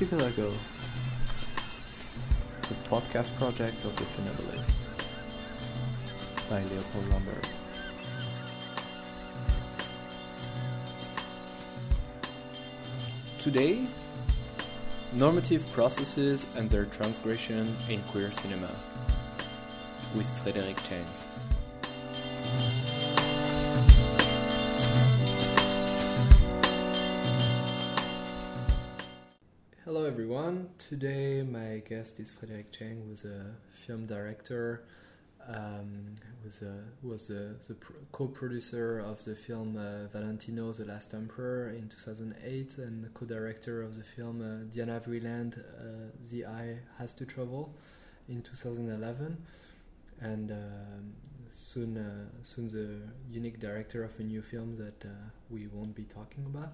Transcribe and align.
Archipelago, 0.00 0.50
the 2.62 2.74
podcast 2.88 3.36
project 3.36 3.84
of 3.84 3.94
the 3.96 4.04
Funambulist 4.14 4.72
by 6.48 6.64
Leopold 6.64 7.06
Lambert. 7.10 7.46
Today, 13.40 13.86
normative 15.12 15.70
processes 15.72 16.46
and 16.56 16.70
their 16.70 16.86
transgression 16.86 17.68
in 17.90 18.00
queer 18.04 18.32
cinema 18.32 18.70
with 20.16 20.30
Frederic 20.42 20.76
Tcheng. 20.76 21.29
Everyone. 30.20 30.68
Today 30.76 31.42
my 31.42 31.80
guest 31.88 32.20
is 32.20 32.30
Frederic 32.30 32.70
Tcheng, 32.72 33.08
who's 33.08 33.24
a 33.24 33.54
film 33.86 34.04
director, 34.04 34.84
um, 35.48 36.14
was 36.44 36.60
a, 36.60 36.74
was 37.02 37.30
a, 37.30 37.54
the 37.66 37.72
pr- 37.72 37.94
co-producer 38.12 38.98
of 38.98 39.24
the 39.24 39.34
film 39.34 39.78
uh, 39.78 40.08
Valentino: 40.08 40.74
The 40.74 40.84
Last 40.84 41.14
Emperor 41.14 41.70
in 41.70 41.88
2008, 41.88 42.76
and 42.76 43.14
co-director 43.14 43.80
of 43.80 43.96
the 43.96 44.04
film 44.04 44.42
uh, 44.42 44.70
Diana 44.70 45.00
Vreeland, 45.00 45.58
uh, 45.58 46.10
The 46.30 46.44
Eye 46.44 46.80
Has 46.98 47.14
to 47.14 47.24
Travel, 47.24 47.72
in 48.28 48.42
2011, 48.42 49.38
and 50.20 50.50
um 50.50 51.14
soon 51.50 51.96
uh, 51.96 52.44
soon 52.44 52.68
the 52.68 53.00
unique 53.32 53.58
director 53.58 54.04
of 54.04 54.10
a 54.20 54.22
new 54.22 54.42
film 54.42 54.76
that 54.76 55.02
uh, 55.08 55.12
we 55.50 55.66
won't 55.72 55.94
be 55.94 56.04
talking 56.04 56.44
about. 56.46 56.72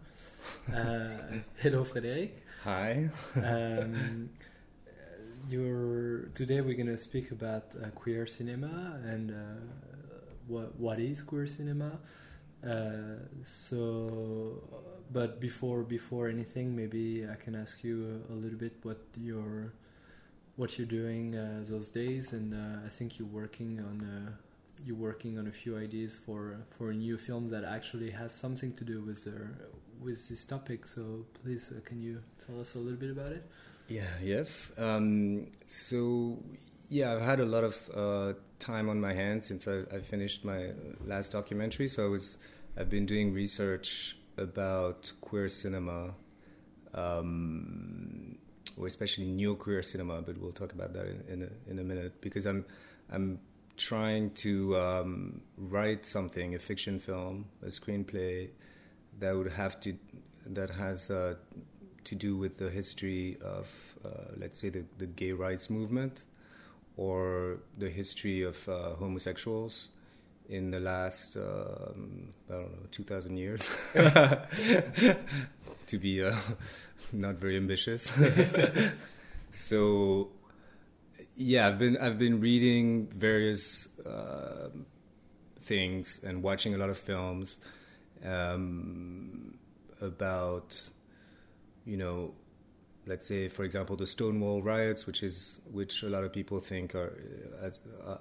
Uh, 0.73 1.39
hello, 1.63 1.85
Frederic. 1.85 2.43
Hi. 2.65 3.09
um, 3.37 4.31
you're 5.49 6.29
today 6.35 6.61
we're 6.61 6.77
gonna 6.77 6.99
speak 6.99 7.31
about 7.31 7.65
uh, 7.83 7.89
queer 7.91 8.27
cinema 8.27 8.99
and 9.05 9.31
uh, 9.31 9.35
what 10.47 10.79
what 10.79 10.99
is 10.99 11.23
queer 11.23 11.47
cinema. 11.47 11.99
Uh, 12.67 13.21
so, 13.45 14.63
but 15.13 15.41
before 15.41 15.83
before 15.83 16.29
anything, 16.29 16.75
maybe 16.75 17.27
I 17.31 17.37
can 17.37 17.55
ask 17.55 17.85
you 17.85 18.23
a, 18.29 18.33
a 18.33 18.37
little 18.37 18.59
bit 18.59 18.75
what 18.83 18.99
your 19.17 19.73
what 20.57 20.79
you're 20.79 20.89
doing 20.89 21.37
uh, 21.37 21.63
those 21.69 21.91
days, 21.91 22.33
and 22.33 22.55
uh, 22.55 22.87
I 22.87 22.89
think 22.89 23.19
you're 23.19 23.29
working 23.29 23.79
on 23.81 24.03
uh, 24.03 24.31
you're 24.87 24.97
working 24.97 25.37
on 25.39 25.49
a 25.49 25.51
few 25.51 25.77
ideas 25.77 26.17
for 26.25 26.59
for 26.79 26.91
a 26.91 26.95
new 26.95 27.19
film 27.19 27.49
that 27.49 27.65
actually 27.65 28.11
has 28.11 28.33
something 28.33 28.73
to 28.75 28.85
do 28.85 29.03
with 29.03 29.27
with 30.01 30.29
this 30.29 30.45
topic. 30.45 30.87
So 30.87 31.27
please, 31.43 31.73
uh, 31.77 31.81
can 31.85 32.01
you 32.01 32.23
tell 32.47 32.61
us 32.61 32.77
a 32.77 32.79
little 32.79 32.99
bit 32.99 33.11
about 33.11 33.33
it? 33.33 33.45
Yeah. 33.89 34.05
Yes. 34.23 34.73
Um, 34.79 35.49
so 35.67 36.39
yeah, 36.89 37.15
I've 37.15 37.23
had 37.23 37.41
a 37.41 37.45
lot 37.45 37.65
of 37.65 37.77
uh, 37.95 38.39
time 38.59 38.89
on 38.89 39.01
my 39.01 39.13
hands 39.13 39.47
since 39.47 39.67
I, 39.67 39.83
I 39.93 40.01
finished 40.01 40.45
my 40.45 40.71
last 41.05 41.33
documentary. 41.33 41.89
So 41.89 42.07
I 42.07 42.09
was 42.09 42.39
I've 42.77 42.91
been 42.91 43.07
doing 43.07 43.33
research 43.33 44.17
about 44.37 45.13
queer 45.21 45.49
cinema, 45.49 46.15
um, 46.95 48.39
or 48.77 48.87
especially 48.87 49.27
neo 49.27 49.55
queer 49.55 49.83
cinema. 49.83 50.23
But 50.23 50.39
we'll 50.39 50.53
talk 50.53 50.73
about 50.73 50.93
that 50.93 51.07
in, 51.07 51.25
in 51.29 51.43
a, 51.43 51.71
in 51.71 51.79
a 51.81 51.85
minute 51.85 52.21
because 52.21 52.47
I'm 52.47 52.65
I'm 53.11 53.41
trying 53.77 54.31
to 54.31 54.77
um, 54.77 55.41
write 55.57 56.07
something, 56.07 56.55
a 56.55 56.59
fiction 56.59 56.99
film, 56.99 57.47
a 57.63 57.67
screenplay 57.67 58.51
that 59.19 59.37
would 59.37 59.53
have 59.53 59.81
to 59.81 59.97
that 60.47 60.71
has 60.71 61.11
uh, 61.11 61.35
to 62.05 62.15
do 62.15 62.37
with 62.37 62.59
the 62.59 62.71
history 62.71 63.37
of, 63.43 63.97
uh, 64.05 64.33
let's 64.37 64.61
say, 64.61 64.69
the, 64.69 64.85
the 64.99 65.07
gay 65.07 65.33
rights 65.33 65.69
movement 65.69 66.25
or 66.97 67.59
the 67.77 67.91
history 67.91 68.43
of 68.43 68.69
uh, 68.69 68.95
homosexuals 68.95 69.89
in 70.49 70.71
the 70.71 70.79
last, 70.79 71.37
um, 71.37 72.29
I 72.49 72.53
don't 72.53 72.63
know, 72.63 72.89
2,000 72.93 73.37
years. 73.37 73.69
to 75.87 75.99
be 75.99 76.23
uh, 76.23 76.37
not 77.13 77.35
very 77.35 77.57
ambitious. 77.57 78.13
so, 79.51 80.29
yeah, 81.37 81.69
I've 81.69 81.79
been 81.79 81.97
I've 81.99 82.19
been 82.19 82.41
reading 82.41 83.09
various 83.09 83.89
uh, 84.05 84.69
things 85.61 86.21
and 86.25 86.43
watching 86.43 86.75
a 86.75 86.79
lot 86.79 86.89
of 86.89 86.97
films 86.99 87.59
um, 88.25 89.59
about 90.01 90.91
you 91.85 91.97
know, 91.97 92.35
let's 93.07 93.29
say, 93.29 93.49
for 93.49 93.65
example, 93.65 93.97
the 93.97 94.07
Stonewall 94.07 94.63
riots, 94.63 95.07
which 95.07 95.23
is 95.23 95.61
which 95.71 96.03
a 96.03 96.09
lot 96.09 96.25
of 96.25 96.33
people 96.33 96.59
think 96.61 96.95
are 96.95 97.13
uh, 97.13 97.67
as 97.67 97.81
uh, 98.07 98.17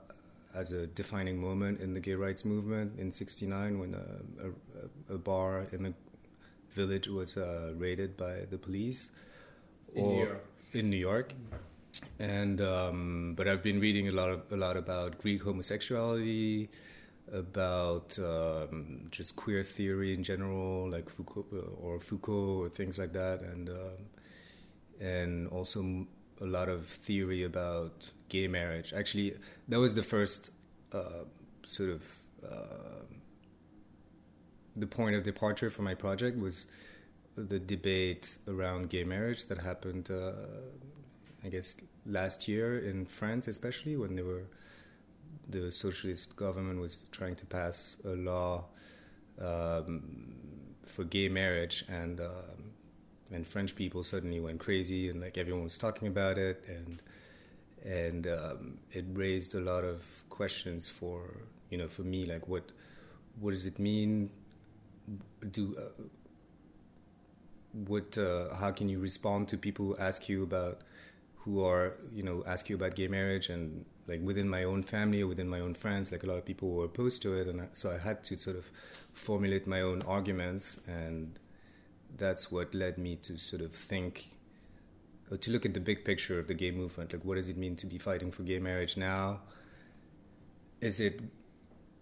as 0.53 0.71
a 0.71 0.85
defining 0.85 1.39
moment 1.39 1.79
in 1.79 1.93
the 1.93 2.01
gay 2.01 2.15
rights 2.15 2.43
movement 2.43 2.99
in 2.99 3.11
'69 3.11 3.79
when 3.79 3.93
a, 3.93 5.11
a, 5.11 5.15
a, 5.15 5.17
bar 5.17 5.67
in 5.71 5.83
the 5.83 5.93
village 6.71 7.07
was 7.07 7.37
uh, 7.37 7.73
raided 7.77 8.17
by 8.17 8.41
the 8.49 8.57
police. 8.57 9.11
In 9.93 10.03
or, 10.03 10.11
New 10.11 10.19
York. 10.25 10.45
In 10.73 10.89
New 10.89 10.97
York. 10.97 11.33
And 12.19 12.61
um, 12.61 13.33
but 13.35 13.47
I've 13.47 13.63
been 13.63 13.79
reading 13.79 14.07
a 14.07 14.11
lot 14.11 14.29
of 14.29 14.51
a 14.51 14.57
lot 14.57 14.77
about 14.77 15.17
Greek 15.19 15.43
homosexuality, 15.43 16.69
about 17.31 18.17
um, 18.19 19.07
just 19.11 19.35
queer 19.35 19.63
theory 19.63 20.13
in 20.13 20.23
general, 20.23 20.89
like 20.89 21.09
Foucault 21.09 21.45
or 21.81 21.99
Foucault 21.99 22.59
or 22.63 22.69
things 22.69 22.97
like 22.97 23.13
that, 23.13 23.41
and 23.41 23.69
um, 23.69 24.05
and 24.99 25.47
also 25.49 26.05
a 26.41 26.45
lot 26.45 26.69
of 26.69 26.85
theory 26.85 27.43
about 27.43 28.11
gay 28.29 28.47
marriage. 28.47 28.93
Actually, 28.93 29.35
that 29.67 29.79
was 29.79 29.95
the 29.95 30.03
first 30.03 30.51
uh, 30.91 31.23
sort 31.65 31.89
of 31.89 32.03
uh, 32.43 33.03
the 34.75 34.87
point 34.87 35.15
of 35.15 35.23
departure 35.23 35.69
for 35.69 35.81
my 35.81 35.93
project 35.95 36.37
was 36.37 36.67
the 37.35 37.59
debate 37.59 38.37
around 38.47 38.89
gay 38.89 39.03
marriage 39.03 39.45
that 39.45 39.59
happened, 39.59 40.09
uh, 40.11 40.31
I 41.45 41.49
guess, 41.49 41.75
last 42.05 42.47
year 42.47 42.79
in 42.79 43.05
France, 43.05 43.47
especially 43.47 43.95
when 43.97 44.15
they 44.15 44.23
were 44.23 44.45
the 45.47 45.71
socialist 45.71 46.35
government 46.35 46.79
was 46.79 47.05
trying 47.11 47.35
to 47.35 47.45
pass 47.45 47.97
a 48.03 48.09
law 48.09 48.65
um, 49.39 50.03
for 50.85 51.03
gay 51.03 51.29
marriage, 51.29 51.85
and 51.87 52.19
um, 52.19 52.73
and 53.31 53.45
French 53.45 53.75
people 53.75 54.03
suddenly 54.03 54.39
went 54.39 54.59
crazy, 54.59 55.09
and 55.09 55.21
like 55.21 55.37
everyone 55.37 55.63
was 55.63 55.77
talking 55.77 56.07
about 56.07 56.37
it, 56.37 56.63
and 56.67 57.01
and 57.85 58.27
um, 58.27 58.77
it 58.91 59.05
raised 59.13 59.55
a 59.55 59.59
lot 59.59 59.83
of 59.83 60.03
questions 60.29 60.89
for 60.89 61.41
you 61.69 61.77
know 61.77 61.87
for 61.87 62.03
me, 62.03 62.25
like 62.25 62.47
what 62.47 62.71
what 63.39 63.51
does 63.51 63.65
it 63.65 63.79
mean? 63.79 64.29
Do 65.51 65.75
uh, 65.77 66.03
what? 67.73 68.17
Uh, 68.17 68.55
how 68.55 68.71
can 68.71 68.89
you 68.89 68.99
respond 68.99 69.47
to 69.49 69.57
people 69.57 69.85
who 69.87 69.97
ask 69.97 70.29
you 70.29 70.43
about 70.43 70.81
who 71.45 71.63
are 71.63 71.93
you 72.11 72.23
know 72.23 72.43
ask 72.45 72.69
you 72.69 72.75
about 72.75 72.95
gay 72.95 73.07
marriage 73.07 73.49
and 73.49 73.85
like 74.07 74.21
within 74.21 74.49
my 74.49 74.63
own 74.63 74.83
family 74.83 75.21
or 75.21 75.27
within 75.27 75.47
my 75.47 75.59
own 75.59 75.73
friends, 75.73 76.11
like 76.11 76.23
a 76.23 76.27
lot 76.27 76.37
of 76.37 76.45
people 76.45 76.69
were 76.69 76.85
opposed 76.85 77.21
to 77.23 77.33
it, 77.33 77.47
and 77.47 77.61
I, 77.61 77.67
so 77.73 77.91
I 77.91 77.97
had 77.97 78.23
to 78.25 78.35
sort 78.35 78.55
of 78.55 78.69
formulate 79.13 79.65
my 79.65 79.81
own 79.81 80.01
arguments, 80.07 80.79
and 80.87 81.39
that's 82.17 82.51
what 82.51 82.73
led 82.75 82.97
me 82.97 83.15
to 83.17 83.37
sort 83.37 83.61
of 83.61 83.73
think, 83.73 84.25
or 85.31 85.37
to 85.37 85.51
look 85.51 85.65
at 85.65 85.73
the 85.73 85.79
big 85.79 86.05
picture 86.05 86.37
of 86.37 86.47
the 86.47 86.53
gay 86.53 86.71
movement. 86.71 87.13
Like, 87.13 87.25
what 87.25 87.35
does 87.35 87.49
it 87.49 87.57
mean 87.57 87.75
to 87.77 87.87
be 87.87 87.97
fighting 87.97 88.31
for 88.31 88.43
gay 88.43 88.59
marriage 88.59 88.95
now? 88.95 89.41
Is 90.81 90.99
it 90.99 91.21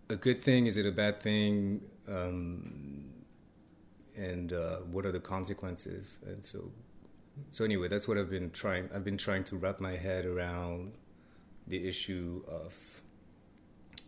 a 0.10 0.16
good 0.16 0.42
thing? 0.42 0.68
Is 0.68 0.76
it 0.76 0.86
a 0.86 0.92
bad 0.92 1.22
thing? 1.22 1.82
Um, 2.08 3.14
and 4.18 4.52
uh, 4.52 4.78
what 4.92 5.06
are 5.06 5.12
the 5.12 5.22
consequences? 5.22 6.20
And 6.26 6.44
so, 6.44 6.72
so 7.52 7.66
anyway, 7.66 7.88
that's 7.88 8.08
what 8.08 8.18
I've 8.18 8.30
been 8.30 8.52
trying. 8.52 8.90
I've 8.94 9.04
been 9.04 9.18
trying 9.18 9.44
to 9.46 9.58
wrap 9.58 9.80
my 9.80 9.96
head 9.96 10.26
around 10.26 10.94
the 11.68 11.88
issue 11.88 12.44
of 12.48 13.02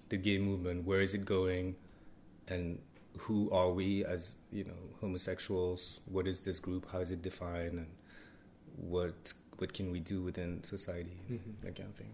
the 0.09 0.17
gay 0.17 0.37
movement. 0.37 0.85
Where 0.85 1.01
is 1.01 1.13
it 1.13 1.25
going, 1.25 1.75
and 2.47 2.79
who 3.19 3.49
are 3.51 3.71
we 3.71 4.05
as 4.05 4.35
you 4.51 4.63
know 4.63 4.95
homosexuals? 5.01 6.01
What 6.05 6.27
is 6.27 6.41
this 6.41 6.59
group? 6.59 6.91
How 6.91 6.99
is 6.99 7.11
it 7.11 7.21
defined, 7.21 7.79
and 7.79 7.87
what 8.75 9.33
what 9.57 9.73
can 9.73 9.91
we 9.91 9.99
do 9.99 10.21
within 10.21 10.63
society? 10.63 11.17
Mm-hmm. 11.31 11.51
That 11.61 11.75
kind 11.75 11.89
of 11.89 11.95
thing. 11.95 12.13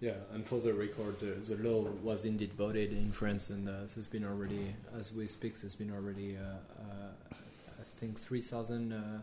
Yeah, 0.00 0.14
and 0.34 0.44
for 0.44 0.58
the 0.58 0.74
record, 0.74 1.18
the, 1.18 1.54
the 1.54 1.62
law 1.62 1.82
was 2.02 2.24
indeed 2.24 2.54
voted 2.54 2.90
in 2.90 3.12
France, 3.12 3.50
and 3.50 3.68
uh, 3.68 3.72
there's 3.94 4.08
been 4.08 4.24
already, 4.24 4.74
as 4.98 5.14
we 5.14 5.28
speak, 5.28 5.60
there's 5.60 5.76
been 5.76 5.92
already, 5.92 6.36
uh, 6.36 6.56
uh, 6.82 7.34
I 7.78 7.84
think, 8.00 8.18
3,000 8.18 9.22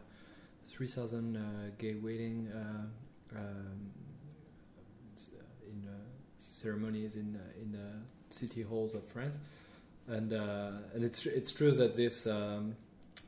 uh, 0.80 0.86
3, 0.88 0.88
uh, 0.88 1.42
gay 1.78 1.96
wedding 1.96 2.50
uh, 2.54 3.38
um, 3.38 3.92
in 5.68 5.88
uh, 5.88 5.92
ceremonies 6.40 7.16
in 7.16 7.36
uh, 7.36 7.62
in 7.62 7.72
the 7.72 8.36
city 8.36 8.62
halls 8.62 8.94
of 8.94 9.06
France, 9.08 9.36
and 10.08 10.34
uh, 10.34 10.72
and 10.94 11.04
it's 11.04 11.26
it's 11.26 11.52
true 11.52 11.72
that 11.72 11.96
this 11.96 12.28
um, 12.28 12.76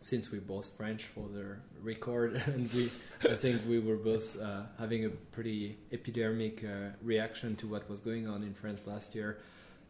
since 0.01 0.31
we're 0.31 0.41
both 0.41 0.75
French 0.77 1.03
for 1.05 1.27
the 1.27 1.57
record, 1.81 2.35
and 2.45 2.71
we, 2.73 2.89
I 3.29 3.35
think 3.35 3.61
we 3.67 3.79
were 3.79 3.97
both 3.97 4.39
uh, 4.41 4.63
having 4.79 5.05
a 5.05 5.09
pretty 5.09 5.77
epidemic 5.91 6.63
uh, 6.63 6.95
reaction 7.03 7.55
to 7.57 7.67
what 7.67 7.89
was 7.89 7.99
going 7.99 8.27
on 8.27 8.43
in 8.43 8.53
France 8.53 8.87
last 8.87 9.13
year, 9.13 9.39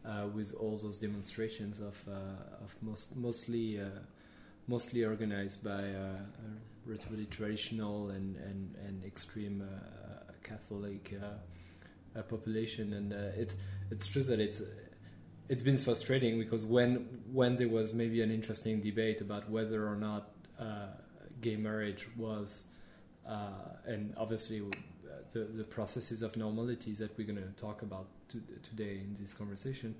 uh, 0.04 0.26
with 0.34 0.54
all 0.54 0.78
those 0.78 0.98
demonstrations 0.98 1.80
of 1.80 1.96
uh, 2.08 2.64
of 2.64 2.74
most, 2.82 3.16
mostly 3.16 3.80
uh, 3.80 3.84
mostly 4.66 5.04
organized 5.04 5.62
by 5.62 5.84
uh, 6.84 6.90
relatively 6.90 7.26
traditional 7.26 8.10
and 8.10 8.36
and, 8.36 8.74
and 8.86 9.04
extreme 9.04 9.62
Catholic 10.42 11.14
population, 12.28 12.92
and 12.92 13.12
it's 13.12 13.56
it's 13.90 14.06
true 14.06 14.22
that 14.24 14.40
it's 14.40 14.62
it's 15.48 15.62
been 15.62 15.76
frustrating 15.76 16.38
because 16.38 16.64
when 16.64 17.06
when 17.32 17.56
there 17.56 17.68
was 17.68 17.92
maybe 17.92 18.22
an 18.22 18.30
interesting 18.30 18.80
debate 18.80 19.20
about 19.20 19.50
whether 19.50 19.86
or 19.86 19.96
not 19.96 20.30
uh, 20.58 20.86
gay 21.40 21.56
marriage 21.56 22.06
was, 22.16 22.64
uh, 23.28 23.50
and 23.86 24.14
obviously 24.16 24.60
uh, 24.60 25.10
the 25.32 25.40
the 25.40 25.64
processes 25.64 26.22
of 26.22 26.36
normality 26.36 26.92
that 26.92 27.16
we're 27.18 27.26
going 27.26 27.36
to 27.36 27.60
talk 27.60 27.82
about 27.82 28.06
to, 28.28 28.40
today 28.62 29.00
in 29.04 29.16
this 29.20 29.34
conversation, 29.34 29.94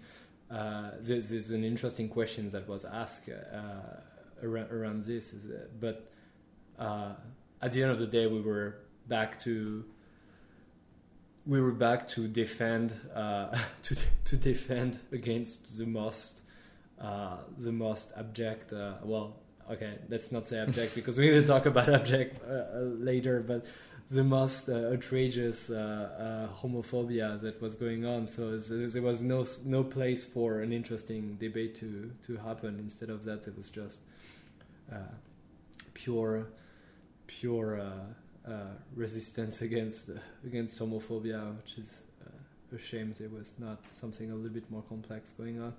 uh, 0.50 0.90
there's, 1.00 1.50
an 1.50 1.64
interesting 1.64 2.08
question 2.08 2.49
that 2.49 2.69
was 2.69 2.84
asked 2.84 3.29
uh, 3.29 4.46
around, 4.46 4.70
around, 4.70 5.02
this, 5.02 5.32
is, 5.32 5.50
but 5.81 6.11
uh, 6.82 7.12
at 7.61 7.73
the 7.73 7.82
end 7.82 7.93
of 7.93 7.99
the 7.99 8.06
day, 8.06 8.26
we 8.26 8.40
were 8.40 8.76
back 9.06 9.40
to 9.43 9.84
we 11.46 11.61
were 11.61 11.73
back 11.73 12.08
to 12.08 12.29
defend 12.29 12.93
uh, 13.14 13.56
to 13.84 13.96
to 14.25 14.37
defend 14.37 14.99
against 15.12 15.79
the 15.79 15.87
most 15.87 16.40
uh, 17.00 17.37
the 17.58 17.73
most 17.73 18.12
abject. 18.17 18.73
Uh, 18.73 18.94
well, 19.02 19.37
okay, 19.70 19.99
let's 20.08 20.32
not 20.32 20.49
say 20.49 20.58
abject 20.58 20.94
because 21.00 21.17
we're 21.17 21.31
going 21.31 21.43
to 21.43 21.49
talk 21.49 21.67
about 21.67 21.88
abject 21.88 22.40
uh, 22.44 22.52
uh, 22.52 22.81
later, 22.99 23.40
but 23.40 23.64
the 24.11 24.25
most 24.25 24.69
uh, 24.69 24.93
outrageous 24.93 25.70
homophobia 25.70 27.40
that 27.40 27.62
was 27.62 27.75
going 27.76 28.05
on. 28.05 28.26
So 28.26 28.58
there 28.58 29.02
was 29.02 29.23
no 29.23 29.46
no 29.64 29.84
place 29.84 30.25
for 30.25 30.61
an 30.61 30.73
interesting 30.73 31.37
debate 31.37 31.76
to 31.76 32.11
to 32.26 32.37
happen. 32.38 32.79
Instead 32.81 33.11
of 33.11 33.25
that, 33.25 33.46
it 33.46 33.56
was 33.56 33.69
just 33.70 34.00
pure 35.94 36.49
pure 37.40 37.81
uh, 38.46 38.52
resistance 38.94 39.62
against 39.62 40.11
against 40.44 40.79
homophobia, 40.79 41.56
which 41.58 41.79
is 41.79 42.02
uh, 42.26 42.76
a 42.76 42.79
shame. 42.79 43.14
There 43.19 43.29
was 43.29 43.52
not 43.58 43.79
something 43.93 44.31
a 44.31 44.34
little 44.34 44.50
bit 44.50 44.70
more 44.70 44.82
complex 44.88 45.32
going 45.32 45.61
on. 45.61 45.75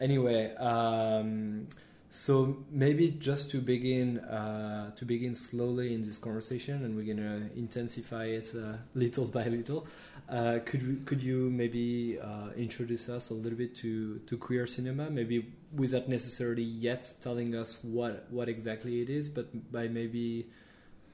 Anyway, 0.00 0.54
um, 0.56 1.66
so 2.10 2.56
maybe 2.70 3.10
just 3.10 3.50
to 3.50 3.60
begin 3.60 4.18
uh, 4.20 4.94
to 4.96 5.04
begin 5.04 5.34
slowly 5.34 5.94
in 5.94 6.02
this 6.02 6.18
conversation, 6.18 6.84
and 6.84 6.96
we're 6.96 7.14
gonna 7.14 7.50
intensify 7.56 8.26
it 8.26 8.52
uh, 8.54 8.76
little 8.94 9.26
by 9.26 9.46
little. 9.46 9.86
Uh, 10.28 10.58
could 10.64 10.86
we, 10.86 10.96
could 11.04 11.22
you 11.22 11.50
maybe 11.50 12.18
uh, 12.20 12.50
introduce 12.56 13.08
us 13.08 13.30
a 13.30 13.34
little 13.34 13.56
bit 13.56 13.74
to, 13.76 14.18
to 14.26 14.36
queer 14.36 14.66
cinema? 14.66 15.08
Maybe 15.08 15.52
without 15.74 16.06
necessarily 16.08 16.62
yet 16.62 17.12
telling 17.22 17.54
us 17.54 17.82
what 17.82 18.26
what 18.30 18.48
exactly 18.48 19.02
it 19.02 19.10
is, 19.10 19.28
but 19.28 19.72
by 19.72 19.88
maybe 19.88 20.48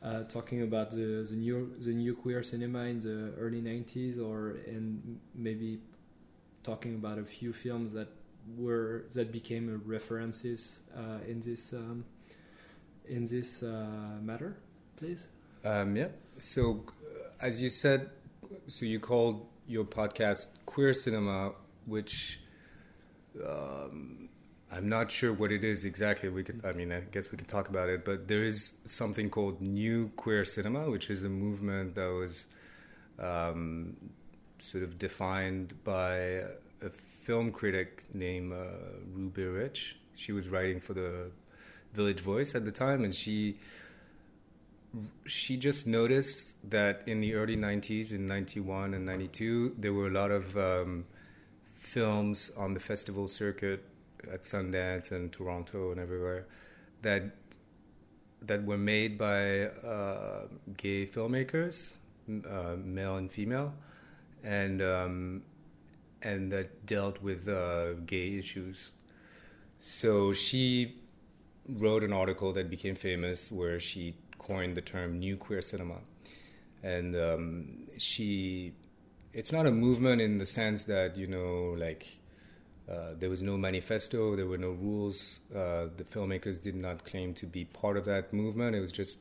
uh, 0.05 0.23
talking 0.25 0.63
about 0.63 0.91
the, 0.91 1.27
the 1.29 1.35
new 1.35 1.73
the 1.81 1.93
new 1.93 2.15
queer 2.15 2.43
cinema 2.43 2.81
in 2.85 3.01
the 3.01 3.33
early 3.39 3.63
90s 3.63 4.21
or 4.21 4.57
and 4.67 5.19
maybe 5.35 5.79
talking 6.63 6.95
about 6.95 7.19
a 7.19 7.25
few 7.25 7.53
films 7.53 7.93
that 7.93 8.09
were 8.59 9.07
that 9.15 9.33
became 9.33 9.83
references 9.87 10.81
uh, 10.95 11.19
in 11.27 11.41
this 11.41 11.73
um, 11.73 12.05
in 13.09 13.25
this 13.25 13.63
uh, 13.63 14.19
matter 14.21 14.57
please? 14.97 15.27
Um, 15.65 15.97
yeah. 15.97 16.09
So 16.39 16.85
as 17.41 17.63
you 17.63 17.71
said 17.71 18.11
so 18.69 18.85
you 18.85 19.01
called 19.01 19.47
your 19.67 19.85
podcast 19.85 20.49
queer 20.67 20.93
cinema 20.93 21.53
which 21.87 22.41
um, 23.43 24.24
I'm 24.75 24.89
not 24.89 25.13
sure 25.13 25.33
what 25.33 25.53
it 25.53 25.63
is 25.63 25.85
exactly. 25.85 26.29
We 26.29 26.43
could, 26.43 26.61
I 26.65 26.73
mean, 26.73 26.91
I 26.91 27.01
guess 27.01 27.31
we 27.31 27.39
could 27.39 27.47
talk 27.47 27.69
about 27.69 27.89
it, 27.89 28.05
but 28.05 28.27
there 28.27 28.43
is 28.43 28.73
something 28.87 29.31
called 29.31 29.61
New 29.61 30.11
Queer 30.17 30.45
Cinema, 30.45 30.91
which 30.91 31.11
is 31.11 31.23
a 31.23 31.29
movement 31.29 31.95
that 31.95 32.09
was 32.09 32.47
um, 33.21 33.97
sort 34.59 34.83
of 34.83 34.99
defined 34.99 35.85
by 35.85 36.17
a 36.83 36.91
film 36.91 37.53
critic 37.53 38.03
named 38.13 38.53
uh, 38.53 38.99
Ruby 39.13 39.45
Rich. 39.45 39.97
She 40.17 40.33
was 40.33 40.49
writing 40.49 40.81
for 40.81 40.93
the 40.93 41.31
Village 41.93 42.21
Voice 42.21 42.57
at 42.57 42.65
the 42.65 42.73
time, 42.73 43.05
and 43.05 43.15
she 43.15 43.59
she 45.25 45.57
just 45.57 45.87
noticed 45.87 46.57
that 46.69 47.03
in 47.07 47.21
the 47.21 47.35
early 47.35 47.57
90s, 47.57 48.13
in 48.13 48.27
91 48.27 48.95
and 48.95 49.07
92, 49.07 49.75
there 49.79 49.93
were 49.93 50.07
a 50.09 50.11
lot 50.11 50.31
of 50.31 50.57
um, 50.57 51.05
films 51.65 52.51
on 52.57 52.75
the 52.75 52.81
festival 52.81 53.27
circuit 53.27 53.85
at 54.33 54.43
Sundance 54.43 55.11
and 55.11 55.33
Toronto 55.33 55.91
and 55.91 56.01
everywhere 56.01 56.47
that 57.03 57.23
that 58.47 58.65
were 58.65 58.79
made 58.79 59.17
by 59.17 59.63
uh, 59.63 60.47
gay 60.77 61.07
filmmakers, 61.07 61.93
uh, 62.29 62.77
male 62.77 63.17
and 63.17 63.31
female, 63.31 63.75
and 64.43 64.83
um, 64.83 65.43
and 66.23 66.53
that 66.53 66.87
dealt 66.87 67.23
with 67.23 67.49
uh, 67.49 67.95
gay 68.07 68.37
issues. 68.37 68.91
So 69.81 70.33
she 70.33 70.97
wrote 71.69 72.03
an 72.03 72.13
article 72.13 72.53
that 72.53 72.69
became 72.69 72.95
famous 72.95 73.51
where 73.51 73.81
she 73.81 74.17
coined 74.39 74.77
the 74.77 74.83
term 74.83 75.19
"new 75.19 75.37
queer 75.37 75.63
cinema," 75.63 76.01
and 76.83 77.17
um, 77.17 77.69
she. 77.99 78.73
It's 79.33 79.51
not 79.51 79.67
a 79.67 79.73
movement 79.73 80.23
in 80.23 80.39
the 80.39 80.47
sense 80.47 80.85
that 80.85 81.17
you 81.17 81.27
know, 81.27 81.75
like 81.77 82.19
uh, 82.91 83.15
there 83.19 83.31
was 83.31 83.43
no 83.43 83.57
manifesto, 83.57 84.37
there 84.37 84.47
were 84.47 84.59
no 84.59 84.71
rules. 84.71 85.41
Uh, 85.55 85.87
the 85.97 86.05
filmmakers 86.05 86.61
did 86.61 86.75
not 86.75 87.05
claim 87.05 87.33
to 87.35 87.47
be 87.47 87.65
part 87.65 87.97
of 87.97 88.05
that 88.05 88.33
movement. 88.33 88.77
It 88.77 88.81
was 88.81 88.93
just 88.93 89.19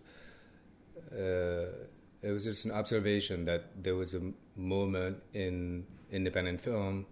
uh, 1.11 1.87
it 2.21 2.31
was 2.31 2.45
just 2.45 2.65
an 2.65 2.71
observation 2.71 3.45
that 3.45 3.83
there 3.83 3.95
was 3.95 4.13
a 4.13 4.31
moment 4.55 5.21
in 5.33 5.85
independent 6.11 6.61
film 6.61 7.05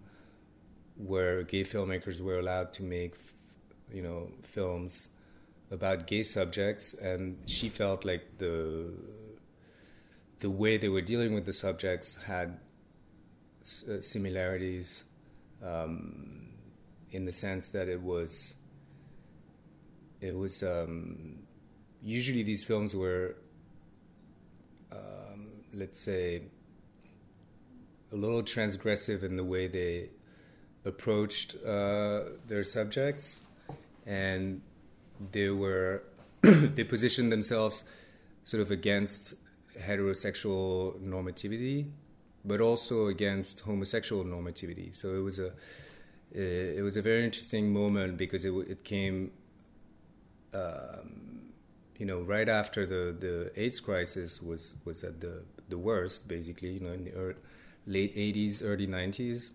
where 0.96 1.42
gay 1.42 1.64
filmmakers 1.64 2.20
were 2.20 2.38
allowed 2.38 2.72
to 2.74 2.82
make, 2.82 3.14
you 3.92 4.02
know, 4.02 4.30
films 4.42 5.08
about 5.70 6.06
gay 6.06 6.22
subjects, 6.22 6.92
and 6.94 7.38
she 7.48 7.68
felt 7.68 8.04
like 8.04 8.38
the 8.38 8.92
the 10.40 10.50
way 10.50 10.76
they 10.76 10.88
were 10.88 11.00
dealing 11.00 11.32
with 11.32 11.46
the 11.46 11.52
subjects 11.52 12.16
had 12.26 12.58
uh, 13.88 14.00
similarities 14.00 15.04
um, 15.64 16.48
in 17.10 17.24
the 17.24 17.32
sense 17.32 17.70
that 17.70 17.88
it 17.88 18.02
was 18.02 18.54
it 20.20 20.36
was 20.36 20.62
um, 20.62 21.42
usually 22.02 22.42
these 22.42 22.64
films 22.64 22.94
were 22.94 23.36
um, 24.92 25.48
let's 25.74 26.00
say 26.00 26.42
a 28.12 28.16
little 28.16 28.42
transgressive 28.42 29.22
in 29.22 29.36
the 29.36 29.44
way 29.44 29.66
they 29.66 30.10
approached 30.84 31.54
uh, 31.64 32.20
their 32.46 32.64
subjects. 32.64 33.40
And 34.06 34.62
they 35.30 35.48
were 35.48 36.02
they 36.42 36.84
positioned 36.84 37.30
themselves 37.30 37.84
sort 38.44 38.60
of 38.60 38.70
against 38.70 39.34
heterosexual 39.78 41.00
normativity 41.00 41.90
but 42.44 42.60
also 42.60 43.06
against 43.06 43.60
homosexual 43.60 44.24
normativity. 44.24 44.94
So 44.94 45.14
it 45.14 45.22
was 45.22 45.38
a 45.38 45.52
it 46.34 46.82
was 46.82 46.96
a 46.96 47.02
very 47.02 47.24
interesting 47.24 47.72
moment 47.72 48.16
because 48.16 48.44
it 48.44 48.52
it 48.68 48.84
came. 48.84 49.32
Um, 50.54 51.32
you 52.02 52.06
know, 52.06 52.20
right 52.20 52.48
after 52.48 52.84
the, 52.84 53.14
the 53.16 53.52
AIDS 53.54 53.78
crisis 53.78 54.42
was, 54.42 54.74
was 54.84 55.04
at 55.04 55.20
the, 55.20 55.44
the 55.68 55.78
worst, 55.78 56.26
basically, 56.26 56.72
you 56.72 56.80
know, 56.80 56.90
in 56.90 57.04
the 57.04 57.12
early, 57.12 57.36
late 57.86 58.16
80s, 58.16 58.60
early 58.64 58.88
90s, 58.88 59.50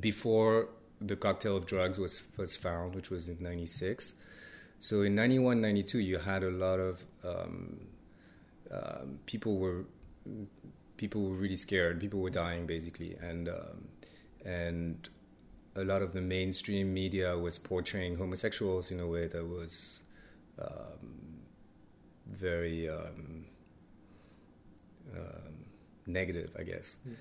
before 0.00 0.70
the 0.98 1.14
cocktail 1.14 1.58
of 1.58 1.66
drugs 1.66 1.98
was, 1.98 2.22
was 2.38 2.56
found, 2.56 2.94
which 2.94 3.10
was 3.10 3.28
in 3.28 3.36
96. 3.40 4.14
So 4.80 5.02
in 5.02 5.14
91, 5.14 5.60
92, 5.60 5.98
you 5.98 6.18
had 6.18 6.42
a 6.42 6.50
lot 6.50 6.80
of 6.80 7.04
um, 7.22 7.80
um, 8.70 9.18
people 9.26 9.58
were 9.58 9.84
people 10.98 11.22
were 11.22 11.34
really 11.34 11.56
scared. 11.56 12.00
People 12.00 12.20
were 12.20 12.28
dying 12.30 12.66
basically, 12.66 13.16
and 13.20 13.48
um, 13.48 13.88
and 14.44 15.08
a 15.74 15.84
lot 15.84 16.02
of 16.02 16.12
the 16.12 16.20
mainstream 16.20 16.92
media 16.92 17.38
was 17.38 17.58
portraying 17.58 18.16
homosexuals 18.16 18.90
in 18.90 19.00
a 19.00 19.06
way 19.06 19.26
that 19.26 19.46
was 19.46 20.00
um, 20.60 21.40
very 22.26 22.88
um, 22.90 23.46
um 25.16 25.64
negative, 26.06 26.54
I 26.58 26.64
guess. 26.64 26.98
Mm. 27.08 27.14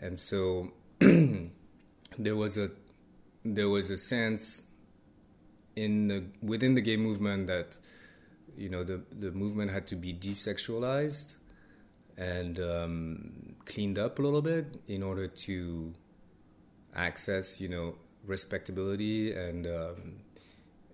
And 0.00 0.18
so 0.18 0.72
there 2.18 2.36
was 2.36 2.56
a 2.56 2.70
there 3.44 3.68
was 3.68 3.90
a 3.90 3.96
sense 3.96 4.62
in 5.76 6.08
the 6.08 6.24
within 6.40 6.74
the 6.74 6.80
gay 6.80 6.96
movement 6.96 7.48
that 7.48 7.76
you 8.56 8.68
know 8.68 8.84
the 8.84 9.02
the 9.10 9.32
movement 9.32 9.70
had 9.70 9.86
to 9.88 9.96
be 9.96 10.14
desexualized 10.14 11.34
and 12.16 12.60
um, 12.60 13.54
cleaned 13.64 13.98
up 13.98 14.18
a 14.18 14.22
little 14.22 14.42
bit 14.42 14.80
in 14.88 15.02
order 15.02 15.26
to 15.26 15.94
access 16.94 17.60
you 17.60 17.68
know 17.68 17.94
respectability 18.26 19.32
and 19.32 19.66
um, 19.66 20.14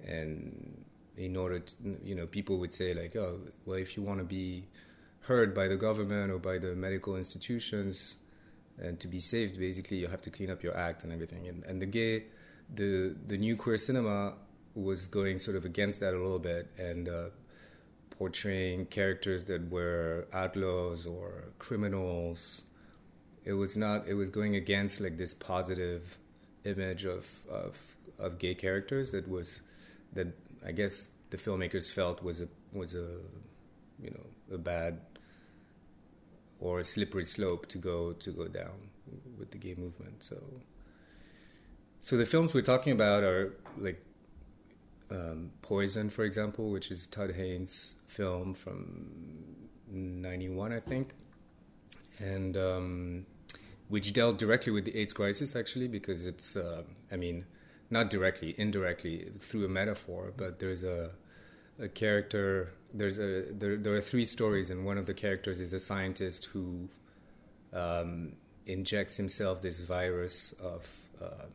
and 0.07 0.85
in 1.17 1.37
order 1.37 1.59
to, 1.59 1.75
you 2.03 2.15
know 2.15 2.27
people 2.27 2.59
would 2.59 2.73
say 2.73 2.95
like 2.95 3.15
oh 3.17 3.39
well 3.67 3.77
if 3.77 3.97
you 3.97 4.03
want 4.03 4.19
to 4.19 4.25
be 4.25 4.65
heard 5.23 5.55
by 5.55 5.69
the 5.69 5.77
government 5.77 6.33
or 6.33 6.39
by 6.39 6.59
the 6.59 6.75
medical 6.75 7.17
institutions 7.17 8.17
and 8.79 8.99
to 8.99 9.07
be 9.07 9.21
saved 9.21 9.59
basically 9.59 9.99
you 9.99 10.09
have 10.09 10.23
to 10.23 10.31
clean 10.31 10.50
up 10.50 10.62
your 10.62 10.77
act 10.77 11.05
and 11.05 11.12
everything. 11.12 11.47
And, 11.47 11.65
and 11.65 11.81
the 11.83 11.87
gay 11.87 12.25
the 12.75 13.15
the 13.27 13.37
new 13.37 13.57
queer 13.57 13.79
cinema 13.79 14.35
was 14.75 15.09
going 15.09 15.39
sort 15.39 15.57
of 15.57 15.65
against 15.65 16.00
that 16.00 16.15
a 16.15 16.19
little 16.19 16.39
bit 16.39 16.71
and 16.79 17.09
uh, 17.09 17.25
portraying 18.21 18.85
characters 18.85 19.47
that 19.47 19.71
were 19.71 20.29
outlaws 20.31 21.07
or 21.07 21.29
criminals 21.59 22.65
it 23.47 23.55
was 23.55 23.77
not 23.77 24.07
it 24.07 24.15
was 24.15 24.29
going 24.29 24.55
against 24.55 25.00
like 25.00 25.17
this 25.17 25.33
positive 25.33 26.19
image 26.65 27.07
of 27.07 27.27
of 27.50 27.79
of 28.19 28.39
gay 28.39 28.55
characters 28.55 29.11
that 29.11 29.27
was 29.27 29.61
that 30.12 30.29
I 30.67 30.73
guess 30.73 31.09
the 31.31 31.39
filmmakers 31.39 31.91
felt 31.91 32.23
was 32.23 32.43
a 32.43 32.49
was 32.75 32.93
a 32.93 33.09
you 34.05 34.11
know 34.11 34.27
a 34.55 34.59
bad 34.59 35.00
or 36.61 36.81
a 36.81 36.85
slippery 36.85 37.25
slope 37.25 37.67
to 37.69 37.79
go 37.79 38.12
to 38.12 38.31
go 38.31 38.47
down 38.49 38.91
with 39.39 39.50
the 39.50 39.59
gay 39.59 39.75
movement. 39.75 40.23
So 40.23 40.37
so 42.03 42.17
the 42.19 42.27
films 42.27 42.53
we're 42.53 42.71
talking 42.75 42.93
about 42.93 43.23
are 43.23 43.55
like 43.79 44.05
um, 45.11 45.52
Poison, 45.62 46.11
for 46.11 46.25
example, 46.25 46.71
which 46.71 46.90
is 46.90 47.07
Todd 47.07 47.33
Haynes' 47.33 47.97
film 48.07 48.55
from 48.55 49.69
'91, 49.88 50.73
I 50.73 50.81
think, 50.81 51.14
and 52.19 52.57
um, 52.57 53.26
which 53.88 54.12
dealt 54.12 54.38
directly 54.38 54.73
with 54.73 54.85
the 54.85 54.97
AIDS 54.97 55.12
crisis, 55.12 55.57
actually, 55.57 55.88
because 55.88 56.26
it's, 56.26 56.57
uh, 56.57 56.83
I 57.11 57.17
mean, 57.17 57.45
not 57.90 58.09
directly, 58.11 58.55
indirectly 58.57 59.33
through 59.38 59.64
a 59.64 59.69
metaphor, 59.69 60.33
but 60.37 60.59
there's 60.59 60.85
a 60.85 61.11
a 61.81 61.88
character. 61.88 62.73
There's 62.93 63.19
a 63.19 63.47
there, 63.50 63.76
there 63.76 63.95
are 63.95 64.00
three 64.00 64.25
stories, 64.25 64.71
and 64.71 64.85
one 64.85 64.99
of 64.99 65.07
the 65.07 65.14
characters 65.14 65.59
is 65.59 65.73
a 65.73 65.81
scientist 65.81 66.47
who 66.47 66.88
um, 67.73 68.35
injects 68.67 69.17
himself 69.17 69.62
this 69.62 69.81
virus 69.81 70.52
of 70.61 70.88
um, 71.21 71.50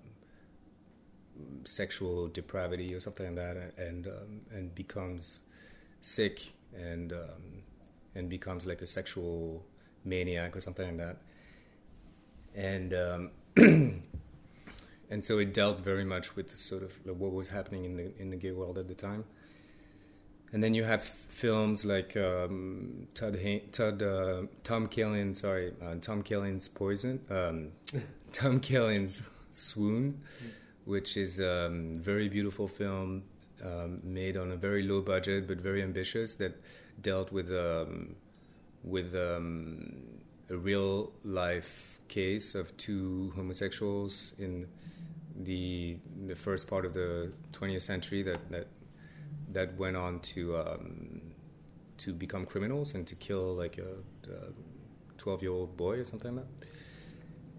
sexual 1.63 2.27
depravity 2.27 2.93
or 2.93 2.99
something 2.99 3.25
like 3.25 3.35
that, 3.35 3.73
and 3.77 4.07
um, 4.07 4.41
and 4.51 4.73
becomes 4.75 5.41
sick 6.01 6.53
and 6.73 7.11
um, 7.13 7.63
and 8.13 8.29
becomes 8.29 8.65
like 8.65 8.81
a 8.81 8.87
sexual 8.87 9.65
maniac 10.03 10.55
or 10.55 10.61
something 10.61 10.97
like 10.97 10.97
that, 10.97 11.17
and 12.55 12.93
um, 12.93 13.31
and 15.09 15.23
so 15.23 15.37
it 15.39 15.53
dealt 15.53 15.79
very 15.79 16.05
much 16.05 16.35
with 16.35 16.55
sort 16.55 16.83
of 16.83 16.97
what 17.05 17.31
was 17.31 17.49
happening 17.49 17.85
in 17.85 17.97
the 17.97 18.11
in 18.19 18.29
the 18.29 18.37
gay 18.37 18.51
world 18.51 18.77
at 18.77 18.87
the 18.87 18.95
time. 18.95 19.25
And 20.51 20.63
then 20.63 20.73
you 20.73 20.85
have 20.85 21.03
films 21.03 21.83
like 21.83 22.15
um, 22.15 23.07
Todd, 23.13 23.35
Hain- 23.35 23.69
Todd 23.73 24.01
uh, 24.01 24.43
Tom 24.63 24.87
Kalin, 24.87 25.35
sorry, 25.35 25.73
uh, 25.83 25.95
Tom 25.99 26.23
Kalin's 26.23 26.69
Poison, 26.69 27.19
um, 27.29 27.71
Tom 28.31 28.61
Kalin's 28.61 29.21
Swoon, 29.51 30.21
which 30.85 31.17
is 31.17 31.39
a 31.39 31.65
um, 31.65 31.95
very 31.95 32.29
beautiful 32.29 32.67
film 32.67 33.23
um, 33.63 33.99
made 34.03 34.37
on 34.37 34.51
a 34.51 34.55
very 34.55 34.83
low 34.83 35.01
budget 35.01 35.47
but 35.47 35.59
very 35.59 35.81
ambitious 35.81 36.35
that 36.35 36.61
dealt 37.01 37.31
with 37.31 37.49
um, 37.51 38.15
with 38.83 39.15
um, 39.15 39.93
a 40.49 40.55
real 40.55 41.11
life 41.23 41.99
case 42.07 42.53
of 42.53 42.75
two 42.77 43.33
homosexuals 43.35 44.33
in 44.37 44.67
the 45.35 45.97
the 46.27 46.35
first 46.35 46.67
part 46.67 46.85
of 46.85 46.93
the 46.93 47.31
20th 47.51 47.81
century 47.81 48.21
that 48.23 48.49
that 48.51 48.67
that 49.51 49.77
went 49.77 49.97
on 49.97 50.19
to 50.19 50.55
um, 50.57 51.21
to 51.97 52.13
become 52.13 52.45
criminals 52.45 52.93
and 52.93 53.07
to 53.07 53.15
kill 53.15 53.55
like 53.55 53.77
a 53.77 54.29
12 55.17 55.41
year 55.41 55.51
old 55.51 55.75
boy 55.77 55.97
or 55.97 56.03
something 56.03 56.35
like 56.35 56.45
that. 56.45 56.67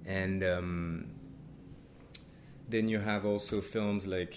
And 0.09 0.45
then 2.69 2.89
you 2.89 2.99
have 2.99 3.25
also 3.25 3.61
films 3.61 4.07
like 4.07 4.37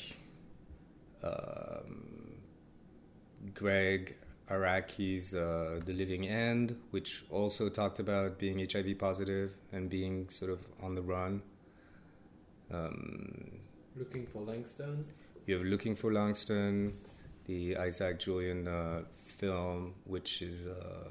um, 1.23 2.39
Gregg 3.53 4.15
Araki's 4.49 5.35
uh, 5.35 5.79
The 5.85 5.93
Living 5.93 6.27
End, 6.27 6.75
which 6.91 7.23
also 7.29 7.69
talked 7.69 7.99
about 7.99 8.39
being 8.39 8.59
HIV 8.59 8.97
positive 8.97 9.55
and 9.71 9.89
being 9.89 10.29
sort 10.29 10.51
of 10.51 10.59
on 10.81 10.95
the 10.95 11.01
run. 11.01 11.41
Um, 12.71 13.59
Looking 13.95 14.25
for 14.27 14.41
Langston. 14.41 15.05
You 15.45 15.55
have 15.55 15.65
Looking 15.65 15.95
for 15.95 16.11
Langston, 16.11 16.93
the 17.45 17.77
Isaac 17.77 18.19
Julien 18.19 18.67
uh, 18.67 19.01
film, 19.23 19.95
which 20.05 20.41
is 20.41 20.67
uh, 20.67 21.09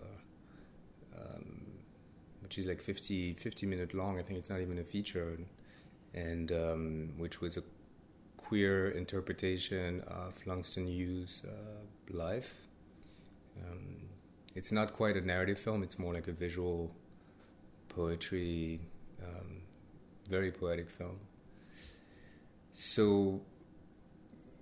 um, 1.16 1.62
which 2.40 2.58
is 2.58 2.66
like 2.66 2.80
50, 2.80 3.34
50 3.34 3.66
minute 3.66 3.94
long. 3.94 4.18
I 4.18 4.22
think 4.22 4.38
it's 4.38 4.50
not 4.50 4.60
even 4.60 4.78
a 4.78 4.84
feature, 4.84 5.38
and 6.14 6.52
um, 6.52 7.12
which 7.16 7.40
was 7.40 7.56
a 7.56 7.62
queer 8.36 8.88
interpretation 8.88 10.02
of 10.06 10.46
Langston 10.46 10.86
Hughes' 10.86 11.42
uh, 11.46 12.16
life. 12.16 12.54
Um, 13.60 14.08
it's 14.54 14.72
not 14.72 14.92
quite 14.92 15.16
a 15.16 15.20
narrative 15.20 15.58
film; 15.58 15.82
it's 15.82 15.98
more 15.98 16.14
like 16.14 16.28
a 16.28 16.32
visual 16.32 16.94
poetry, 17.88 18.80
um, 19.22 19.62
very 20.28 20.50
poetic 20.50 20.90
film. 20.90 21.18
So 22.74 23.42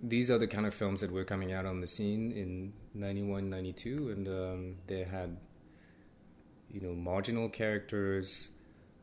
these 0.02 0.30
are 0.30 0.38
the 0.38 0.46
kind 0.46 0.66
of 0.66 0.74
films 0.74 1.00
that 1.00 1.10
were 1.10 1.24
coming 1.24 1.52
out 1.52 1.66
on 1.66 1.80
the 1.80 1.86
scene 1.86 2.32
in 2.32 2.72
91 2.94 3.48
92 3.48 4.10
and 4.10 4.28
um, 4.28 4.74
they 4.86 5.04
had 5.04 5.36
you 6.70 6.80
know 6.80 6.94
marginal 6.94 7.48
characters 7.48 8.50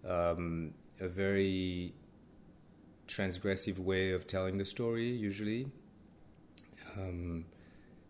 um, 0.07 0.73
a 0.99 1.07
very 1.07 1.93
transgressive 3.07 3.77
way 3.77 4.11
of 4.11 4.25
telling 4.25 4.57
the 4.57 4.65
story 4.65 5.09
usually 5.09 5.67
um, 6.97 7.45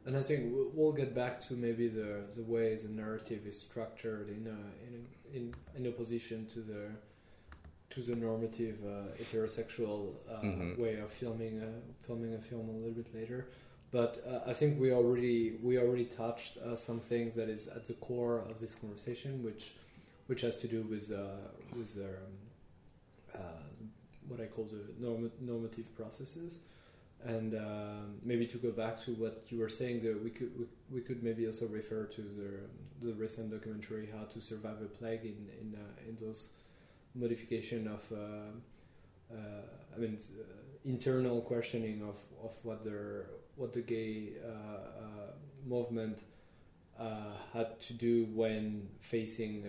and 0.05 0.17
I 0.17 0.21
think 0.21 0.53
we'll 0.73 0.91
get 0.91 1.15
back 1.15 1.39
to 1.47 1.53
maybe 1.53 1.87
the 1.87 2.23
the 2.35 2.43
way 2.43 2.75
the 2.75 2.89
narrative 2.89 3.45
is 3.45 3.59
structured 3.59 4.29
in 4.29 4.47
a, 4.47 4.57
in 4.85 4.93
a, 4.99 5.37
in 5.37 5.55
in 5.75 5.87
opposition 5.87 6.45
to 6.53 6.59
the 6.59 6.89
to 7.91 8.01
the 8.01 8.15
normative 8.15 8.77
uh, 8.83 9.15
heterosexual 9.21 10.15
uh, 10.29 10.41
mm-hmm. 10.41 10.81
way 10.81 10.97
of 10.97 11.11
filming 11.11 11.61
a, 11.61 12.05
filming 12.05 12.33
a 12.33 12.39
film 12.39 12.67
a 12.67 12.71
little 12.71 12.91
bit 12.91 13.13
later. 13.13 13.47
But 13.91 14.23
uh, 14.27 14.49
I 14.49 14.53
think 14.53 14.79
we 14.79 14.91
already 14.91 15.57
we 15.61 15.77
already 15.77 16.05
touched 16.05 16.57
uh, 16.57 16.75
some 16.75 16.99
things 16.99 17.35
that 17.35 17.49
is 17.49 17.67
at 17.67 17.85
the 17.85 17.93
core 17.93 18.39
of 18.49 18.59
this 18.59 18.75
conversation, 18.75 19.43
which 19.43 19.71
which 20.27 20.41
has 20.41 20.57
to 20.59 20.67
do 20.67 20.81
with 20.81 21.11
uh, 21.11 21.37
with 21.77 21.95
um, 21.97 22.33
what 24.27 24.39
I 24.41 24.45
call 24.45 24.65
the 24.65 24.83
norm- 24.99 25.31
normative 25.39 25.95
processes. 25.95 26.59
And 27.25 27.55
um, 27.55 28.15
maybe 28.23 28.45
to 28.47 28.57
go 28.57 28.71
back 28.71 29.01
to 29.05 29.11
what 29.11 29.45
you 29.47 29.57
were 29.59 29.69
saying, 29.69 30.01
that 30.01 30.21
we 30.21 30.29
could 30.29 30.51
we, 30.59 30.65
we 30.91 31.01
could 31.01 31.23
maybe 31.23 31.47
also 31.47 31.67
refer 31.67 32.05
to 32.05 32.21
the 32.21 33.05
the 33.05 33.13
recent 33.13 33.51
documentary 33.51 34.09
"How 34.13 34.25
to 34.25 34.41
Survive 34.41 34.81
a 34.81 34.89
Plague" 34.97 35.23
in 35.23 35.47
in 35.61 35.75
uh, 35.75 36.09
in 36.09 36.17
those 36.17 36.49
modification 37.15 37.87
of, 37.87 38.01
uh, 38.11 39.33
uh, 39.33 39.37
I 39.95 39.99
mean, 39.99 40.17
uh, 40.39 40.43
internal 40.85 41.41
questioning 41.41 42.01
of, 42.01 42.15
of 42.43 42.51
what 42.63 42.83
their 42.83 43.27
what 43.55 43.71
the 43.71 43.81
gay 43.81 44.33
uh, 44.43 44.49
uh, 44.49 45.31
movement 45.65 46.19
had 47.53 47.79
to 47.81 47.93
do 47.93 48.25
when 48.33 48.89
facing 48.99 49.65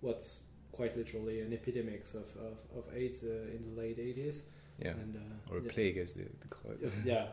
what's 0.00 0.40
quite 0.76 0.96
literally 0.96 1.40
an 1.40 1.52
epidemic 1.52 2.04
of, 2.14 2.26
of, 2.40 2.56
of 2.76 2.84
AIDS 2.94 3.22
in 3.22 3.74
the 3.74 3.80
late 3.80 3.98
80s. 3.98 4.36
Yeah, 4.78 4.90
and, 4.90 5.18
or 5.50 5.58
a 5.58 5.62
yeah. 5.62 5.72
plague 5.72 5.96
as 5.96 6.12
they, 6.12 6.24
they 6.24 6.48
call 6.50 6.72
it. 6.72 6.92
yeah. 7.04 7.26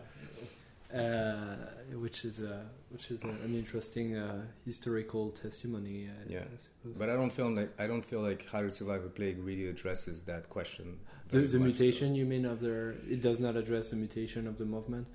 Uh, 0.97 1.55
which 1.95 2.23
is 2.23 2.39
a, 2.39 2.65
which 2.89 3.09
is 3.09 3.19
a, 3.23 3.27
an 3.27 3.55
interesting 3.55 4.15
uh, 4.15 4.43
historical 4.63 5.31
testimony. 5.31 6.07
Uh, 6.07 6.23
yeah, 6.29 6.39
I 6.41 6.89
but 6.97 7.09
I 7.09 7.13
don't 7.13 7.31
feel 7.31 7.49
like 7.49 7.73
I 7.81 7.87
don't 7.87 8.05
feel 8.05 8.21
like 8.21 8.47
how 8.47 8.61
to 8.61 8.69
survive 8.69 9.03
a 9.03 9.09
plague 9.09 9.39
really 9.39 9.67
addresses 9.67 10.21
that 10.23 10.49
question. 10.51 10.99
The, 11.31 11.39
the 11.39 11.57
mutation, 11.57 12.09
so. 12.09 12.17
you 12.17 12.25
mean, 12.27 12.45
of 12.45 12.59
the 12.59 12.93
it 13.09 13.23
does 13.23 13.39
not 13.39 13.55
address 13.55 13.89
the 13.89 13.95
mutation 13.95 14.45
of 14.45 14.59
the 14.59 14.65
movement. 14.65 15.07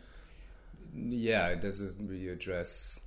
Yeah, 0.96 1.46
it 1.48 1.60
doesn't 1.60 1.94
really 2.00 2.28
address. 2.28 2.98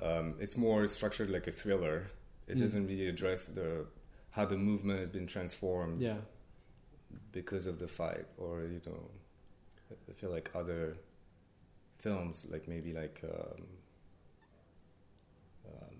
Um, 0.00 0.36
it's 0.40 0.56
more 0.56 0.88
structured 0.88 1.28
like 1.28 1.46
a 1.48 1.52
thriller. 1.52 2.10
It 2.50 2.56
mm. 2.56 2.60
doesn't 2.60 2.86
really 2.86 3.06
address 3.06 3.46
the 3.46 3.86
how 4.30 4.44
the 4.44 4.56
movement 4.56 4.98
has 5.00 5.10
been 5.10 5.26
transformed. 5.26 6.00
Yeah. 6.00 6.18
Because 7.32 7.66
of 7.66 7.78
the 7.78 7.88
fight, 7.88 8.26
or 8.38 8.62
you 8.62 8.80
know, 8.86 9.10
I 10.08 10.12
feel 10.12 10.30
like 10.30 10.50
other 10.54 10.96
films, 11.98 12.46
like 12.48 12.68
maybe 12.68 12.92
like 12.92 13.20
um, 13.24 13.66
um, 15.66 15.96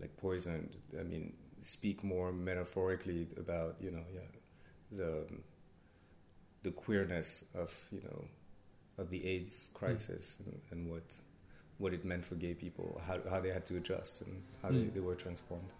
like 0.00 0.16
Poison. 0.16 0.70
I 0.98 1.02
mean, 1.02 1.32
speak 1.60 2.04
more 2.04 2.32
metaphorically 2.32 3.26
about 3.36 3.76
you 3.80 3.90
know 3.90 4.04
yeah 4.14 4.20
the 4.92 5.26
the 6.62 6.70
queerness 6.70 7.44
of 7.54 7.74
you 7.90 8.00
know 8.02 8.24
of 8.98 9.10
the 9.10 9.24
AIDS 9.26 9.70
crisis 9.74 10.38
mm. 10.42 10.46
and, 10.46 10.60
and, 10.70 10.90
what 10.90 11.18
what 11.78 11.92
it 11.92 12.04
meant 12.04 12.24
for 12.24 12.34
gay 12.36 12.54
people, 12.54 13.00
how 13.06 13.18
how 13.30 13.40
they 13.40 13.50
had 13.50 13.66
to 13.66 13.76
adjust 13.76 14.22
and 14.22 14.42
how 14.62 14.68
mm. 14.70 14.84
they, 14.84 14.94
they 14.94 15.00
were 15.00 15.14
transformed. 15.14 15.72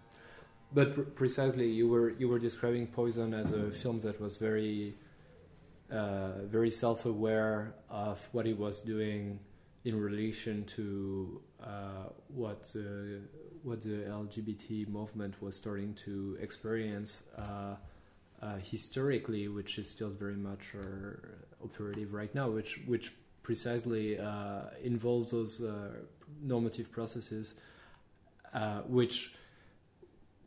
But 0.72 0.94
pr- 0.94 1.02
precisely, 1.02 1.70
you 1.70 1.88
were 1.88 2.10
you 2.10 2.28
were 2.28 2.38
describing 2.38 2.86
Poison 2.86 3.34
as 3.34 3.52
a 3.52 3.70
film 3.70 4.00
that 4.00 4.20
was 4.20 4.38
very 4.38 4.94
uh, 5.90 6.42
very 6.44 6.70
self-aware 6.70 7.74
of 7.88 8.18
what 8.32 8.44
he 8.46 8.52
was 8.52 8.80
doing 8.80 9.38
in 9.84 10.00
relation 10.00 10.64
to 10.64 11.40
uh, 11.62 12.08
what 12.26 12.64
the, 12.72 13.20
what 13.62 13.80
the 13.82 14.02
LGBT 14.08 14.88
movement 14.88 15.40
was 15.40 15.54
starting 15.54 15.94
to 16.04 16.36
experience 16.40 17.22
uh, 17.38 17.76
uh 18.42 18.56
historically, 18.56 19.46
which 19.48 19.78
is 19.78 19.88
still 19.88 20.10
very 20.10 20.34
much 20.34 20.74
uh, 20.74 21.64
operative 21.64 22.12
right 22.12 22.34
now, 22.34 22.50
which 22.50 22.80
which 22.86 23.12
precisely 23.46 24.18
uh, 24.18 24.62
involves 24.82 25.30
those 25.30 25.62
normative 26.42 26.90
processes, 26.90 27.54
which 28.88 29.32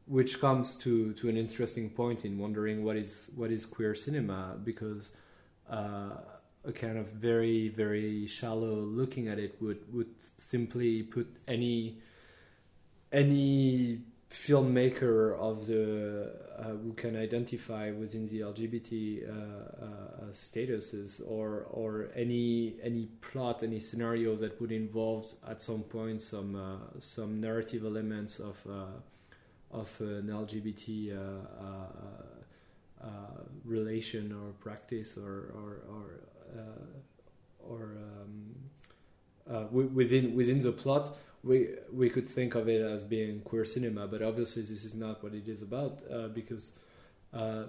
which 0.10 0.42
comes 0.42 0.76
to, 0.76 1.14
to 1.14 1.30
an 1.30 1.38
interesting 1.38 1.88
point 1.88 2.26
in 2.26 2.38
wondering 2.40 2.84
what 2.84 2.98
is 2.98 3.30
what 3.36 3.52
is 3.52 3.66
queer 3.66 3.94
cinema 3.94 4.58
because 4.64 5.12
uh, 5.70 6.18
a 6.66 6.72
kind 6.74 6.98
of 6.98 7.06
very 7.10 7.70
very 7.70 8.28
shallow 8.28 8.76
looking 9.02 9.28
at 9.28 9.38
it 9.38 9.56
would 9.62 9.82
would 9.94 10.14
simply 10.38 11.04
put 11.04 11.28
any 11.48 12.00
any 13.12 14.02
filmmaker 14.32 15.38
of 15.40 15.66
the 15.66 16.32
uh, 16.58 16.64
who 16.64 16.94
can 16.94 17.16
identify 17.16 17.90
within 17.92 18.28
the 18.28 18.42
LGBT 18.42 19.28
uh, 19.28 19.34
uh, 19.34 19.88
statuses 20.34 21.22
or 21.28 21.66
or 21.72 22.10
any 22.16 22.76
any 22.84 23.08
plot 23.22 23.64
any 23.64 23.80
scenario 23.80 24.36
that 24.36 24.60
would 24.62 24.72
involve 24.72 25.34
at 25.48 25.62
some 25.62 25.82
point 25.82 26.22
some 26.22 26.56
uh, 26.56 27.00
some 27.00 27.42
narrative 27.42 27.84
elements 27.84 28.40
of 28.40 28.56
uh, 28.70 28.86
of 29.72 29.90
an 30.00 30.28
LGBT 30.28 31.16
uh, 33.02 33.08
relation 33.64 34.34
or 34.34 34.52
practice 34.60 35.18
or 35.18 35.54
or 35.56 35.82
or, 35.90 36.20
uh, 36.58 37.66
or 37.66 37.96
um, 37.96 38.56
uh, 39.50 39.68
within 39.72 40.36
within 40.36 40.60
the 40.60 40.72
plot 40.72 41.16
we 41.44 41.70
we 41.92 42.10
could 42.10 42.28
think 42.28 42.56
of 42.56 42.68
it 42.68 42.82
as 42.82 43.04
being 43.04 43.42
queer 43.42 43.66
cinema, 43.66 44.08
but 44.08 44.22
obviously 44.22 44.62
this 44.64 44.84
is 44.84 44.96
not 44.96 45.24
what 45.24 45.34
it 45.34 45.48
is 45.48 45.62
about 45.62 46.02
uh, 46.12 46.28
because 46.28 46.72
uh, 47.34 47.64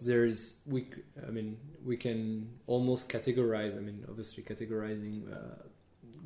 there's 0.00 0.56
we 0.66 0.86
I 1.26 1.30
mean 1.30 1.56
we 1.84 1.96
can 1.96 2.48
almost 2.66 3.08
categorize. 3.08 3.76
I 3.76 3.80
mean 3.80 4.04
obviously 4.08 4.42
categorizing 4.42 5.32
uh, 5.32 5.62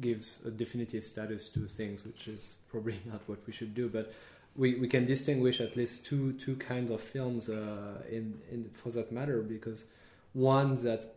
gives 0.01 0.41
a 0.45 0.51
definitive 0.51 1.07
status 1.07 1.49
to 1.51 1.61
things, 1.67 2.05
which 2.05 2.29
is 2.29 2.57
probably 2.71 3.01
not 3.07 3.21
what 3.27 3.39
we 3.47 3.53
should 3.53 3.75
do, 3.75 3.89
but 3.89 4.13
we, 4.55 4.77
we 4.77 4.89
can 4.89 5.05
distinguish 5.05 5.61
at 5.61 5.77
least 5.77 6.07
two 6.07 6.33
two 6.35 6.57
kinds 6.57 6.91
of 6.91 7.01
films 7.01 7.49
uh, 7.49 8.03
in 8.11 8.41
in 8.51 8.71
for 8.73 8.91
that 8.91 9.13
matter 9.13 9.43
because 9.43 9.85
one 10.33 10.77
that 10.77 11.15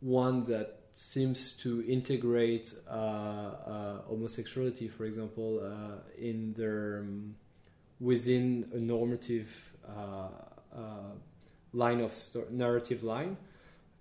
one 0.00 0.44
that 0.44 0.79
seems 0.94 1.52
to 1.52 1.84
integrate 1.86 2.74
uh, 2.88 2.92
uh, 2.92 4.02
homosexuality, 4.08 4.88
for 4.88 5.04
example, 5.04 5.60
uh, 5.62 6.00
in 6.18 6.52
their 6.54 7.00
um, 7.00 7.34
within 8.00 8.68
a 8.72 8.78
normative 8.78 9.50
uh, 9.88 10.28
uh, 10.74 10.80
line 11.72 12.00
of 12.00 12.14
sto- 12.14 12.46
narrative 12.50 13.02
line, 13.02 13.36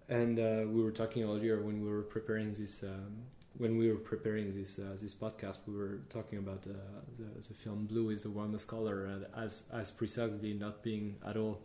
and 0.07 0.37
we 0.73 0.81
were 0.81 0.91
talking 0.91 1.23
earlier 1.23 1.61
when 1.61 1.81
we 1.81 1.89
were 1.89 2.01
preparing 2.01 2.53
this 2.53 2.83
um, 2.83 3.23
when 3.59 3.77
we 3.77 3.91
were 3.91 3.97
preparing 3.97 4.55
this 4.55 4.79
uh, 4.79 4.95
this 4.99 5.13
podcast, 5.13 5.57
we 5.67 5.75
were 5.75 5.99
talking 6.09 6.39
about 6.39 6.65
uh, 6.65 6.73
the, 7.17 7.47
the 7.47 7.53
film 7.53 7.85
"Blue 7.85 8.09
is 8.09 8.25
a 8.25 8.29
Woman's 8.29 8.63
Color" 8.63 9.25
uh, 9.35 9.39
as 9.39 9.63
as 9.71 9.91
precisely 9.91 10.53
not 10.53 10.81
being 10.81 11.15
at 11.27 11.35
all 11.37 11.59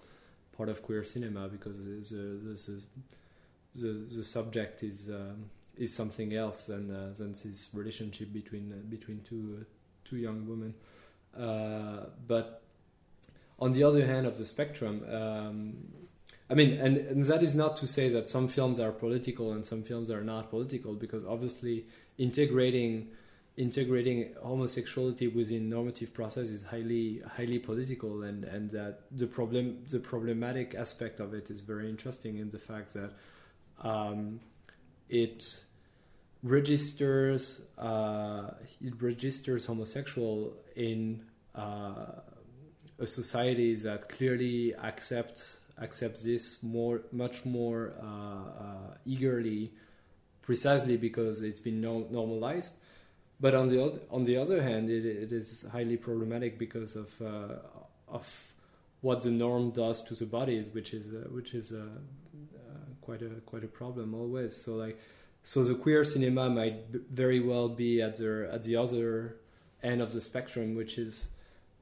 part 0.56 0.68
of 0.68 0.82
queer 0.82 1.04
cinema 1.04 1.48
because 1.48 1.78
the 1.78 2.14
the, 2.14 2.82
the, 3.74 4.06
the 4.16 4.24
subject 4.24 4.82
is 4.82 5.08
um, 5.08 5.50
is 5.76 5.94
something 5.94 6.34
else 6.34 6.66
than 6.66 6.90
uh, 6.90 7.12
than 7.16 7.32
this 7.32 7.68
relationship 7.72 8.32
between 8.32 8.72
uh, 8.72 8.76
between 8.88 9.20
two 9.28 9.58
uh, 9.60 9.64
two 10.04 10.16
young 10.16 10.46
women. 10.46 10.74
but 12.26 12.62
on 13.58 13.72
the 13.72 13.82
other 13.84 14.06
hand 14.06 14.26
of 14.26 14.36
the 14.38 14.44
spectrum. 14.44 15.04
Um, 15.10 15.74
I 16.50 16.54
mean, 16.54 16.78
and, 16.78 16.98
and 16.98 17.24
that 17.24 17.42
is 17.42 17.54
not 17.54 17.78
to 17.78 17.86
say 17.86 18.08
that 18.10 18.28
some 18.28 18.48
films 18.48 18.78
are 18.78 18.92
political 18.92 19.52
and 19.52 19.64
some 19.64 19.82
films 19.82 20.10
are 20.10 20.22
not 20.22 20.50
political, 20.50 20.92
because 20.94 21.24
obviously 21.24 21.86
integrating 22.18 23.08
integrating 23.56 24.34
homosexuality 24.42 25.28
within 25.28 25.68
normative 25.68 26.12
process 26.12 26.48
is 26.48 26.64
highly 26.64 27.22
highly 27.36 27.58
political, 27.58 28.24
and, 28.24 28.44
and 28.44 28.70
that 28.72 29.00
the 29.12 29.26
problem 29.26 29.84
the 29.90 29.98
problematic 29.98 30.74
aspect 30.74 31.20
of 31.20 31.32
it 31.32 31.50
is 31.50 31.60
very 31.60 31.88
interesting 31.88 32.38
in 32.38 32.50
the 32.50 32.58
fact 32.58 32.92
that 32.92 33.12
um, 33.80 34.40
it 35.08 35.44
registers 36.42 37.60
uh, 37.78 38.50
it 38.80 39.00
registers 39.00 39.66
homosexual 39.66 40.52
in 40.76 41.24
uh, 41.54 42.20
a 42.98 43.06
society 43.06 43.74
that 43.74 44.08
clearly 44.08 44.74
accepts 44.76 45.58
accepts 45.80 46.22
this 46.22 46.62
more, 46.62 47.02
much 47.10 47.44
more 47.44 47.94
uh, 48.00 48.06
uh, 48.06 48.94
eagerly, 49.04 49.72
precisely 50.42 50.96
because 50.96 51.42
it's 51.42 51.60
been 51.60 51.80
no- 51.80 52.06
normalized. 52.10 52.74
But 53.40 53.54
on 53.54 53.68
the 53.68 53.84
other, 53.84 54.00
on 54.10 54.24
the 54.24 54.36
other 54.36 54.62
hand, 54.62 54.88
it, 54.90 55.04
it 55.04 55.32
is 55.32 55.64
highly 55.72 55.96
problematic 55.96 56.58
because 56.58 56.96
of 56.96 57.10
uh, 57.20 57.56
of 58.08 58.26
what 59.00 59.22
the 59.22 59.30
norm 59.30 59.70
does 59.70 60.02
to 60.04 60.14
the 60.14 60.26
bodies, 60.26 60.68
which 60.72 60.94
is 60.94 61.06
which 61.30 61.54
is 61.54 61.72
quite 63.04 63.22
a 63.22 63.30
quite 63.46 63.64
a 63.64 63.68
problem 63.68 64.14
always. 64.14 64.56
So 64.56 64.74
like 64.74 64.98
so 65.42 65.62
the 65.62 65.74
queer 65.74 66.04
cinema 66.04 66.48
might 66.48 66.86
very 67.10 67.40
well 67.40 67.68
be 67.68 68.00
at 68.00 68.16
the 68.16 68.48
at 68.52 68.62
the 68.62 68.76
other 68.76 69.36
end 69.82 70.00
of 70.00 70.12
the 70.12 70.20
spectrum, 70.20 70.74
which 70.74 70.98
is 70.98 71.26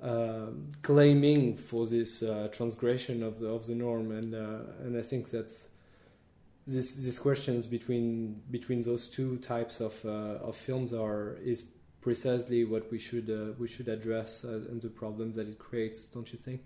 um, 0.03 0.73
claiming 0.83 1.57
for 1.57 1.87
this 1.87 2.23
uh, 2.23 2.49
transgression 2.53 3.23
of 3.23 3.39
the 3.39 3.49
of 3.49 3.67
the 3.67 3.75
norm, 3.75 4.11
and 4.11 4.35
uh, 4.35 4.85
and 4.85 4.99
I 4.99 5.03
think 5.03 5.31
that's 5.31 5.69
this 6.67 6.95
these 6.97 7.19
questions 7.19 7.67
between 7.67 8.43
between 8.51 8.83
those 8.83 9.07
two 9.07 9.37
types 9.39 9.81
of 9.81 9.95
uh, 10.05 10.49
of 10.49 10.57
films 10.57 10.93
are 10.93 11.39
is 11.45 11.65
precisely 12.01 12.65
what 12.65 12.91
we 12.91 12.99
should 12.99 13.31
uh, 13.31 13.53
we 13.59 13.69
should 13.69 13.89
address 13.89 14.45
uh, 14.45 14.71
and 14.71 14.83
the 14.83 14.91
problems 14.91 15.37
that 15.37 15.49
it 15.49 15.59
creates, 15.59 16.07
don't 16.07 16.33
you 16.33 16.39
think? 16.39 16.63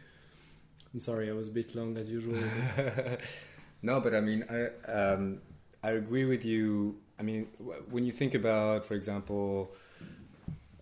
I'm 0.95 1.01
sorry, 1.01 1.29
I 1.29 1.35
was 1.35 1.49
a 1.49 1.53
bit 1.53 1.75
long 1.75 1.99
as 1.99 2.09
usual. 2.11 2.39
no, 3.83 4.01
but 4.01 4.15
I 4.15 4.21
mean, 4.21 4.45
I 4.51 4.91
um, 4.91 5.41
I 5.83 5.91
agree 5.91 6.25
with 6.25 6.45
you. 6.45 6.97
I 7.19 7.23
mean, 7.23 7.49
when 7.91 8.05
you 8.05 8.13
think 8.13 8.35
about, 8.35 8.85
for 8.85 8.95
example. 8.95 9.73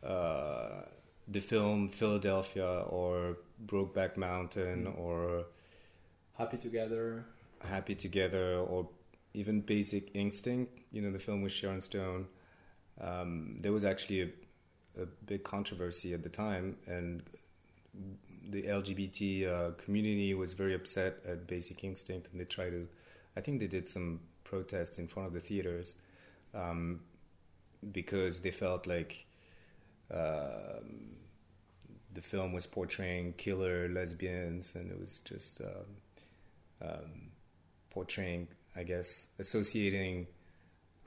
Uh, 0.02 0.82
the 1.28 1.40
film 1.40 1.88
Philadelphia 1.88 2.84
or 2.88 3.38
Brokeback 3.66 4.16
Mountain 4.16 4.84
mm. 4.86 4.98
or 4.98 5.46
Happy 6.36 6.56
Together, 6.56 7.24
Happy 7.64 7.94
Together, 7.94 8.58
or 8.58 8.88
even 9.32 9.60
Basic 9.60 10.14
Instinct. 10.14 10.78
You 10.92 11.02
know, 11.02 11.10
the 11.10 11.18
film 11.18 11.42
with 11.42 11.52
Sharon 11.52 11.80
Stone. 11.80 12.26
Um, 13.00 13.56
there 13.60 13.72
was 13.72 13.84
actually 13.84 14.22
a, 14.22 14.28
a, 15.02 15.06
big 15.26 15.42
controversy 15.42 16.14
at 16.14 16.22
the 16.22 16.28
time, 16.28 16.76
and 16.86 17.22
the 18.50 18.62
LGBT 18.62 19.48
uh, 19.48 19.70
community 19.72 20.34
was 20.34 20.52
very 20.52 20.74
upset 20.74 21.18
at 21.26 21.46
Basic 21.46 21.84
Instinct, 21.84 22.28
and 22.32 22.40
they 22.40 22.44
tried 22.44 22.70
to. 22.70 22.88
I 23.36 23.40
think 23.40 23.60
they 23.60 23.66
did 23.66 23.88
some 23.88 24.20
protest 24.44 24.98
in 24.98 25.08
front 25.08 25.26
of 25.26 25.34
the 25.34 25.40
theaters 25.40 25.96
um, 26.54 27.00
because 27.92 28.40
they 28.40 28.50
felt 28.50 28.86
like 28.86 29.26
um, 30.12 31.16
the 32.12 32.20
film 32.20 32.52
was 32.52 32.66
portraying 32.66 33.34
killer 33.36 33.88
lesbians, 33.88 34.74
and 34.74 34.90
it 34.90 34.98
was 34.98 35.20
just 35.20 35.60
um, 35.60 36.88
um, 36.88 37.30
portraying, 37.90 38.48
I 38.76 38.84
guess, 38.84 39.28
associating 39.38 40.26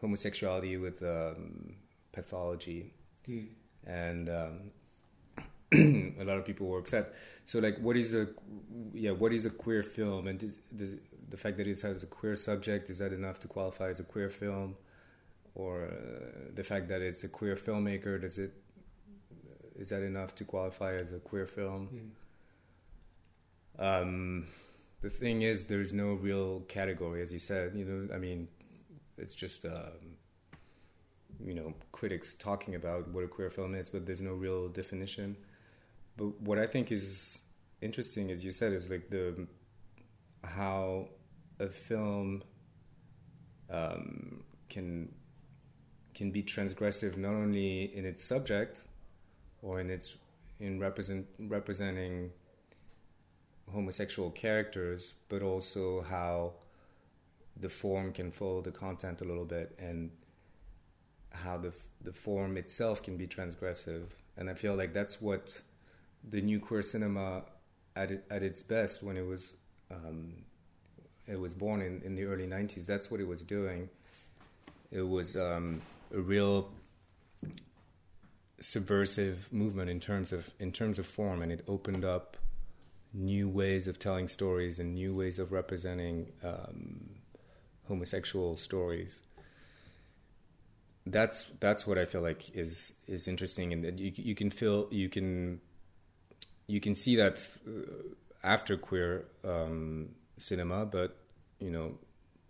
homosexuality 0.01 0.77
with 0.77 1.01
um, 1.01 1.75
pathology, 2.11 2.93
mm. 3.27 3.47
and 3.85 4.29
um, 4.29 4.59
a 5.73 6.23
lot 6.23 6.37
of 6.37 6.45
people 6.45 6.67
were 6.67 6.79
upset. 6.79 7.13
So, 7.45 7.59
like, 7.59 7.77
what 7.79 7.97
is 7.97 8.15
a 8.15 8.27
yeah, 8.93 9.11
what 9.11 9.33
is 9.33 9.45
a 9.45 9.49
queer 9.49 9.83
film, 9.83 10.27
and 10.27 10.39
does, 10.39 10.57
does, 10.75 10.95
the 11.29 11.37
fact 11.37 11.57
that 11.57 11.67
it 11.67 11.81
has 11.81 12.03
a 12.03 12.07
queer 12.07 12.35
subject 12.35 12.89
is 12.89 12.99
that 12.99 13.11
enough 13.11 13.39
to 13.41 13.47
qualify 13.47 13.89
as 13.89 13.99
a 13.99 14.03
queer 14.03 14.29
film? 14.29 14.75
or 15.57 15.85
uh, 15.85 16.51
the 16.53 16.63
fact 16.63 16.87
that 16.87 17.01
it's 17.01 17.23
a 17.23 17.27
queer 17.27 17.55
filmmaker 17.55 18.21
does 18.21 18.37
it 18.37 18.53
is 19.75 19.89
that 19.89 20.03
enough 20.03 20.35
to 20.35 20.43
qualify 20.43 20.93
as 20.93 21.11
a 21.11 21.19
queer 21.19 21.45
film? 21.45 22.13
Mm. 23.79 24.01
Um, 24.01 24.47
the 25.01 25.09
thing 25.09 25.43
is, 25.43 25.65
there's 25.65 25.93
no 25.93 26.13
real 26.13 26.61
category, 26.61 27.21
as 27.21 27.31
you 27.31 27.37
said. 27.37 27.73
You 27.75 27.85
know, 27.85 28.13
I 28.13 28.17
mean, 28.17 28.47
it's 29.19 29.35
just 29.35 29.65
um, 29.65 30.17
you 31.43 31.53
know 31.53 31.73
critics 31.91 32.33
talking 32.33 32.73
about 32.73 33.07
what 33.09 33.23
a 33.23 33.27
queer 33.27 33.51
film 33.51 33.75
is, 33.75 33.89
but 33.89 34.05
there's 34.05 34.21
no 34.21 34.33
real 34.33 34.67
definition. 34.67 35.37
But 36.17 36.41
what 36.41 36.57
I 36.57 36.65
think 36.65 36.91
is 36.91 37.41
interesting, 37.81 38.31
as 38.31 38.43
you 38.43 38.51
said, 38.51 38.73
is 38.73 38.89
like 38.89 39.09
the 39.09 39.47
how 40.43 41.09
a 41.59 41.69
film 41.69 42.43
um, 43.69 44.43
can 44.69 45.13
can 46.13 46.31
be 46.31 46.41
transgressive 46.41 47.15
not 47.15 47.33
only 47.33 47.95
in 47.95 48.03
its 48.03 48.23
subject 48.23 48.87
or 49.61 49.79
in 49.79 49.89
its 49.89 50.15
in 50.59 50.79
represent 50.79 51.27
representing 51.39 52.31
homosexual 53.71 54.31
characters, 54.31 55.13
but 55.29 55.41
also 55.43 56.01
how 56.01 56.53
the 57.59 57.69
form 57.69 58.11
can 58.11 58.31
follow 58.31 58.61
the 58.61 58.71
content 58.71 59.21
a 59.21 59.25
little 59.25 59.45
bit 59.45 59.75
and 59.77 60.11
how 61.31 61.57
the 61.57 61.73
the 62.01 62.11
form 62.11 62.57
itself 62.57 63.03
can 63.03 63.17
be 63.17 63.27
transgressive. 63.27 64.05
And 64.35 64.49
I 64.49 64.53
feel 64.53 64.75
like 64.75 64.93
that's 64.93 65.21
what 65.21 65.61
the 66.23 66.41
new 66.41 66.59
queer 66.59 66.81
cinema 66.81 67.43
at 67.95 68.11
it, 68.11 68.25
at 68.29 68.43
its 68.43 68.63
best 68.63 69.01
when 69.03 69.17
it 69.17 69.25
was 69.25 69.55
um, 69.91 70.45
it 71.25 71.39
was 71.39 71.53
born 71.53 71.81
in, 71.81 72.01
in 72.03 72.15
the 72.15 72.25
early 72.25 72.47
90s 72.47 72.85
that's 72.85 73.09
what 73.11 73.19
it 73.19 73.27
was 73.27 73.41
doing. 73.41 73.89
It 74.91 75.07
was 75.07 75.35
um, 75.35 75.81
a 76.13 76.19
real 76.19 76.71
subversive 78.59 79.51
movement 79.51 79.89
in 79.89 79.99
terms 79.99 80.31
of 80.31 80.51
in 80.59 80.71
terms 80.71 80.97
of 80.97 81.05
form 81.05 81.41
and 81.41 81.51
it 81.51 81.63
opened 81.67 82.03
up 82.03 82.37
new 83.13 83.47
ways 83.47 83.87
of 83.87 83.99
telling 83.99 84.27
stories 84.27 84.79
and 84.79 84.93
new 84.93 85.15
ways 85.15 85.39
of 85.39 85.51
representing 85.51 86.31
um, 86.43 87.09
homosexual 87.87 88.55
stories. 88.55 89.21
That's 91.05 91.49
that's 91.59 91.87
what 91.87 91.97
I 91.97 92.05
feel 92.05 92.21
like 92.21 92.55
is 92.55 92.93
is 93.07 93.27
interesting 93.27 93.73
and 93.73 93.83
that 93.83 93.99
you 93.99 94.11
you 94.15 94.35
can 94.35 94.49
feel 94.49 94.87
you 94.91 95.09
can 95.09 95.61
you 96.67 96.79
can 96.79 96.93
see 96.93 97.15
that 97.15 97.39
after 98.43 98.77
queer 98.77 99.25
um, 99.43 100.09
cinema, 100.37 100.85
but 100.85 101.17
you 101.59 101.71
know, 101.71 101.97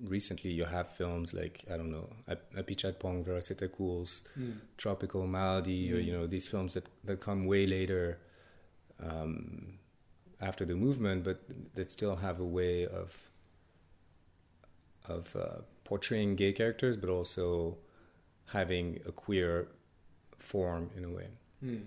recently 0.04 0.52
you 0.52 0.66
have 0.66 0.90
films 0.90 1.34
like 1.34 1.64
I 1.72 1.78
don't 1.78 1.92
know, 1.92 2.10
Apichatpong, 2.56 3.24
Vera 3.24 3.42
Cool's 3.70 4.22
mm. 4.38 4.58
Tropical 4.78 5.26
Malady, 5.28 5.90
mm. 5.90 5.94
or 5.94 6.00
hmm. 6.02 6.08
you 6.08 6.14
know 6.14 6.28
these 6.28 6.48
films 6.48 6.74
that 6.74 6.88
that 7.04 7.20
come 7.20 7.46
way 7.46 7.66
later 7.66 8.20
um, 9.04 9.80
after 10.42 10.66
the 10.66 10.76
movement, 10.76 11.24
but 11.24 11.42
that 11.76 11.92
still 11.92 12.18
have 12.18 12.40
a 12.40 12.46
way 12.46 12.86
of 12.86 13.30
of 15.08 15.36
uh, 15.36 15.62
portraying 15.84 16.36
gay 16.36 16.52
characters, 16.52 16.98
but 16.98 17.10
also 17.10 17.78
having 18.52 19.00
a 19.06 19.12
queer 19.12 19.68
form 20.38 20.90
in 20.96 21.06
a 21.06 21.10
way. 21.10 21.28
Mm. 21.64 21.84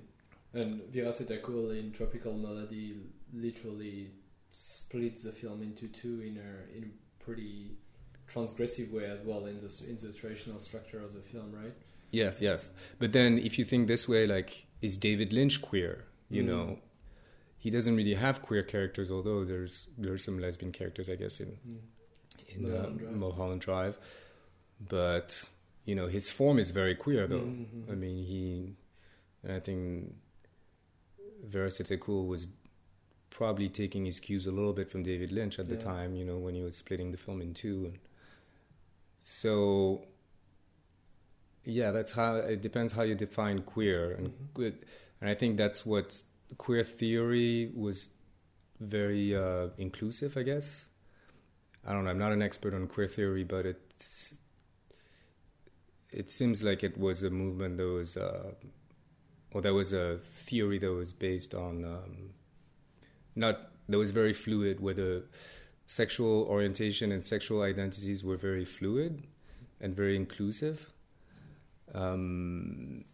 And 0.52 0.80
Weerasethakul 0.92 1.78
in 1.78 1.92
Tropical 1.92 2.34
Malady 2.34 2.96
literally 3.32 4.10
splits 4.52 5.22
the 5.22 5.32
film 5.32 5.62
into 5.62 5.86
two 5.88 6.20
in 6.22 6.36
a 6.38 6.76
in 6.76 6.84
a 6.84 7.24
pretty 7.24 7.76
transgressive 8.28 8.92
way 8.92 9.06
as 9.06 9.20
well 9.24 9.46
in 9.46 9.60
the 9.60 9.84
in 9.88 9.96
the 9.96 10.12
traditional 10.12 10.58
structure 10.58 11.00
of 11.00 11.14
the 11.14 11.20
film, 11.20 11.52
right? 11.52 11.74
Yes, 12.10 12.40
yes. 12.40 12.70
But 12.98 13.12
then 13.12 13.38
if 13.38 13.58
you 13.58 13.64
think 13.64 13.86
this 13.86 14.08
way, 14.08 14.26
like, 14.26 14.66
is 14.82 14.96
David 14.96 15.32
Lynch 15.32 15.62
queer? 15.62 16.06
You 16.28 16.42
mm. 16.42 16.46
know, 16.46 16.78
he 17.58 17.70
doesn't 17.70 17.94
really 17.94 18.14
have 18.14 18.42
queer 18.42 18.62
characters, 18.62 19.10
although 19.10 19.44
there's 19.44 19.86
there's 19.96 20.24
some 20.24 20.38
lesbian 20.38 20.72
characters, 20.72 21.08
I 21.08 21.14
guess, 21.14 21.38
in 21.38 21.58
mm. 21.68 21.78
in 22.48 22.62
Mulholland, 22.62 23.06
uh, 23.06 23.10
Mulholland 23.12 23.60
Drive. 23.60 23.98
But 24.80 25.50
you 25.84 25.94
know, 25.94 26.08
his 26.08 26.30
form 26.30 26.58
is 26.58 26.70
very 26.70 26.94
queer, 26.94 27.26
though. 27.26 27.40
Mm-hmm. 27.40 27.92
I 27.92 27.94
mean, 27.94 28.24
he, 28.24 28.76
I 29.48 29.60
think 29.60 30.14
Weerasethakul 31.48 32.26
was 32.26 32.48
probably 33.30 33.68
taking 33.68 34.04
his 34.04 34.20
cues 34.20 34.46
a 34.46 34.50
little 34.50 34.72
bit 34.72 34.90
from 34.90 35.02
David 35.02 35.32
Lynch 35.32 35.58
at 35.58 35.66
yeah. 35.66 35.76
the 35.76 35.82
time, 35.82 36.14
you 36.14 36.24
know, 36.24 36.36
when 36.36 36.54
he 36.54 36.62
was 36.62 36.76
splitting 36.76 37.10
the 37.12 37.16
film 37.16 37.40
in 37.40 37.54
two. 37.54 37.94
So, 39.22 40.04
yeah, 41.64 41.90
that's 41.90 42.12
how 42.12 42.36
it 42.36 42.60
depends 42.60 42.92
how 42.92 43.02
you 43.02 43.14
define 43.14 43.62
queer, 43.62 44.12
and 44.12 44.32
mm-hmm. 44.54 44.84
and 45.20 45.30
I 45.30 45.34
think 45.34 45.56
that's 45.56 45.86
what 45.86 46.22
queer 46.58 46.84
theory 46.84 47.70
was 47.74 48.10
very 48.80 49.36
uh, 49.36 49.68
inclusive, 49.78 50.36
I 50.36 50.42
guess. 50.42 50.88
I 51.86 51.92
don't 51.92 52.04
know. 52.04 52.10
I'm 52.10 52.18
not 52.18 52.32
an 52.32 52.42
expert 52.42 52.74
on 52.74 52.86
queer 52.86 53.08
theory, 53.08 53.44
but 53.44 53.66
it's 53.66 54.38
it 56.10 56.30
seems 56.30 56.62
like 56.62 56.82
it 56.82 56.98
was 56.98 57.22
a 57.22 57.30
movement 57.30 57.76
that 57.78 57.86
was. 57.86 58.16
Uh, 58.16 58.52
or 59.52 59.60
there 59.60 59.74
was 59.74 59.92
a 59.92 60.18
theory 60.18 60.78
that 60.78 60.92
was 60.92 61.12
based 61.12 61.54
on 61.54 61.84
um, 61.84 62.30
not 63.34 63.70
that 63.88 63.98
was 63.98 64.10
very 64.10 64.32
fluid, 64.32 64.80
where 64.80 64.94
the 64.94 65.24
sexual 65.86 66.44
orientation 66.44 67.10
and 67.10 67.24
sexual 67.24 67.62
identities 67.62 68.22
were 68.22 68.36
very 68.36 68.64
fluid 68.64 69.24
and 69.80 69.94
very 69.94 70.14
inclusive. 70.14 70.92
Um, 71.92 73.04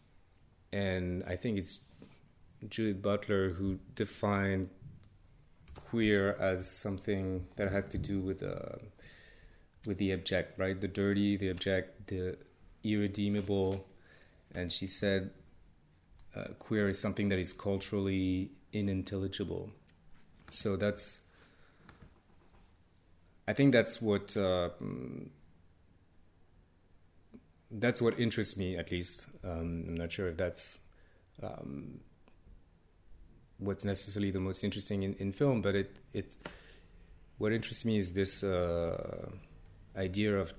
and 0.73 1.25
I 1.25 1.37
think 1.37 1.59
it's 1.59 1.79
Judith 2.69 3.01
Butler 3.01 3.51
who 3.51 3.79
defined 3.95 4.69
queer 5.75 6.37
as 6.39 6.71
something 6.71 7.47
that 7.57 7.73
had 7.73 7.91
to 7.91 7.99
do 7.99 8.21
with 8.21 8.43
uh, 8.43 8.77
with 9.87 9.99
the 9.99 10.13
abject, 10.13 10.59
right? 10.59 10.79
The 10.79 10.89
dirty, 10.89 11.37
the 11.37 11.51
abject, 11.51 12.09
the 12.09 12.37
irredeemable. 12.83 13.87
And 14.55 14.73
she 14.73 14.87
said 14.87 15.31
uh, 16.37 16.49
queer 16.59 16.89
is 16.89 16.99
something 16.99 17.29
that 17.31 17.39
is 17.39 17.53
culturally 17.53 18.51
unintelligible. 18.75 19.71
So 20.51 20.77
that's, 20.77 21.21
I 23.49 23.53
think 23.53 23.73
that's 23.73 24.03
what 24.03 24.37
uh, 24.37 24.71
that's 27.71 28.01
what 28.01 28.19
interests 28.19 28.57
me 28.57 28.77
at 28.77 28.91
least. 28.91 29.27
Um, 29.45 29.85
I'm 29.89 29.95
not 29.95 30.13
sure 30.13 30.29
if 30.29 30.37
that's 30.37 30.81
um, 31.43 32.01
what's 33.59 33.85
necessarily 33.85 34.31
the 34.31 34.41
most 34.41 34.65
interesting 34.65 35.03
in, 35.03 35.15
in 35.15 35.33
film, 35.33 35.63
but 35.63 35.75
it 35.75 35.97
it's 36.13 36.37
what 37.39 37.53
interests 37.53 37.85
me 37.85 37.99
is 37.99 38.13
this 38.13 38.43
uh, 38.43 39.29
idea 39.97 40.37
of 40.37 40.55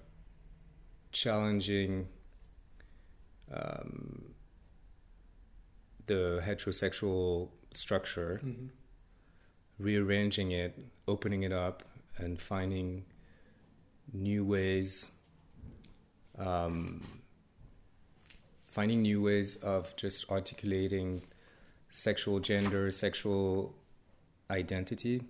challenging 1.12 2.08
um, 3.52 4.36
the 6.08 6.42
heterosexual 6.46 7.50
structure, 7.74 8.42
mm-hmm. 8.44 8.68
rearranging 9.80 10.52
it, 10.52 10.78
opening 11.08 11.44
it 11.44 11.52
up, 11.52 11.84
and 12.18 12.42
finding 12.42 13.06
new 14.12 14.44
ways, 14.44 15.12
um, 16.38 17.02
finding 18.72 19.02
new 19.02 19.22
ways 19.22 19.56
of 19.58 19.96
just 19.96 20.30
articulating 20.32 21.24
sexual 21.92 22.40
gender, 22.40 22.92
sexual 22.92 23.76
identity, 24.50 25.22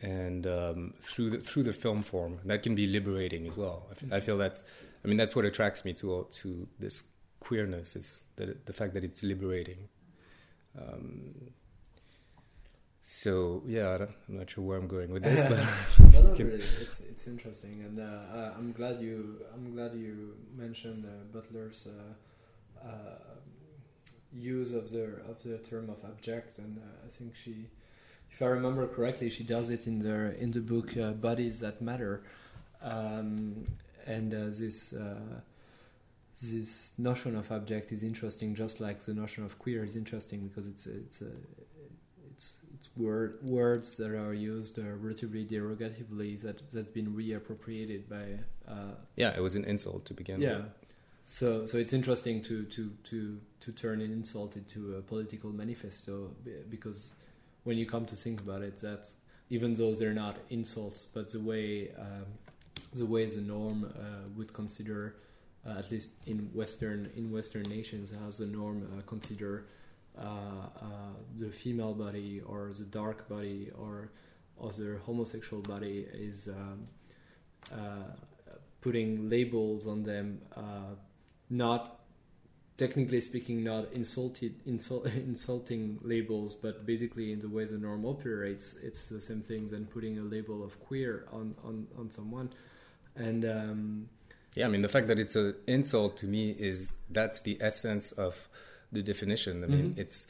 and 0.00 0.46
um, 0.46 0.94
through 1.00 1.30
the 1.30 1.38
through 1.38 1.62
the 1.62 1.72
film 1.72 2.02
form, 2.02 2.38
that 2.44 2.62
can 2.62 2.74
be 2.74 2.86
liberating 2.86 3.46
as 3.46 3.56
well. 3.56 3.86
I, 3.88 3.92
f- 3.92 4.12
I 4.12 4.20
feel 4.20 4.38
that's, 4.38 4.64
I 5.04 5.08
mean, 5.08 5.16
that's 5.16 5.36
what 5.36 5.44
attracts 5.44 5.84
me 5.84 5.92
to 5.94 6.26
to 6.32 6.68
this 6.78 7.02
queerness 7.42 7.96
is 7.96 8.24
that 8.36 8.66
the 8.66 8.72
fact 8.72 8.94
that 8.94 9.04
it's 9.04 9.22
liberating. 9.22 9.88
Um, 10.78 11.52
so 13.00 13.62
yeah, 13.66 14.06
I'm 14.28 14.38
not 14.38 14.50
sure 14.50 14.64
where 14.64 14.78
I'm 14.78 14.88
going 14.88 15.10
with 15.12 15.24
this, 15.24 15.42
but 15.42 15.58
no, 16.12 16.22
not 16.28 16.38
really. 16.38 16.54
It's 16.54 17.00
it's 17.00 17.26
interesting, 17.26 17.82
and 17.86 17.98
uh, 18.00 18.58
I'm 18.58 18.72
glad 18.72 19.00
you 19.00 19.40
I'm 19.54 19.74
glad 19.74 19.94
you 19.94 20.34
mentioned 20.56 21.04
uh, 21.04 21.24
Butler's 21.32 21.86
uh, 21.86 22.88
uh, 22.88 23.34
use 24.32 24.72
of 24.72 24.90
the 24.90 25.04
of 25.30 25.42
the 25.42 25.58
term 25.58 25.90
of 25.90 25.98
abject, 26.04 26.58
and 26.58 26.78
uh, 26.78 27.06
I 27.06 27.10
think 27.10 27.34
she, 27.42 27.68
if 28.30 28.40
I 28.40 28.46
remember 28.46 28.86
correctly, 28.86 29.28
she 29.30 29.44
does 29.44 29.68
it 29.70 29.86
in 29.86 29.98
the 29.98 30.38
in 30.42 30.52
the 30.52 30.60
book 30.60 30.96
uh, 30.96 31.12
Bodies 31.12 31.60
That 31.60 31.82
Matter, 31.82 32.22
um, 32.82 33.64
and 34.06 34.32
this 34.32 34.94
this 36.40 36.92
notion 36.98 37.36
of 37.36 37.50
abject 37.52 37.92
is 37.92 38.02
interesting, 38.02 38.54
just 38.54 38.80
like 38.80 39.00
the 39.00 39.14
notion 39.14 39.44
of 39.44 39.58
queer 39.58 39.84
is 39.84 39.96
interesting 39.96 40.48
because 40.48 40.66
it's 40.66 40.86
it's 40.86 41.22
a, 41.22 41.30
it's 42.30 42.56
it's 42.74 42.88
word 42.96 43.38
words 43.42 43.96
that 43.96 44.10
are 44.10 44.34
used 44.34 44.78
uh, 44.78 44.82
relatively 44.82 45.44
derogatively 45.44 46.40
that 46.40 46.62
that's 46.72 46.88
been 46.88 47.14
reappropriated 47.14 48.08
by 48.08 48.38
uh, 48.70 48.94
yeah, 49.16 49.36
it 49.36 49.40
was 49.40 49.54
an 49.54 49.64
insult 49.64 50.04
to 50.06 50.14
begin 50.14 50.40
yeah 50.40 50.56
with. 50.56 50.66
so 51.26 51.66
so 51.66 51.78
it's 51.78 51.92
interesting 51.92 52.42
to 52.42 52.64
to 52.64 52.90
to 53.04 53.38
to 53.60 53.72
turn 53.72 54.00
an 54.00 54.12
insult 54.12 54.56
into 54.56 54.96
a 54.96 55.02
political 55.02 55.50
manifesto 55.50 56.30
because 56.68 57.12
when 57.64 57.78
you 57.78 57.86
come 57.86 58.04
to 58.06 58.16
think 58.16 58.40
about 58.40 58.62
it 58.62 58.76
that's 58.78 59.14
even 59.50 59.74
though 59.74 59.94
they're 59.94 60.14
not 60.14 60.36
insults 60.50 61.04
but 61.14 61.30
the 61.30 61.40
way 61.40 61.92
um, 61.98 62.26
the 62.94 63.06
way 63.06 63.26
the 63.26 63.40
norm 63.40 63.84
uh, 63.84 64.28
would 64.36 64.52
consider 64.52 65.14
uh, 65.66 65.78
at 65.78 65.90
least 65.90 66.10
in 66.26 66.50
western 66.54 67.10
in 67.16 67.30
western 67.30 67.62
nations 67.62 68.10
how 68.10 68.30
the 68.30 68.46
norm 68.46 68.88
uh, 68.96 69.02
consider 69.06 69.66
uh, 70.18 70.22
uh, 70.22 70.84
the 71.38 71.50
female 71.50 71.94
body 71.94 72.42
or 72.44 72.70
the 72.76 72.84
dark 72.84 73.28
body 73.28 73.70
or 73.78 74.10
other 74.62 75.00
homosexual 75.06 75.62
body 75.62 76.06
is 76.12 76.48
um, 76.48 76.86
uh, 77.72 78.12
putting 78.82 79.30
labels 79.30 79.86
on 79.86 80.02
them, 80.02 80.40
uh, 80.54 80.94
not 81.48 82.00
technically 82.76 83.20
speaking, 83.20 83.64
not 83.64 83.90
insulted, 83.92 84.54
insult, 84.66 85.06
insulting 85.06 85.98
labels, 86.02 86.54
but 86.54 86.84
basically 86.84 87.32
in 87.32 87.40
the 87.40 87.48
way 87.48 87.64
the 87.64 87.78
norm 87.78 88.04
operates, 88.04 88.74
it's 88.82 89.08
the 89.08 89.20
same 89.20 89.40
thing 89.40 89.70
than 89.70 89.86
putting 89.86 90.18
a 90.18 90.22
label 90.22 90.62
of 90.62 90.78
queer 90.80 91.26
on 91.32 91.54
on, 91.64 91.86
on 91.98 92.10
someone, 92.10 92.50
and. 93.16 93.44
Um, 93.44 94.08
Yeah, 94.54 94.66
I 94.66 94.68
mean, 94.68 94.82
the 94.82 94.88
fact 94.88 95.08
that 95.08 95.18
it's 95.18 95.34
an 95.36 95.54
insult 95.66 96.16
to 96.18 96.26
me 96.26 96.50
is 96.50 96.96
that's 97.10 97.40
the 97.40 97.56
essence 97.60 98.12
of 98.12 98.48
the 98.90 99.02
definition. 99.02 99.64
I 99.64 99.66
mean, 99.66 99.94
Mhm. 99.94 99.98
it's 99.98 100.26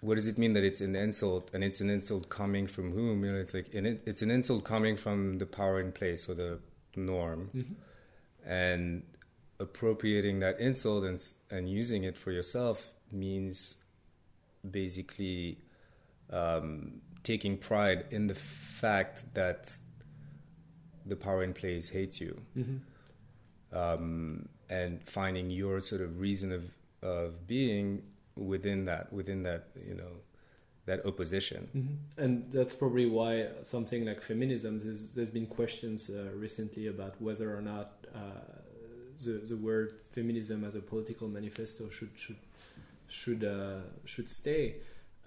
what 0.00 0.16
does 0.16 0.26
it 0.26 0.36
mean 0.36 0.52
that 0.54 0.64
it's 0.64 0.80
an 0.80 0.96
insult, 0.96 1.50
and 1.54 1.62
it's 1.62 1.80
an 1.80 1.88
insult 1.88 2.28
coming 2.28 2.66
from 2.66 2.90
whom? 2.92 3.24
You 3.24 3.32
know, 3.32 3.38
it's 3.38 3.54
like 3.54 3.72
an, 3.72 3.86
it's 4.04 4.20
an 4.20 4.30
insult 4.32 4.64
coming 4.64 4.96
from 4.96 5.38
the 5.38 5.46
power 5.46 5.78
in 5.80 5.92
place 5.92 6.28
or 6.28 6.34
the 6.34 6.58
norm, 6.96 7.50
mhm. 7.54 7.74
and 8.44 9.02
appropriating 9.60 10.40
that 10.40 10.58
insult 10.58 11.04
and 11.04 11.18
and 11.50 11.68
using 11.70 12.02
it 12.04 12.18
for 12.18 12.32
yourself 12.32 12.94
means 13.12 13.76
basically 14.68 15.58
um, 16.30 17.00
taking 17.22 17.56
pride 17.58 18.04
in 18.10 18.26
the 18.26 18.34
fact 18.34 19.34
that 19.34 19.78
the 21.06 21.14
power 21.16 21.42
in 21.44 21.52
place 21.52 21.90
hates 21.90 22.20
you 22.20 22.40
Mhm. 22.56 22.80
Um, 23.72 24.48
and 24.70 25.02
finding 25.02 25.50
your 25.50 25.80
sort 25.80 26.00
of 26.00 26.20
reason 26.20 26.52
of 26.52 26.76
of 27.02 27.46
being 27.46 28.02
within 28.36 28.84
that 28.86 29.12
within 29.12 29.42
that 29.42 29.68
you 29.86 29.94
know 29.94 30.20
that 30.84 31.04
opposition. 31.06 31.68
Mhm. 31.74 32.24
And 32.24 32.52
that's 32.52 32.74
probably 32.74 33.06
why 33.06 33.48
something 33.62 34.04
like 34.04 34.20
feminism, 34.20 34.80
there's, 34.80 35.14
there's 35.14 35.30
been 35.30 35.46
questions 35.46 36.10
uh, 36.10 36.30
recently 36.34 36.88
about 36.88 37.20
whether 37.22 37.56
or 37.56 37.62
not 37.62 38.04
uh, 38.12 38.18
the, 39.24 39.32
the 39.48 39.56
word 39.56 40.00
feminism 40.10 40.64
as 40.64 40.74
a 40.74 40.80
political 40.80 41.28
manifesto 41.28 41.88
should 41.88 42.10
should 42.16 42.36
should 43.08 43.44
uh, 43.44 43.80
should 44.04 44.28
stay, 44.28 44.76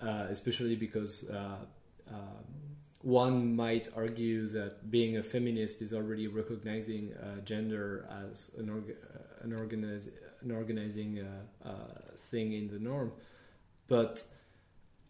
uh, 0.02 0.28
especially 0.30 0.76
because 0.76 1.24
uh, 1.30 1.58
um, 2.12 2.44
one 3.06 3.56
might 3.56 3.88
argue 3.96 4.48
that 4.48 4.90
being 4.90 5.18
a 5.18 5.22
feminist 5.22 5.80
is 5.84 5.94
already 5.94 6.28
recognizing 6.28 7.14
uh, 7.14 7.40
gender 7.42 8.10
as 8.32 8.50
an 8.58 8.68
org- 8.68 8.98
uh, 9.14 9.44
an, 9.44 9.54
an 10.42 10.52
organizing 10.52 11.20
uh, 11.20 11.70
uh, 11.70 11.74
thing 12.18 12.54
in 12.54 12.68
the 12.68 12.80
norm, 12.80 13.12
but 13.88 14.24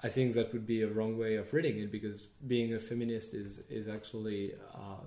I 0.03 0.10
think 0.10 0.34
that 0.34 0.51
would 0.51 0.67
be 0.67 0.81
a 0.81 0.89
wrong 0.89 1.17
way 1.17 1.38
of 1.38 1.53
reading 1.53 1.79
it 1.79 1.89
because 1.89 2.27
being 2.45 2.73
a 2.73 2.79
feminist 2.81 3.34
is 3.34 3.60
is 3.69 3.88
actually 3.88 4.53
uh, 4.73 4.97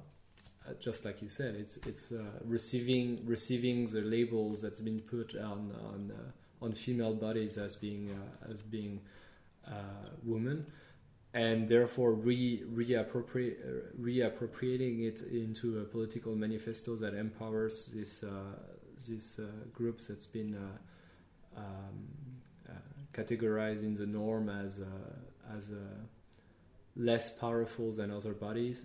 just 0.80 1.04
like 1.04 1.20
you 1.20 1.28
said, 1.28 1.56
it's 1.56 1.76
it's 1.86 2.10
uh, 2.10 2.22
receiving 2.46 3.20
receiving 3.26 3.86
the 3.86 4.00
labels 4.00 4.62
that's 4.62 4.80
been 4.80 5.00
put 5.00 5.36
on 5.36 5.74
on 5.84 6.10
on 6.62 6.72
female 6.72 7.14
bodies 7.14 7.58
as 7.58 7.76
being 7.76 8.18
as 8.50 8.62
being 8.62 9.00
women, 10.24 10.64
and 11.38 11.68
therefore 11.68 12.14
re 12.14 12.64
reappropriate 12.74 13.56
uh, 13.64 13.80
reappropriating 14.00 15.06
it 15.06 15.20
into 15.30 15.78
a 15.78 15.84
political 15.84 16.34
manifesto 16.34 16.96
that 16.96 17.14
empowers 17.14 17.92
this 17.94 18.24
uh, 18.24 18.56
this 19.08 19.38
uh, 19.38 19.44
groups 19.72 20.08
that's 20.08 20.26
been 20.26 20.52
uh, 20.56 21.60
um, 21.60 21.98
uh, 22.68 22.72
categorized 23.12 23.84
in 23.84 23.94
the 23.94 24.06
norm 24.06 24.48
as 24.48 24.80
uh, 24.80 25.56
as 25.56 25.70
uh, 25.70 25.76
less 26.96 27.30
powerful 27.30 27.92
than 27.92 28.10
other 28.10 28.32
bodies, 28.32 28.84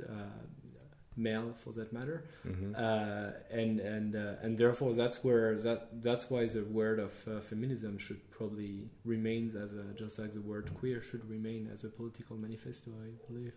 male 1.15 1.53
for 1.63 1.71
that 1.73 1.93
matter, 1.93 2.25
hmm 2.43 2.73
uh, 2.75 3.31
and 3.51 3.79
and 3.79 4.15
uh, 4.15 4.35
and 4.41 4.57
therefore 4.57 4.93
that's 4.93 5.23
where 5.23 5.55
that 5.61 6.01
that's 6.01 6.29
why 6.29 6.47
the 6.47 6.63
word 6.63 6.99
of 6.99 7.11
uh, 7.27 7.39
feminism 7.41 7.97
should 7.97 8.29
probably 8.31 8.89
remain 9.05 9.55
as 9.55 9.71
a 9.73 9.93
just 9.97 10.19
like 10.19 10.33
the 10.33 10.41
word 10.41 10.71
queer 10.73 11.01
should 11.01 11.27
remain 11.29 11.69
as 11.73 11.83
a 11.83 11.89
political 11.89 12.35
manifesto. 12.37 12.91
I 12.91 13.09
believe. 13.31 13.53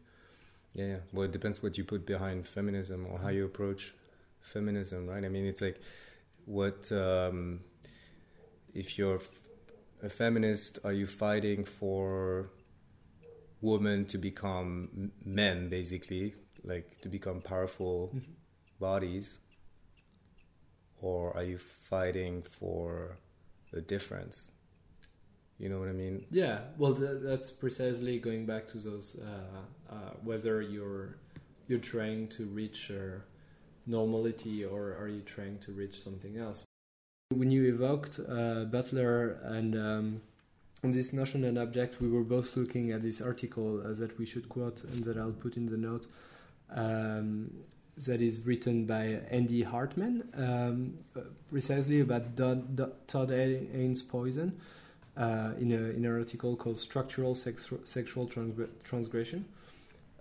Yeah, 0.75 0.87
yeah. 0.87 0.97
Well, 1.13 1.25
it 1.25 1.33
depends 1.33 1.63
what 1.63 1.79
you 1.79 1.85
put 1.85 2.07
behind 2.07 2.47
feminism 2.47 3.07
or 3.11 3.19
how 3.21 3.29
you 3.29 3.45
approach 3.45 3.95
feminism, 4.43 5.07
right? 5.09 5.25
I 5.25 5.29
mean, 5.29 5.47
it's 5.47 5.63
like 5.63 5.81
what 6.45 6.91
um, 6.93 7.61
if 8.75 8.99
you're 8.99 9.17
f- 9.17 9.31
a 10.03 10.09
feminist, 10.09 10.79
are 10.85 10.93
you 10.93 11.07
fighting 11.07 11.65
for 11.65 12.51
women 13.61 14.05
to 14.07 14.19
become 14.19 14.89
m- 14.97 15.13
men, 15.25 15.69
basically, 15.69 16.35
like 16.67 17.01
to 17.03 17.09
become 17.09 17.41
powerful 17.41 18.11
Mhm. 18.15 18.35
bodies, 18.81 19.39
or 21.01 21.37
are 21.37 21.45
you 21.45 21.59
fighting 21.59 22.43
for 22.43 23.19
a 23.73 23.81
difference? 23.81 24.51
You 25.59 25.69
know 25.71 25.79
what 25.79 25.89
I 25.89 25.93
mean? 25.93 26.27
Yeah, 26.31 26.61
well, 26.77 26.95
th- 26.95 27.23
that's 27.23 27.51
precisely 27.51 28.19
going 28.19 28.45
back 28.47 28.67
to 28.73 28.79
those 28.79 29.17
uh, 29.17 29.93
uh, 29.95 30.11
whether 30.23 30.61
you're 30.61 31.17
you're 31.69 31.81
trying 31.81 32.29
to 32.29 32.45
reach 32.47 32.91
uh, 32.91 33.21
normality 33.87 34.65
or 34.65 34.95
are 35.01 35.09
you 35.09 35.23
trying 35.23 35.59
to 35.61 35.73
reach 35.73 36.01
something 36.03 36.37
else. 36.37 36.65
When 37.31 37.51
you 37.51 37.65
evoked 37.75 38.21
uh, 38.21 38.65
Butler 38.65 39.41
and 39.45 39.75
um, 39.75 40.21
and 40.83 40.93
this 40.93 41.13
notion 41.13 41.45
and 41.45 41.59
abject, 41.59 42.01
we 42.01 42.09
were 42.09 42.23
both 42.25 42.57
looking 42.57 42.93
at 42.93 43.03
this 43.03 43.21
article 43.21 43.81
uh, 43.85 43.95
that 43.95 44.19
we 44.19 44.27
should 44.27 44.49
quote 44.49 44.85
and 44.85 45.03
that 45.05 45.17
I'll 45.17 45.33
put 45.33 45.57
in 45.57 45.67
the 45.67 45.77
note. 45.79 46.07
Um, 46.71 47.51
that 48.05 48.21
is 48.21 48.41
written 48.41 48.85
by 48.85 49.21
Andy 49.31 49.63
Hartman, 49.63 50.29
um, 50.35 50.99
precisely 51.51 52.01
about 52.01 52.37
Todd 53.07 53.31
Haynes' 53.31 54.03
poison 54.03 54.61
uh, 55.17 55.53
in, 55.59 55.73
a, 55.73 55.77
in 55.77 56.05
an 56.05 56.13
article 56.13 56.57
called 56.57 56.79
Structural 56.79 57.35
Sex, 57.35 57.71
Sexual 57.85 58.29
Transgre- 58.29 58.69
Transgression, 58.85 59.47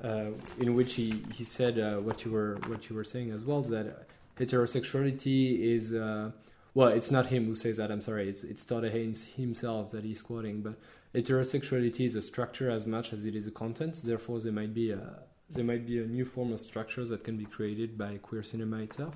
uh, 0.02 0.28
in 0.60 0.74
which 0.74 0.94
he, 0.94 1.24
he 1.34 1.44
said 1.44 1.78
uh, 1.78 1.98
what 1.98 2.24
you 2.24 2.32
were 2.32 2.58
what 2.68 2.90
you 2.90 2.96
were 2.96 3.04
saying 3.04 3.32
as 3.32 3.44
well 3.44 3.62
that 3.62 4.08
heterosexuality 4.38 5.60
is 5.60 5.94
uh, 5.94 6.32
well 6.74 6.90
it's 6.90 7.12
not 7.12 7.28
him 7.28 7.46
who 7.46 7.56
says 7.56 7.78
that 7.78 7.92
I'm 7.92 8.02
sorry 8.02 8.30
it's 8.30 8.44
it's 8.44 8.66
Todd 8.66 8.84
Haynes 8.84 9.26
himself 9.38 9.92
that 9.92 10.04
he's 10.04 10.22
quoting 10.22 10.62
but 10.62 10.76
heterosexuality 11.14 12.06
is 12.06 12.16
a 12.16 12.22
structure 12.22 12.70
as 12.70 12.86
much 12.86 13.14
as 13.14 13.26
it 13.26 13.36
is 13.36 13.48
a 13.48 13.52
content 13.52 14.02
therefore 14.04 14.40
there 14.42 14.52
might 14.52 14.74
be 14.74 14.92
a 14.92 15.20
there 15.50 15.64
might 15.64 15.86
be 15.86 16.00
a 16.00 16.06
new 16.06 16.26
form 16.26 16.52
of 16.54 16.64
structures 16.64 17.10
that 17.10 17.24
can 17.24 17.38
be 17.38 17.46
created 17.46 17.98
by 17.98 18.18
queer 18.18 18.44
cinema 18.44 18.78
itself. 18.80 19.16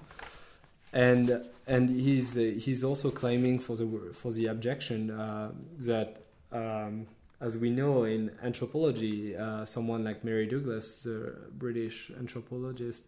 And 0.92 1.48
and 1.68 1.90
he's 1.90 2.34
he's 2.34 2.84
also 2.84 3.12
claiming 3.12 3.60
for 3.60 3.76
the 3.76 4.14
for 4.14 4.32
the 4.32 4.48
objection 4.48 5.12
uh, 5.12 5.52
that 5.80 6.24
um, 6.52 7.06
as 7.42 7.58
we 7.58 7.70
know 7.70 8.04
in 8.04 8.32
anthropology, 8.44 9.36
uh, 9.36 9.66
someone 9.66 10.04
like 10.04 10.24
Mary 10.24 10.46
Douglas, 10.46 10.98
the 10.98 11.36
British 11.58 12.12
anthropologist, 12.18 13.04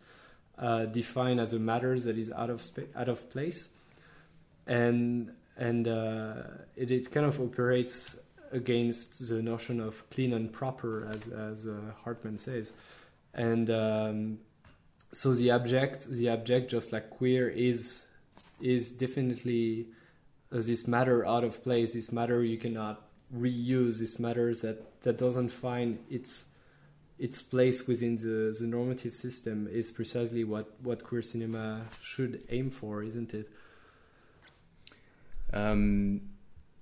uh, 0.58 0.86
defined 0.86 1.40
as 1.40 1.54
a 1.54 1.60
matter 1.60 2.00
that 2.00 2.18
is 2.18 2.32
out 2.32 2.50
of 2.50 2.64
spa- 2.64 2.92
out 2.96 3.10
of 3.10 3.30
place, 3.30 3.70
and 4.68 5.32
and 5.58 5.88
uh, 5.88 6.44
it, 6.76 6.92
it 6.92 7.12
kind 7.12 7.26
of 7.26 7.42
operates 7.42 8.16
against 8.52 9.28
the 9.28 9.42
notion 9.42 9.80
of 9.80 10.10
clean 10.10 10.34
and 10.34 10.54
proper, 10.54 11.08
as 11.12 11.28
as 11.28 11.68
uh, 11.68 11.74
Hartman 12.04 12.38
says, 12.38 12.74
and 13.34 13.70
um, 13.70 14.40
so 15.12 15.34
the 15.34 15.52
abject 15.52 16.10
the 16.10 16.30
abject 16.30 16.70
just 16.70 16.92
like 16.92 17.10
queer 17.10 17.50
is 17.50 18.06
is 18.62 18.92
definitely 18.92 19.88
uh, 20.52 20.58
this 20.58 20.88
matter 20.88 21.26
out 21.26 21.44
of 21.44 21.64
place 21.64 21.94
this 21.94 22.12
matter 22.12 22.44
you 22.44 22.58
cannot 22.58 23.08
reuse 23.36 24.00
this 24.00 24.20
matter 24.20 24.54
that 24.56 25.02
that 25.02 25.18
doesn't 25.18 25.50
find 25.50 26.00
its 26.10 26.46
its 27.22 27.40
place 27.40 27.86
within 27.86 28.16
the, 28.16 28.56
the 28.60 28.66
normative 28.66 29.16
system 29.16 29.70
is 29.72 29.92
precisely 29.92 30.44
what, 30.44 30.74
what 30.82 31.04
queer 31.04 31.22
cinema 31.22 31.84
should 32.02 32.42
aim 32.50 32.72
for, 32.72 33.04
isn't 33.04 33.32
it? 33.36 33.48
Um, 35.54 36.22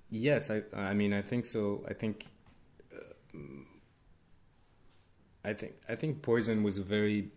yes, 0.10 0.50
I, 0.50 0.64
I 0.74 0.94
mean, 0.94 1.14
I 1.14 1.22
think 1.22 1.46
so. 1.46 1.84
I 1.90 1.94
think 1.94 2.26
uh, 2.96 3.38
I 5.44 5.54
think 5.54 5.74
I 5.88 5.96
think 5.96 6.22
Poison 6.22 6.64
was 6.64 6.78
a 6.78 6.84
very 6.84 7.30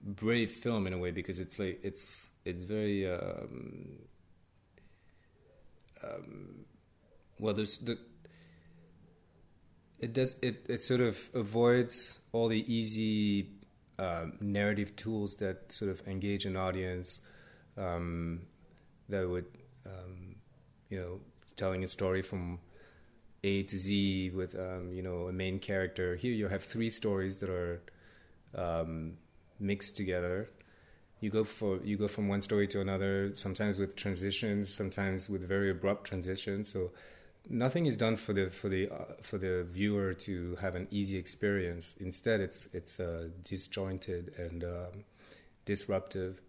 brave 0.00 0.50
film 0.50 0.86
in 0.86 0.92
a 0.92 0.98
way 0.98 1.10
because 1.10 1.38
it's 1.38 1.58
like 1.58 1.80
it's 1.82 2.28
it's 2.44 2.64
very 2.64 3.10
um, 3.10 3.98
um, 6.02 6.64
well 7.38 7.54
there's 7.54 7.78
the 7.78 7.98
it 9.98 10.12
does 10.12 10.36
it 10.42 10.66
it 10.68 10.84
sort 10.84 11.00
of 11.00 11.30
avoids 11.34 12.20
all 12.32 12.48
the 12.48 12.72
easy 12.72 13.48
um, 13.98 14.34
narrative 14.40 14.94
tools 14.96 15.36
that 15.36 15.72
sort 15.72 15.90
of 15.90 16.06
engage 16.06 16.44
an 16.44 16.56
audience 16.56 17.20
um, 17.76 18.42
that 19.08 19.28
would 19.28 19.46
um, 19.86 20.36
you 20.90 21.00
know 21.00 21.20
telling 21.56 21.82
a 21.82 21.88
story 21.88 22.22
from 22.22 22.58
A 23.44 23.62
to 23.64 23.78
Z 23.78 24.30
with 24.34 24.54
um, 24.54 24.92
you 24.92 25.02
know 25.02 25.28
a 25.28 25.32
main 25.32 25.58
character. 25.58 26.16
Here 26.16 26.32
you 26.32 26.48
have 26.48 26.64
three 26.64 26.90
stories 26.90 27.40
that 27.40 27.50
are 27.50 27.82
um, 28.56 29.18
mixed 29.60 29.96
together. 29.96 30.50
You 31.20 31.30
go 31.30 31.44
for 31.44 31.78
you 31.84 31.96
go 31.96 32.08
from 32.08 32.28
one 32.28 32.40
story 32.40 32.66
to 32.68 32.80
another, 32.80 33.32
sometimes 33.34 33.78
with 33.78 33.96
transitions, 33.96 34.72
sometimes 34.72 35.28
with 35.28 35.46
very 35.46 35.70
abrupt 35.70 36.06
transitions. 36.06 36.72
So 36.72 36.90
nothing 37.48 37.86
is 37.86 37.96
done 37.96 38.16
for 38.16 38.32
the 38.32 38.50
for 38.50 38.68
the 38.68 38.90
uh, 38.90 39.14
for 39.22 39.38
the 39.38 39.64
viewer 39.64 40.14
to 40.14 40.56
have 40.60 40.74
an 40.74 40.88
easy 40.90 41.16
experience. 41.16 41.94
Instead, 42.00 42.40
it's 42.40 42.68
it's 42.72 42.98
uh, 43.00 43.28
disjointed 43.44 44.34
and 44.38 44.64
um, 44.64 45.04
disruptive, 45.64 46.40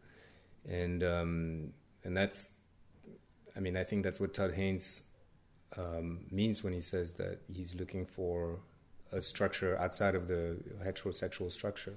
and 0.68 1.04
um, 1.04 1.74
and 2.04 2.16
that's, 2.16 2.52
I 3.56 3.60
mean, 3.60 3.76
I 3.78 3.84
think 3.84 4.04
that's 4.04 4.20
what 4.20 4.34
Todd 4.34 4.54
Haynes 4.54 5.04
um, 5.78 6.26
means 6.32 6.64
when 6.64 6.74
he 6.74 6.80
says 6.80 7.16
that 7.16 7.42
he's 7.52 7.76
looking 7.76 8.06
for 8.06 8.60
a 9.12 9.22
structure 9.22 9.78
outside 9.80 10.16
of 10.16 10.28
the 10.28 10.58
heterosexual 10.84 11.52
structure. 11.52 11.96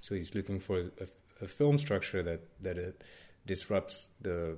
So 0.00 0.14
he's 0.14 0.34
looking 0.34 0.60
for 0.60 0.90
a, 1.00 1.06
a 1.40 1.46
film 1.46 1.78
structure 1.78 2.22
that 2.22 2.40
that 2.62 3.02
disrupts 3.46 4.08
the 4.20 4.56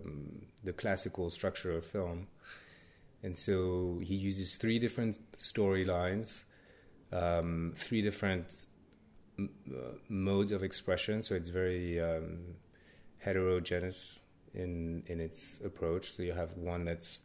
the 0.64 0.72
classical 0.72 1.30
structure 1.30 1.72
of 1.76 1.84
film, 1.84 2.28
and 3.22 3.36
so 3.36 4.00
he 4.02 4.14
uses 4.14 4.56
three 4.56 4.78
different 4.78 5.18
storylines, 5.38 6.44
um, 7.12 7.74
three 7.76 8.02
different 8.02 8.66
m- 9.38 9.50
uh, 9.70 9.98
modes 10.08 10.52
of 10.52 10.62
expression. 10.62 11.22
So 11.22 11.34
it's 11.34 11.48
very 11.48 12.00
um, 12.00 12.56
heterogeneous 13.18 14.20
in 14.54 15.02
in 15.06 15.20
its 15.20 15.60
approach. 15.64 16.12
So 16.12 16.22
you 16.22 16.32
have 16.32 16.56
one 16.56 16.84
that's 16.84 17.20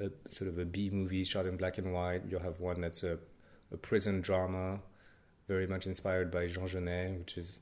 a 0.00 0.10
sort 0.30 0.48
of 0.48 0.58
a 0.58 0.64
B 0.64 0.90
movie 0.90 1.24
shot 1.24 1.46
in 1.46 1.56
black 1.56 1.78
and 1.78 1.92
white. 1.92 2.22
You'll 2.28 2.42
have 2.42 2.60
one 2.60 2.80
that's 2.80 3.02
a, 3.02 3.18
a 3.72 3.76
prison 3.76 4.20
drama, 4.20 4.80
very 5.48 5.66
much 5.66 5.86
inspired 5.86 6.30
by 6.30 6.46
Jean 6.46 6.66
Genet, 6.66 7.18
which 7.18 7.36
is 7.38 7.60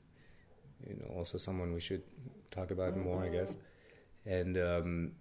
you 0.87 0.95
know 0.95 1.15
also 1.15 1.37
someone 1.37 1.73
we 1.73 1.79
should 1.79 2.03
talk 2.51 2.71
about 2.71 2.97
more, 2.97 3.23
I 3.23 3.29
guess. 3.29 3.55
And 4.25 4.57
um, 4.57 5.11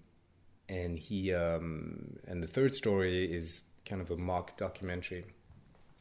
and 0.69 0.99
he 0.99 1.33
um, 1.35 2.17
and 2.27 2.43
the 2.43 2.47
third 2.47 2.75
story 2.75 3.25
is 3.33 3.63
kind 3.85 4.01
of 4.01 4.11
a 4.11 4.17
mock 4.17 4.57
documentary. 4.57 5.25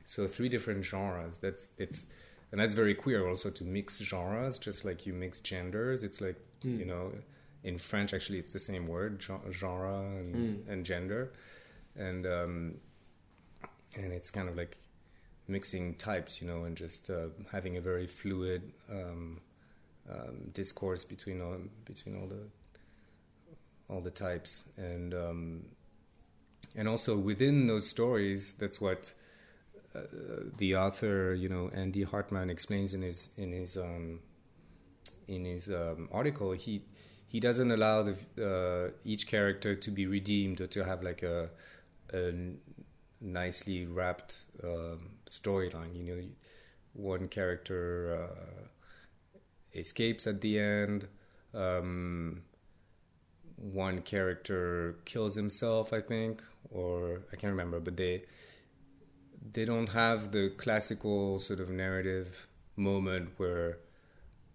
So 0.06 0.28
three 0.28 0.50
different 0.50 0.84
genres. 0.84 1.40
That's 1.40 1.70
it's 1.78 2.08
and 2.52 2.60
that's 2.60 2.74
very 2.74 2.94
queer 2.94 3.28
also 3.28 3.50
to 3.50 3.64
mix 3.64 3.98
genres, 4.00 4.58
just 4.60 4.84
like 4.86 5.06
you 5.06 5.14
mix 5.14 5.40
genders. 5.42 6.04
It's 6.04 6.22
like 6.22 6.38
Mm. 6.64 6.78
you 6.78 6.86
know 6.86 7.12
in 7.64 7.78
French 7.78 8.14
actually 8.14 8.40
it's 8.40 8.54
the 8.54 8.60
same 8.60 8.88
word 8.88 9.24
genre 9.52 10.00
and, 10.20 10.36
Mm. 10.36 10.72
and 10.72 10.86
gender, 10.86 11.32
and 11.96 12.26
um, 12.26 12.76
and 13.96 14.14
it's 14.14 14.32
kind 14.32 14.48
of 14.50 14.56
like 14.56 14.78
mixing 15.48 15.96
types, 15.96 16.42
you 16.42 16.48
know, 16.48 16.64
and 16.64 16.78
just 16.78 17.10
uh, 17.10 17.28
having 17.52 17.76
a 17.78 17.82
very 17.82 18.08
fluid 18.08 18.72
um, 18.90 19.42
um, 20.10 20.50
discourse 20.54 21.04
between 21.04 21.42
all 21.42 21.58
between 21.86 22.16
all 22.20 22.28
the 22.28 22.48
all 23.94 24.02
the 24.02 24.12
types, 24.12 24.66
and 24.78 25.14
um, 25.14 25.66
and 26.76 26.88
also 26.88 27.18
within 27.18 27.68
those 27.68 27.88
stories, 27.88 28.54
that's 28.54 28.80
what 28.80 29.14
uh, 29.94 30.00
the 30.58 30.76
author, 30.76 31.34
you 31.34 31.50
know, 31.50 31.70
Andy 31.74 32.04
Hartman 32.04 32.50
explains 32.50 32.94
in 32.94 33.02
his 33.02 33.30
in 33.38 33.52
his 33.52 33.76
um, 33.78 34.20
in 35.28 35.44
his 35.46 35.70
um, 35.70 36.08
article. 36.12 36.54
He 36.54 36.84
he 37.32 37.40
doesn't 37.40 37.72
allow 37.72 38.04
the 38.04 38.16
uh, 38.38 38.92
each 39.06 39.26
character 39.26 39.74
to 39.74 39.90
be 39.90 40.06
redeemed 40.06 40.60
or 40.60 40.68
to 40.68 40.84
have 40.84 41.02
like 41.02 41.24
a, 41.24 41.50
a 42.14 42.34
nicely 43.22 43.86
wrapped 43.86 44.36
um, 44.62 45.12
storyline. 45.30 45.96
You 45.96 46.04
know, 46.04 46.24
one 46.92 47.30
character 47.30 48.28
uh, 48.28 48.68
escapes 49.74 50.28
at 50.28 50.42
the 50.42 50.60
end. 50.60 51.08
Um, 51.54 52.42
one 53.56 54.02
character 54.02 54.98
kills 55.06 55.36
himself, 55.36 55.94
I 55.94 56.02
think, 56.02 56.44
or 56.70 57.22
I 57.32 57.38
can't 57.38 57.52
remember, 57.52 57.80
but 57.80 57.96
they 57.96 58.24
they 59.54 59.64
don't 59.64 59.92
have 59.92 60.34
the 60.34 60.50
classical 60.58 61.40
sort 61.40 61.62
of 61.62 61.70
narrative 61.70 62.48
moment 62.76 63.30
where 63.38 63.78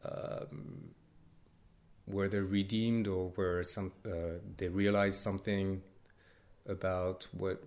um, 0.04 0.90
where 2.06 2.28
they're 2.28 2.44
redeemed 2.44 3.06
or 3.06 3.30
where 3.34 3.62
some 3.64 3.92
uh, 4.06 4.38
they 4.56 4.68
realize 4.68 5.18
something 5.18 5.82
about 6.68 7.26
what 7.32 7.62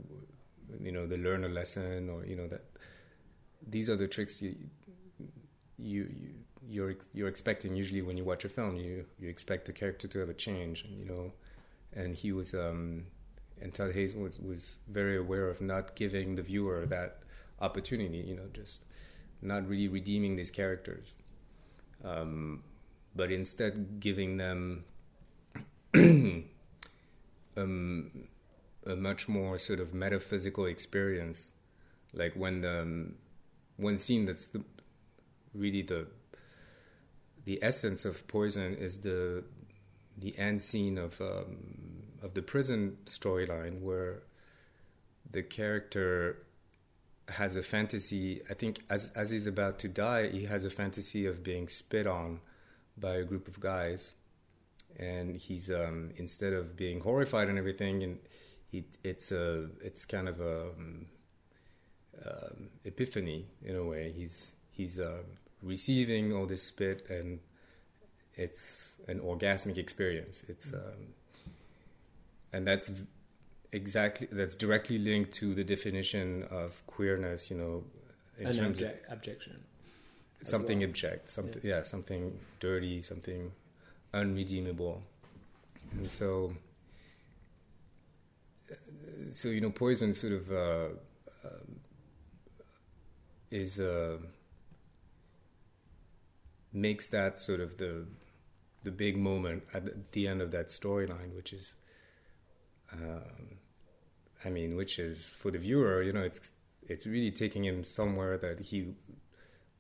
you 0.82 0.92
know 0.92 1.06
they 1.06 1.18
learn 1.18 1.44
a 1.44 1.50
lesson 1.50 2.10
or 2.10 2.26
you 2.26 2.36
know 2.36 2.48
that 2.48 2.64
these 3.68 3.90
are 3.90 3.96
the 3.96 4.08
tricks 4.08 4.42
you 4.42 4.56
you, 5.78 6.04
you 6.10 6.30
you're 6.68 6.96
you're 7.14 7.28
expecting 7.28 7.76
usually 7.76 8.02
when 8.02 8.16
you 8.18 8.24
watch 8.24 8.46
a 8.46 8.50
film 8.50 8.76
you 8.76 9.06
you 9.20 9.30
expect 9.30 9.66
the 9.66 9.74
character 9.74 10.08
to 10.08 10.20
have 10.20 10.30
a 10.30 10.34
change 10.34 10.84
and 10.84 10.98
you 10.98 11.06
know? 11.06 11.32
And 11.94 12.16
he 12.16 12.32
was 12.32 12.54
um 12.54 13.06
and 13.62 13.74
Todd 13.74 13.94
Haynes 13.94 14.16
was, 14.16 14.40
was 14.40 14.78
very 14.88 15.18
aware 15.18 15.50
of 15.50 15.60
not 15.60 15.96
giving 15.96 16.36
the 16.36 16.44
viewer 16.44 16.86
that 16.86 17.20
opportunity 17.60 18.18
you 18.20 18.36
know 18.36 18.48
just 18.54 18.84
not 19.42 19.68
really 19.68 19.88
redeeming 19.88 20.36
these 20.36 20.52
characters. 20.52 21.16
Um, 22.04 22.64
but 23.16 23.32
instead 23.32 24.00
giving 24.00 24.38
them 24.38 24.86
um, 25.96 26.46
a 28.86 28.96
much 28.96 29.28
more 29.28 29.58
sort 29.58 29.80
of 29.80 29.94
metaphysical 29.94 30.66
experience. 30.66 31.52
Like 32.14 32.34
when 32.34 32.62
the 32.62 32.82
um, 32.82 33.16
one 33.78 33.98
scene 33.98 34.26
that's 34.26 34.48
the 34.48 34.64
really 35.54 35.82
the 35.82 36.08
the 37.46 37.60
essence 37.62 38.06
of 38.06 38.28
poison 38.28 38.76
is 38.76 39.02
the 39.02 39.44
the 40.18 40.38
end 40.38 40.62
scene 40.62 40.98
of 40.98 41.20
um, 41.22 42.04
of 42.22 42.34
the 42.34 42.42
prison 42.42 42.98
storyline 43.06 43.82
where 43.82 44.24
the 45.30 45.42
character 45.42 46.46
has 47.30 47.56
a 47.56 47.62
fantasy 47.62 48.42
i 48.50 48.56
think 48.56 48.80
as 48.90 49.12
as 49.12 49.30
he's 49.30 49.46
about 49.46 49.78
to 49.78 49.88
die 49.88 50.28
he 50.30 50.46
has 50.46 50.64
a 50.64 50.70
fantasy 50.70 51.28
of 51.28 51.44
being 51.44 51.68
spit 51.68 52.08
on 52.08 52.40
by 53.00 53.16
a 53.16 53.24
group 53.24 53.48
of 53.48 53.60
guys 53.60 54.16
and 54.98 55.38
he's 55.38 55.70
um, 55.70 56.12
instead 56.18 56.54
of 56.54 56.76
being 56.76 57.02
horrified 57.02 57.48
and 57.48 57.58
everything 57.58 58.04
and 58.04 58.20
he 58.72 58.86
it's 59.04 59.32
a 59.32 59.70
it's 59.82 60.06
kind 60.06 60.28
of 60.28 60.40
a 60.40 60.70
um, 60.70 61.06
um, 62.26 62.70
epiphany 62.86 63.48
in 63.64 63.76
a 63.76 63.84
way. 63.84 64.12
He's 64.12 64.54
he's 64.72 65.00
uh, 65.00 65.24
receiving 65.62 66.34
all 66.34 66.46
this 66.46 66.64
spit 66.64 67.06
and 67.10 67.40
it's 68.36 68.92
an 69.08 69.20
orgasmic 69.20 69.78
experience. 69.78 70.44
It's 70.48 70.74
um, 70.74 71.14
and 72.54 72.68
that's 72.68 72.92
exactly 73.72 74.28
that's 74.32 74.56
directly 74.56 74.98
linked 74.98 75.32
to 75.34 75.54
the 75.54 75.64
definition 75.64 76.44
of 76.50 76.82
queerness 76.88 77.52
you 77.52 77.58
know 77.58 77.84
in 78.40 78.48
An 78.48 78.54
terms 78.54 78.82
of 78.82 78.88
obje- 78.88 78.98
objection. 79.12 79.64
Something 80.42 80.80
well. 80.80 80.90
abject 80.90 81.30
something 81.30 81.62
yeah. 81.64 81.82
something 81.84 82.40
dirty 82.60 83.02
something 83.02 83.52
unredeemable 84.14 85.04
and 85.98 86.10
so 86.10 86.54
uh, 88.72 88.76
so 89.32 89.50
you 89.50 89.62
know 89.62 89.72
poison 89.72 90.14
sort 90.14 90.34
of 90.34 90.52
uh, 90.52 90.88
um, 91.46 91.80
is 93.52 93.80
uh, 93.80 94.18
makes 96.72 97.08
that 97.10 97.38
sort 97.38 97.60
of 97.60 97.78
the 97.78 98.06
the 98.84 98.92
big 98.92 99.18
moment 99.18 99.64
at 99.74 99.86
the- 99.86 99.98
the 100.12 100.28
end 100.28 100.42
of 100.42 100.52
that 100.52 100.68
storyline 100.70 101.36
which 101.36 101.52
is 101.52 101.76
um, 102.94 103.58
I 104.46 104.50
mean 104.50 104.76
which 104.76 105.00
is 105.00 105.30
for 105.30 105.52
the 105.52 105.58
viewer 105.58 106.02
you 106.02 106.14
know 106.14 106.22
it's 106.24 106.52
it's 106.84 107.06
really 107.06 107.32
taking 107.32 107.66
him 107.66 107.84
somewhere 107.84 108.38
that 108.38 108.60
he 108.68 108.94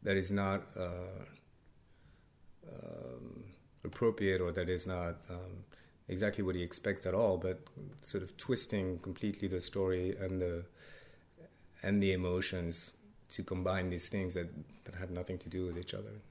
that 0.04 0.18
is 0.18 0.32
not 0.32 0.64
uh, 0.78 1.26
um, 2.68 3.43
appropriate 3.84 4.41
or 4.41 4.52
that 4.52 4.70
is 4.70 4.88
not 4.88 5.18
um, 5.30 5.64
exactly 6.08 6.43
what 6.43 6.56
he 6.56 6.64
expects 6.64 7.06
at 7.06 7.14
all, 7.14 7.38
but 7.38 7.60
sort 8.02 8.24
of 8.24 8.36
twisting 8.38 9.00
completely 9.00 9.47
the 9.47 9.62
story 9.62 10.16
and 10.20 10.41
the 10.41 10.66
and 11.82 12.04
the 12.04 12.12
emotions 12.12 12.93
to 13.30 13.43
combine 13.43 13.89
these 13.89 14.08
things 14.08 14.34
that 14.34 14.50
that 14.86 14.95
had 14.95 15.12
nothing 15.12 15.38
to 15.38 15.50
do 15.50 15.66
with 15.66 15.78
each 15.78 15.93
other. 15.93 16.22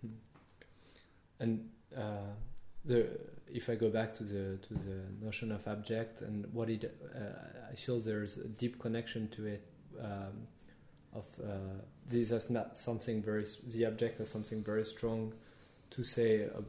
And 1.41 1.71
uh, 1.97 2.33
the 2.85 3.07
if 3.51 3.71
I 3.71 3.77
go 3.77 3.91
back 3.91 4.15
to 4.15 4.25
the 4.25 4.59
to 4.67 4.75
the 4.75 5.25
notion 5.25 5.53
of 5.53 5.67
abject 5.67 6.21
and 6.23 6.47
what 6.53 6.69
it, 6.69 6.85
uh, 7.15 7.73
I 7.73 7.75
feel 7.77 7.99
there's 8.01 8.37
a 8.37 8.49
deep 8.49 8.79
connection 8.79 9.29
to 9.29 9.47
it. 9.47 9.63
Um, 10.01 10.47
of 11.15 11.25
uh, 11.43 11.49
this 12.09 12.31
is 12.31 12.51
not 12.51 12.79
something 12.79 13.23
very 13.23 13.45
the 13.73 13.85
abject 13.85 14.19
has 14.19 14.31
something 14.31 14.63
very 14.63 14.85
strong 14.85 15.33
to 15.91 16.05
say 16.05 16.45
uh, 16.45 16.61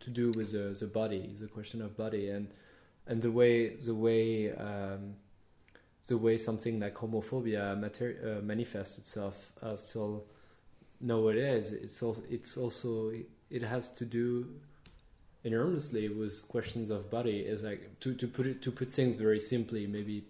to 0.00 0.10
do 0.10 0.32
with 0.32 0.52
the, 0.52 0.76
the 0.78 0.86
body, 0.86 1.30
the 1.40 1.48
question 1.48 1.82
of 1.82 1.96
body, 1.96 2.30
and 2.30 2.48
and 3.06 3.22
the 3.22 3.30
way 3.30 3.76
the 3.76 3.94
way 3.94 4.52
um, 4.52 5.14
the 6.06 6.16
way 6.16 6.38
something 6.38 6.78
like 6.78 6.94
homophobia 6.94 7.78
mater- 7.78 8.38
uh, 8.38 8.44
manifests 8.44 8.98
itself 8.98 9.34
uh, 9.62 9.76
still 9.76 10.24
is. 11.00 11.72
It's 11.72 12.02
also, 12.02 12.22
it's 12.30 12.56
also 12.56 13.12
it 13.50 13.62
has 13.62 13.92
to 13.94 14.04
do 14.04 14.46
enormously 15.44 16.08
with 16.08 16.46
questions 16.48 16.90
of 16.90 17.10
body. 17.10 17.40
Is 17.40 17.62
like 17.62 17.98
to, 18.00 18.14
to 18.14 18.28
put 18.28 18.46
it 18.46 18.62
to 18.62 18.70
put 18.70 18.92
things 18.92 19.16
very 19.16 19.40
simply, 19.40 19.86
maybe 19.86 20.24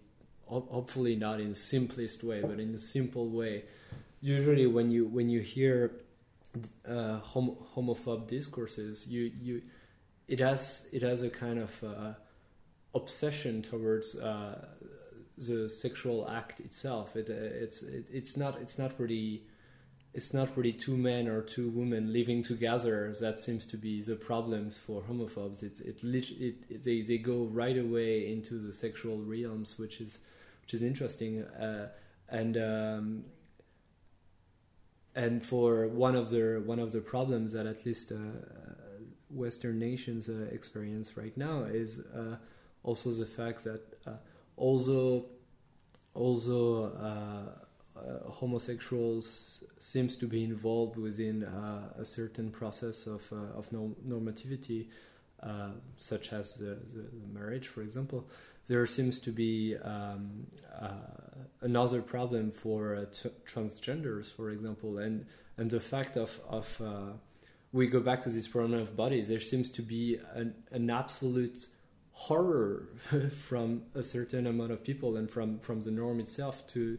hopefully 0.46 1.16
not 1.16 1.40
in 1.40 1.50
the 1.50 1.56
simplest 1.56 2.22
way, 2.22 2.40
but 2.40 2.58
in 2.60 2.74
a 2.74 2.78
simple 2.78 3.28
way. 3.28 3.64
Usually, 4.26 4.66
when 4.66 4.90
you 4.90 5.06
when 5.06 5.28
you 5.28 5.38
hear 5.38 5.92
uh, 6.84 7.20
hom- 7.20 7.58
homophobe 7.76 8.26
discourses, 8.26 9.06
you 9.06 9.30
you 9.40 9.62
it 10.26 10.40
has 10.40 10.84
it 10.90 11.02
has 11.02 11.22
a 11.22 11.30
kind 11.30 11.60
of 11.60 11.84
uh, 11.84 12.14
obsession 12.92 13.62
towards 13.62 14.16
uh, 14.16 14.66
the 15.38 15.70
sexual 15.70 16.28
act 16.28 16.58
itself. 16.58 17.14
It, 17.14 17.30
uh, 17.30 17.34
it's 17.34 17.82
it, 17.82 18.06
it's 18.12 18.36
not 18.36 18.60
it's 18.60 18.80
not 18.80 18.98
really 18.98 19.44
it's 20.12 20.34
not 20.34 20.56
really 20.56 20.72
two 20.72 20.96
men 20.96 21.28
or 21.28 21.40
two 21.40 21.68
women 21.68 22.12
living 22.12 22.42
together 22.42 23.14
that 23.20 23.40
seems 23.40 23.64
to 23.68 23.76
be 23.76 24.02
the 24.02 24.16
problem 24.16 24.72
for 24.72 25.02
homophobes. 25.02 25.62
It 25.62 25.78
it, 25.78 26.02
it, 26.02 26.54
it 26.68 26.82
they 26.82 27.00
they 27.02 27.18
go 27.18 27.44
right 27.44 27.78
away 27.78 28.32
into 28.32 28.58
the 28.58 28.72
sexual 28.72 29.18
realms, 29.18 29.78
which 29.78 30.00
is 30.00 30.18
which 30.62 30.74
is 30.74 30.82
interesting. 30.82 31.44
Uh, 31.44 31.90
and 32.28 32.56
um, 32.56 33.24
and 35.16 35.42
for 35.42 35.88
one 35.88 36.14
of 36.14 36.28
the 36.30 36.62
one 36.64 36.78
of 36.78 36.92
the 36.92 37.00
problems 37.00 37.52
that 37.54 37.66
at 37.66 37.84
least 37.84 38.12
uh, 38.12 38.16
Western 39.30 39.78
nations 39.78 40.28
uh, 40.28 40.46
experience 40.52 41.16
right 41.16 41.36
now 41.36 41.62
is 41.64 42.00
uh, 42.14 42.36
also 42.84 43.10
the 43.10 43.26
fact 43.26 43.64
that 43.64 43.82
uh, 44.06 44.12
although 44.58 45.24
although 46.14 46.84
uh, 46.84 48.30
homosexuals 48.30 49.64
seems 49.80 50.16
to 50.16 50.26
be 50.26 50.44
involved 50.44 50.96
within 50.98 51.42
a 51.98 52.04
certain 52.04 52.50
process 52.50 53.06
of 53.06 53.22
of 53.32 53.68
normativity, 53.70 54.88
such 55.96 56.32
as 56.32 56.54
the, 56.54 56.78
the, 56.94 57.08
marriage, 57.32 57.68
for 57.68 57.82
example 57.82 58.28
there 58.66 58.86
seems 58.86 59.20
to 59.20 59.30
be 59.30 59.76
um, 59.76 60.46
uh, 60.80 60.88
another 61.60 62.02
problem 62.02 62.50
for 62.50 62.96
uh, 62.96 63.04
t- 63.06 63.30
transgenders, 63.46 64.26
for 64.34 64.50
example, 64.50 64.98
and 64.98 65.26
and 65.56 65.70
the 65.70 65.80
fact 65.80 66.16
of 66.16 66.40
of 66.48 66.80
uh, 66.80 67.12
we 67.72 67.86
go 67.86 68.00
back 68.00 68.22
to 68.22 68.30
this 68.30 68.48
problem 68.48 68.80
of 68.80 68.96
bodies. 68.96 69.28
There 69.28 69.40
seems 69.40 69.70
to 69.72 69.82
be 69.82 70.18
an, 70.34 70.54
an 70.72 70.90
absolute 70.90 71.66
horror 72.12 72.88
from 73.48 73.82
a 73.94 74.02
certain 74.02 74.46
amount 74.46 74.72
of 74.72 74.82
people 74.82 75.16
and 75.16 75.30
from 75.30 75.58
from 75.58 75.82
the 75.82 75.90
norm 75.90 76.20
itself 76.20 76.66
to 76.68 76.98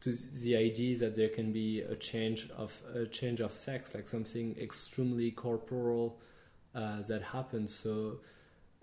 to 0.00 0.12
the 0.12 0.54
idea 0.56 0.98
that 0.98 1.14
there 1.14 1.30
can 1.30 1.50
be 1.52 1.80
a 1.80 1.96
change 1.96 2.50
of 2.50 2.72
a 2.94 3.06
change 3.06 3.40
of 3.40 3.56
sex, 3.56 3.94
like 3.94 4.06
something 4.06 4.54
extremely 4.60 5.30
corporal 5.30 6.18
uh, 6.74 7.00
that 7.08 7.22
happens. 7.22 7.74
So 7.74 8.18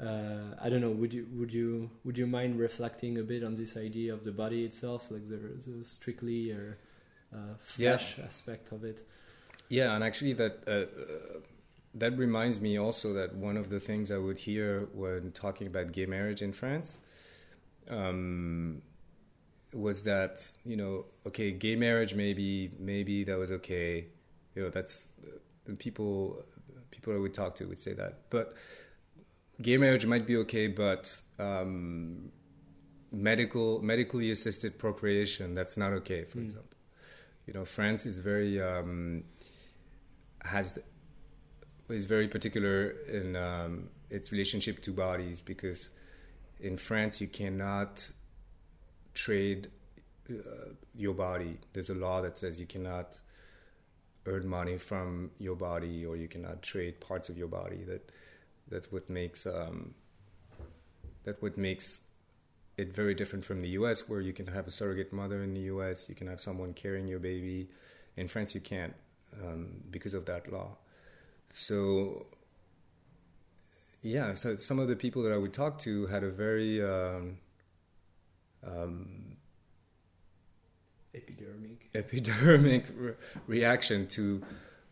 uh, 0.02 0.56
I 0.60 0.70
don't 0.70 0.82
know. 0.82 0.89
Would 0.89 1.14
you 1.14 1.28
would 1.34 1.54
you 1.54 1.91
would 2.04 2.18
you 2.18 2.26
mind 2.26 2.60
reflecting 2.60 3.20
a 3.20 3.24
bit 3.24 3.43
on 3.43 3.54
this 3.54 3.78
idea 3.78 4.14
of 4.14 4.24
the 4.24 4.32
body 4.32 4.66
itself, 4.66 5.12
like 5.12 5.28
the, 5.28 5.38
the 5.38 5.86
strictly 5.86 6.52
or 6.52 6.80
uh, 7.34 7.56
flesh 7.64 8.16
yeah. 8.18 8.26
aspect 8.26 8.72
of 8.72 8.84
it? 8.84 9.08
Yeah, 9.70 9.93
and 9.93 10.04
actually 10.04 10.34
that 10.34 10.64
uh, 10.68 10.72
uh, 10.72 11.39
that 11.93 12.18
reminds 12.18 12.60
me 12.60 12.80
also 12.80 13.14
that 13.14 13.36
one 13.36 13.58
of 13.58 13.70
the 13.70 13.80
things 13.80 14.12
I 14.12 14.18
would 14.18 14.39
hear 14.39 14.89
when 14.93 15.32
talking 15.34 15.68
about 15.68 15.91
gay 15.91 16.08
marriage 16.08 16.41
in 16.41 16.52
France 16.52 16.97
um, 17.88 18.82
was 19.72 20.02
that 20.04 20.54
you 20.66 20.78
know 20.78 21.06
okay, 21.28 21.52
gay 21.52 21.76
marriage 21.76 22.16
maybe 22.16 22.72
maybe 22.80 23.24
that 23.24 23.38
was 23.38 23.52
okay, 23.52 24.08
you 24.56 24.64
know 24.64 24.70
that's 24.72 25.10
uh, 25.24 25.74
people 25.78 26.43
people 26.89 27.14
I 27.14 27.18
would 27.18 27.36
talk 27.36 27.54
to 27.58 27.66
would 27.66 27.80
say 27.80 27.93
that, 27.93 28.22
but 28.32 28.56
gay 29.62 29.78
marriage 29.78 30.05
might 30.05 30.26
be 30.26 30.38
okay, 30.38 30.68
but 30.68 31.20
um, 31.39 32.32
medical 33.12 33.82
medically 33.82 34.32
assisted 34.32 34.78
procreation 34.78 35.53
that's 35.55 35.78
not 35.78 35.93
okay. 35.93 36.24
For 36.26 36.39
mm. 36.39 36.45
example, 36.45 36.78
you 37.45 37.53
know, 37.53 37.66
France 37.66 38.05
is 38.05 38.18
very 38.20 38.62
um, 38.62 39.24
has 40.43 40.78
is 41.89 42.05
very 42.05 42.28
particular 42.28 42.91
in 43.07 43.36
um, 43.36 43.89
its 44.09 44.32
relationship 44.32 44.82
to 44.84 44.91
bodies 44.91 45.41
because 45.41 45.91
in 46.59 46.78
France 46.78 47.20
you 47.20 47.28
cannot 47.28 48.12
trade 49.14 49.68
uh, 50.30 50.70
your 50.95 51.14
body. 51.14 51.57
There's 51.74 51.89
a 51.89 51.95
law 51.95 52.22
that 52.22 52.38
says 52.38 52.59
you 52.59 52.68
cannot 52.68 53.20
earn 54.26 54.47
money 54.47 54.78
from 54.78 55.32
your 55.39 55.55
body 55.55 56.05
or 56.05 56.16
you 56.16 56.28
cannot 56.28 56.62
trade 56.62 57.01
parts 57.01 57.28
of 57.28 57.38
your 57.38 57.47
body 57.47 57.84
that 57.86 58.12
that 58.72 58.91
what 58.91 59.09
makes 59.09 59.45
um, 59.45 59.93
that 61.24 61.41
what 61.41 61.57
makes 61.57 62.01
it 62.78 62.95
very 62.95 63.13
different 63.13 63.45
from 63.45 63.61
the 63.61 63.69
U.S., 63.69 64.09
where 64.09 64.22
you 64.22 64.34
can 64.34 64.47
have 64.47 64.67
a 64.67 64.72
surrogate 64.72 65.13
mother 65.13 65.43
in 65.43 65.53
the 65.53 65.61
U.S., 65.61 66.07
you 66.09 66.15
can 66.15 66.28
have 66.28 66.41
someone 66.41 66.74
carrying 66.74 67.07
your 67.07 67.19
baby. 67.19 67.69
In 68.17 68.28
France, 68.28 68.55
you 68.55 68.61
can't 68.61 68.95
um, 69.41 69.84
because 69.89 70.13
of 70.13 70.26
that 70.26 70.51
law. 70.51 70.78
So, 71.53 72.28
yeah, 74.01 74.34
so 74.34 74.55
some 74.55 74.80
of 74.80 74.88
the 74.88 74.95
people 74.95 75.22
that 75.24 75.32
I 75.32 75.38
would 75.38 75.53
talk 75.53 75.78
to 75.80 76.07
had 76.07 76.24
a 76.24 76.32
very 76.32 76.84
um, 76.84 77.38
um, 78.65 79.38
epidermic 81.13 81.78
epidermic 81.93 82.86
re- 82.95 83.13
reaction 83.47 84.07
to 84.07 84.41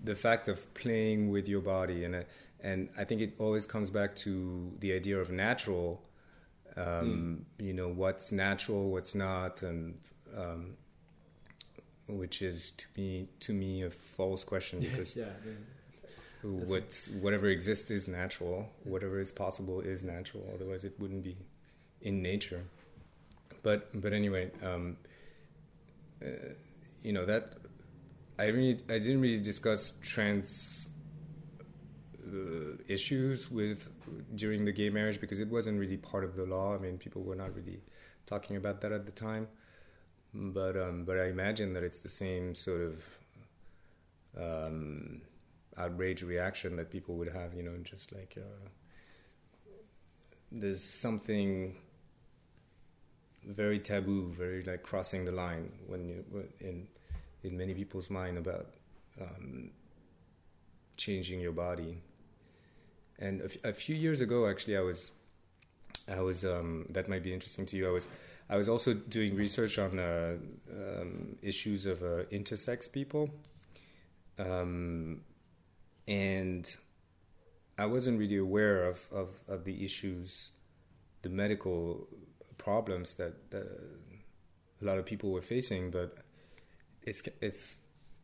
the 0.02 0.16
fact 0.16 0.48
of 0.48 0.74
playing 0.74 1.30
with 1.30 1.48
your 1.48 1.62
body 1.62 2.04
and 2.04 2.26
and 2.62 2.90
I 2.98 3.04
think 3.04 3.22
it 3.22 3.34
always 3.40 3.66
comes 3.66 3.90
back 3.90 4.16
to 4.18 4.74
the 4.80 4.94
idea 4.94 5.18
of 5.18 5.32
natural. 5.32 6.02
Um, 6.76 7.46
mm. 7.60 7.66
You 7.66 7.74
know 7.74 7.90
what's 7.90 8.32
natural, 8.32 8.90
what's 8.90 9.16
not, 9.16 9.62
and 9.62 9.98
um, 10.36 10.78
which 12.08 12.42
is 12.42 12.72
to 12.72 12.86
me 12.96 13.30
to 13.42 13.54
me 13.54 13.84
a 13.84 13.90
false 13.90 14.44
question 14.44 14.80
because 14.92 15.16
yeah, 15.16 15.26
yeah. 15.46 16.50
what 16.50 17.08
whatever 17.22 17.48
exists 17.48 17.92
is 17.92 18.08
natural. 18.08 18.70
Whatever 18.84 19.20
is 19.20 19.32
possible 19.32 19.82
is 19.82 20.04
natural. 20.04 20.44
Otherwise, 20.54 20.84
it 20.84 21.00
wouldn't 21.00 21.24
be 21.24 21.38
in 22.02 22.22
nature. 22.22 22.66
But 23.64 23.90
but 23.94 24.14
anyway, 24.14 24.52
um, 24.64 24.98
uh, 26.22 26.54
you 27.04 27.14
know 27.14 27.26
that 27.26 27.54
I 28.38 28.46
really 28.46 28.80
I 28.90 29.00
didn't 29.00 29.22
really 29.22 29.40
discuss 29.40 29.94
trans 30.02 30.90
issues 32.88 33.50
with 33.52 33.90
during 34.36 34.66
the 34.66 34.72
gay 34.72 34.90
marriage 34.90 35.20
because 35.22 35.40
it 35.40 35.50
wasn't 35.50 35.80
really 35.80 35.98
part 35.98 36.24
of 36.24 36.36
the 36.36 36.46
law. 36.46 36.76
I 36.76 36.78
mean, 36.78 36.98
people 36.98 37.24
were 37.24 37.36
not 37.36 37.56
really 37.56 37.82
talking 38.26 38.56
about 38.56 38.82
that 38.82 38.92
at 38.92 39.06
the 39.06 39.12
time. 39.12 39.48
But 40.34 40.78
um, 40.78 41.06
but 41.06 41.20
I 41.20 41.26
imagine 41.26 41.74
that 41.74 41.84
it's 41.84 42.04
the 42.04 42.10
same 42.10 42.54
sort 42.54 42.82
of 42.82 43.04
um, 44.38 45.22
outrage 45.76 46.22
reaction 46.22 46.76
that 46.76 46.92
people 46.92 47.16
would 47.16 47.34
have. 47.34 47.56
You 47.56 47.64
know, 47.64 47.78
just 47.82 48.12
like 48.12 48.38
uh, 48.38 48.70
there's 50.52 50.84
something 50.84 51.76
very 53.44 53.80
taboo, 53.80 54.32
very 54.32 54.64
like 54.64 54.84
crossing 54.84 55.26
the 55.26 55.32
line 55.32 55.72
when 55.88 56.08
you 56.08 56.24
in 56.60 56.88
in 57.44 57.58
many 57.58 57.74
people's 57.74 58.12
mind 58.12 58.38
about 58.38 58.68
um, 59.20 59.72
changing 60.96 61.40
your 61.40 61.54
body 61.54 62.04
and 63.20 63.42
a, 63.42 63.46
f- 63.46 63.64
a 63.64 63.74
few 63.74 63.96
years 63.96 64.22
ago, 64.22 64.48
actually, 64.50 64.78
I 64.78 64.82
was, 64.82 65.12
I 66.08 66.22
was. 66.22 66.44
Um, 66.44 66.86
that 66.90 67.08
might 67.08 67.24
be 67.24 67.34
interesting 67.34 67.66
to 67.68 67.78
you. 67.78 67.88
I 67.88 67.92
was, 67.92 68.08
I 68.50 68.58
was 68.58 68.68
also 68.68 68.94
doing 68.94 69.36
research 69.36 69.78
on 69.78 70.00
uh, 70.00 70.38
um, 70.72 71.36
issues 71.42 71.86
of 71.86 72.02
uh, 72.02 72.24
intersex 72.32 72.92
people, 72.92 73.30
um, 74.40 75.22
and 76.08 76.76
I 77.78 77.86
wasn't 77.86 78.20
really 78.20 78.38
aware 78.38 78.86
of, 78.86 79.06
of, 79.12 79.30
of 79.48 79.64
the 79.64 79.86
issues, 79.86 80.52
the 81.22 81.30
medical 81.30 82.08
problems 82.58 83.16
that, 83.16 83.52
that 83.52 83.68
a 84.82 84.86
lot 84.86 84.98
of 84.98 85.06
people 85.06 85.32
were 85.32 85.42
facing, 85.42 85.92
but 85.92 86.18
it's 87.04 87.22
it's 87.42 87.80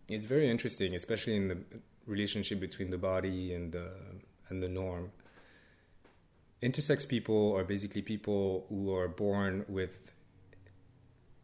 it's 0.07 0.25
very 0.25 0.49
interesting, 0.49 0.93
especially 0.93 1.35
in 1.35 1.47
the 1.47 1.57
relationship 2.05 2.59
between 2.59 2.91
the 2.91 2.97
body 2.97 3.53
and 3.53 3.71
the 3.71 3.89
and 4.49 4.61
the 4.61 4.69
norm. 4.69 5.11
Intersex 6.61 7.07
people 7.07 7.55
are 7.55 7.63
basically 7.63 8.01
people 8.01 8.65
who 8.69 8.93
are 8.93 9.07
born 9.07 9.65
with 9.67 10.11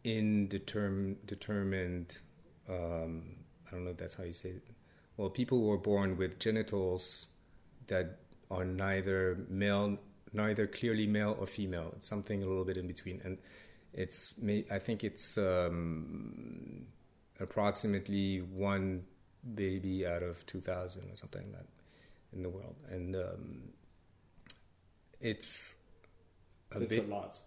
indetermined. 0.04 2.18
Um, 2.68 3.36
I 3.66 3.72
don't 3.72 3.84
know 3.84 3.90
if 3.90 3.98
that's 3.98 4.14
how 4.14 4.24
you 4.24 4.32
say 4.32 4.50
it. 4.50 4.62
Well, 5.16 5.30
people 5.30 5.58
who 5.58 5.70
are 5.70 5.78
born 5.78 6.16
with 6.16 6.38
genitals 6.38 7.28
that 7.86 8.18
are 8.50 8.64
neither 8.64 9.44
male, 9.48 9.98
neither 10.32 10.66
clearly 10.66 11.06
male 11.06 11.36
or 11.38 11.46
female. 11.46 11.92
It's 11.96 12.08
something 12.08 12.42
a 12.42 12.46
little 12.46 12.64
bit 12.64 12.76
in 12.76 12.86
between, 12.86 13.20
and 13.22 13.38
it's. 13.92 14.34
I 14.70 14.78
think 14.78 15.04
it's 15.04 15.38
um, 15.38 16.86
approximately 17.38 18.40
one 18.40 19.04
baby 19.54 20.06
out 20.06 20.22
of 20.22 20.44
two 20.46 20.60
thousand 20.60 21.10
or 21.10 21.16
something 21.16 21.52
like 21.52 21.52
that 21.52 21.81
in 22.32 22.42
the 22.42 22.48
world, 22.48 22.76
and 22.90 23.14
um, 23.16 23.62
it's 25.20 25.76
a 26.72 26.80
it's 26.80 26.96
bit, 26.96 27.08
a 27.08 27.08
lot. 27.08 27.38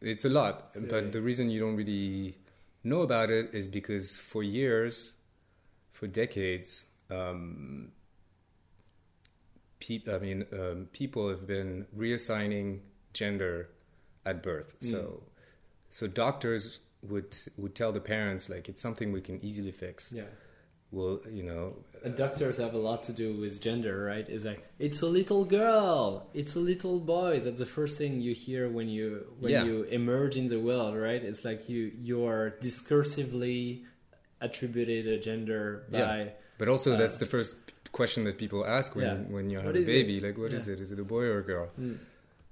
It's 0.00 0.24
a 0.24 0.28
lot, 0.28 0.70
yeah. 0.74 0.82
but 0.88 1.12
the 1.12 1.20
reason 1.20 1.50
you 1.50 1.60
don't 1.60 1.76
really 1.76 2.38
know 2.82 3.02
about 3.02 3.30
it 3.30 3.54
is 3.54 3.66
because 3.66 4.16
for 4.16 4.42
years, 4.42 5.14
for 5.92 6.06
decades, 6.06 6.86
um, 7.10 7.92
pe- 9.80 10.02
I 10.10 10.18
mean, 10.18 10.46
um, 10.52 10.88
people 10.92 11.28
have 11.28 11.46
been 11.46 11.86
reassigning 11.96 12.80
gender 13.12 13.68
at 14.24 14.42
birth. 14.42 14.74
Mm. 14.80 14.90
So, 14.90 15.22
so 15.90 16.06
doctors 16.06 16.80
would 17.02 17.34
would 17.56 17.74
tell 17.74 17.92
the 17.92 18.00
parents 18.00 18.48
like 18.48 18.68
it's 18.68 18.80
something 18.80 19.12
we 19.12 19.20
can 19.20 19.42
easily 19.44 19.72
fix. 19.72 20.12
Yeah 20.12 20.24
will 20.92 21.20
you 21.30 21.42
know 21.42 21.74
and 22.02 22.16
doctors 22.16 22.56
have 22.56 22.74
a 22.74 22.78
lot 22.78 23.02
to 23.02 23.12
do 23.12 23.34
with 23.34 23.60
gender 23.60 24.04
right 24.04 24.28
it's 24.28 24.44
like 24.44 24.66
it's 24.78 25.02
a 25.02 25.06
little 25.06 25.44
girl 25.44 26.26
it's 26.34 26.56
a 26.56 26.58
little 26.58 26.98
boy 26.98 27.38
that's 27.38 27.58
the 27.58 27.66
first 27.66 27.96
thing 27.96 28.20
you 28.20 28.34
hear 28.34 28.68
when 28.68 28.88
you 28.88 29.24
when 29.38 29.52
yeah. 29.52 29.64
you 29.64 29.82
emerge 29.84 30.36
in 30.36 30.48
the 30.48 30.58
world 30.58 30.96
right 30.96 31.22
it's 31.22 31.44
like 31.44 31.68
you 31.68 31.92
you're 32.00 32.56
discursively 32.60 33.84
attributed 34.40 35.06
a 35.06 35.18
gender 35.18 35.84
by 35.90 35.98
yeah. 35.98 36.28
but 36.58 36.68
also 36.68 36.94
uh, 36.94 36.96
that's 36.96 37.18
the 37.18 37.26
first 37.26 37.54
question 37.92 38.24
that 38.24 38.38
people 38.38 38.64
ask 38.64 38.96
when 38.96 39.04
yeah. 39.04 39.34
when 39.34 39.50
you 39.50 39.58
have 39.58 39.76
a 39.76 39.82
baby 39.84 40.18
it? 40.18 40.24
like 40.24 40.38
what 40.38 40.52
is 40.52 40.66
it 40.66 40.80
is 40.80 40.90
it 40.90 40.98
a 40.98 41.04
boy 41.04 41.22
or 41.22 41.38
a 41.38 41.44
girl 41.44 41.68
mm. 41.78 41.98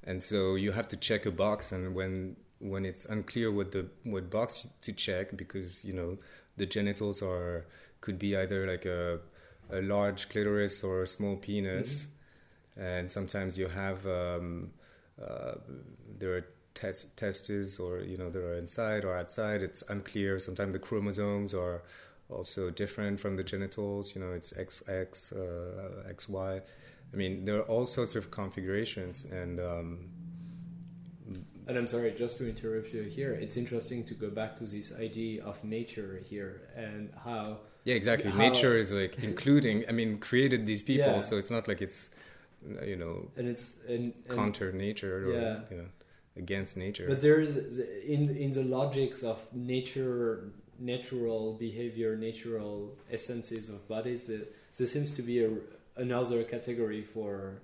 and 0.05 0.23
so 0.23 0.55
you 0.55 0.73
have 0.73 0.87
to 0.87 0.97
check 0.97 1.27
a 1.27 1.31
box 1.31 1.73
and 1.73 1.95
when 1.95 2.37
when 2.61 2.85
it's 2.85 3.05
unclear 3.07 3.51
what 3.51 3.73
the 3.73 3.89
what 4.05 4.31
box 4.31 4.69
to 4.81 4.93
check 4.93 5.37
because 5.37 5.85
you 5.85 5.93
know 5.93 6.19
the 6.57 6.67
genitals 6.67 7.23
are 7.23 7.67
could 8.01 8.19
be 8.19 8.37
either 8.37 8.67
like 8.67 8.85
a 8.85 9.21
a 9.71 9.83
large 9.83 10.29
clitoris 10.29 10.83
or 10.83 11.03
a 11.03 11.07
small 11.07 11.37
penis, 11.37 12.07
mm-hmm. 12.77 12.83
and 12.83 13.11
sometimes 13.11 13.59
you 13.59 13.69
have 13.69 14.07
um, 14.07 14.71
uh, 15.23 15.55
there 16.19 16.37
are 16.37 16.47
test 16.75 17.17
testes 17.17 17.79
or 17.79 18.01
you 18.01 18.17
know 18.17 18.31
there 18.31 18.47
are 18.47 18.59
inside 18.59 19.05
or 19.05 19.17
outside. 19.17 19.63
It's 19.63 19.83
unclear. 19.89 20.39
Sometimes 20.39 20.73
the 20.73 20.79
chromosomes 20.79 21.55
are 21.55 21.83
also 22.31 22.71
different 22.71 23.21
from 23.21 23.37
the 23.37 23.45
genitals. 23.45 24.15
You 24.15 24.21
know, 24.21 24.33
it's 24.33 24.53
XX, 24.53 25.33
uh, 25.33 26.13
XY. 26.13 26.63
I 27.13 27.17
mean, 27.17 27.45
there 27.45 27.57
are 27.57 27.63
all 27.63 27.87
sorts 27.87 28.15
of 28.15 28.31
configurations, 28.31 29.25
and 29.25 29.59
um, 29.59 30.11
and 31.67 31.77
I'm 31.77 31.89
sorry, 31.89 32.13
just 32.13 32.39
to 32.39 32.49
interrupt 32.49 32.93
you 32.93 33.03
here. 33.03 33.33
It's 33.33 33.57
interesting 33.57 34.05
to 34.05 34.15
go 34.15 34.31
back 34.31 34.57
to 34.57 34.65
this 34.65 34.95
idea 34.95 35.45
of 35.45 35.63
nature 35.65 36.23
here 36.25 36.63
and 36.77 37.11
how 37.25 37.59
yeah, 37.89 37.95
exactly. 37.95 38.31
How, 38.31 38.37
Nature 38.37 38.77
is 38.77 38.93
like 38.93 39.19
including. 39.19 39.85
I 39.89 39.93
mean, 39.93 40.19
created 40.19 40.67
these 40.67 40.83
people, 40.83 41.17
yeah. 41.17 41.23
so 41.23 41.39
it's 41.39 41.51
not 41.51 41.67
like 41.67 41.81
it's 41.81 42.11
you 42.85 42.97
know 42.97 43.31
and 43.37 43.49
it's 43.49 43.77
and, 43.89 44.13
and 44.13 44.37
counter 44.37 44.73
nature 44.73 45.15
or 45.27 45.33
yeah. 45.33 45.61
you 45.71 45.77
know 45.79 45.89
against 46.37 46.77
nature. 46.77 47.07
But 47.09 47.23
there's 47.23 47.79
in 48.15 48.37
in 48.37 48.51
the 48.51 48.63
logics 48.79 49.23
of 49.23 49.39
nature, 49.55 50.53
natural 50.79 51.55
behavior, 51.55 52.15
natural 52.15 52.95
essences 53.11 53.71
of 53.71 53.89
bodies. 53.89 54.31
there 54.77 54.87
seems 54.87 55.13
to 55.13 55.23
be 55.23 55.37
a, 55.45 55.51
another 55.97 56.45
category 56.45 57.03
for 57.03 57.63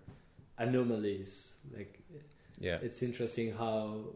anomalies. 0.57 1.49
Like, 1.77 2.01
yeah, 2.59 2.79
it's 2.81 3.03
interesting 3.03 3.53
how 3.53 4.07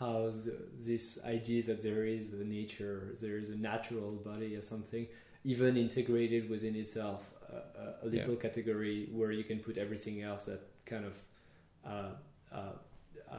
how 0.00 0.32
the, 0.44 0.56
this 0.80 1.20
idea 1.24 1.62
that 1.70 1.82
there 1.82 2.04
is 2.04 2.32
a 2.32 2.44
nature, 2.58 3.14
there 3.20 3.38
is 3.38 3.50
a 3.50 3.56
natural 3.56 4.10
body 4.30 4.56
or 4.56 4.62
something 4.62 5.06
even 5.44 5.76
integrated 5.76 6.48
within 6.48 6.76
itself 6.76 7.28
a, 7.52 8.06
a 8.06 8.06
little 8.06 8.34
yeah. 8.34 8.40
category 8.40 9.08
where 9.12 9.32
you 9.32 9.44
can 9.44 9.58
put 9.58 9.76
everything 9.78 10.22
else 10.22 10.46
that 10.46 10.60
kind 10.86 11.04
of 11.04 11.14
uh, 11.84 12.10
uh, 12.52 12.58
uh, 13.30 13.36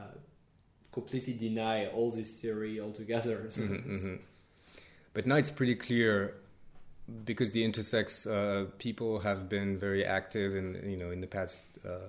completely 0.92 1.34
deny 1.34 1.88
all 1.88 2.12
this 2.12 2.30
theory 2.40 2.80
altogether. 2.80 3.48
So 3.50 3.62
mm-hmm, 3.62 3.96
mm-hmm. 3.96 4.16
But 5.14 5.28
now 5.28 5.36
it's 5.36 5.52
pretty 5.52 5.76
clear 5.76 6.36
because 7.26 7.52
the 7.52 7.64
intersex 7.64 8.26
uh, 8.26 8.72
people 8.78 9.20
have 9.20 9.50
been 9.50 9.78
very 9.78 10.06
active 10.06 10.56
in 10.56 10.90
you 10.90 10.98
know 10.98 11.12
in 11.12 11.22
the 11.22 11.28
past 11.28 11.62
uh, 11.86 12.08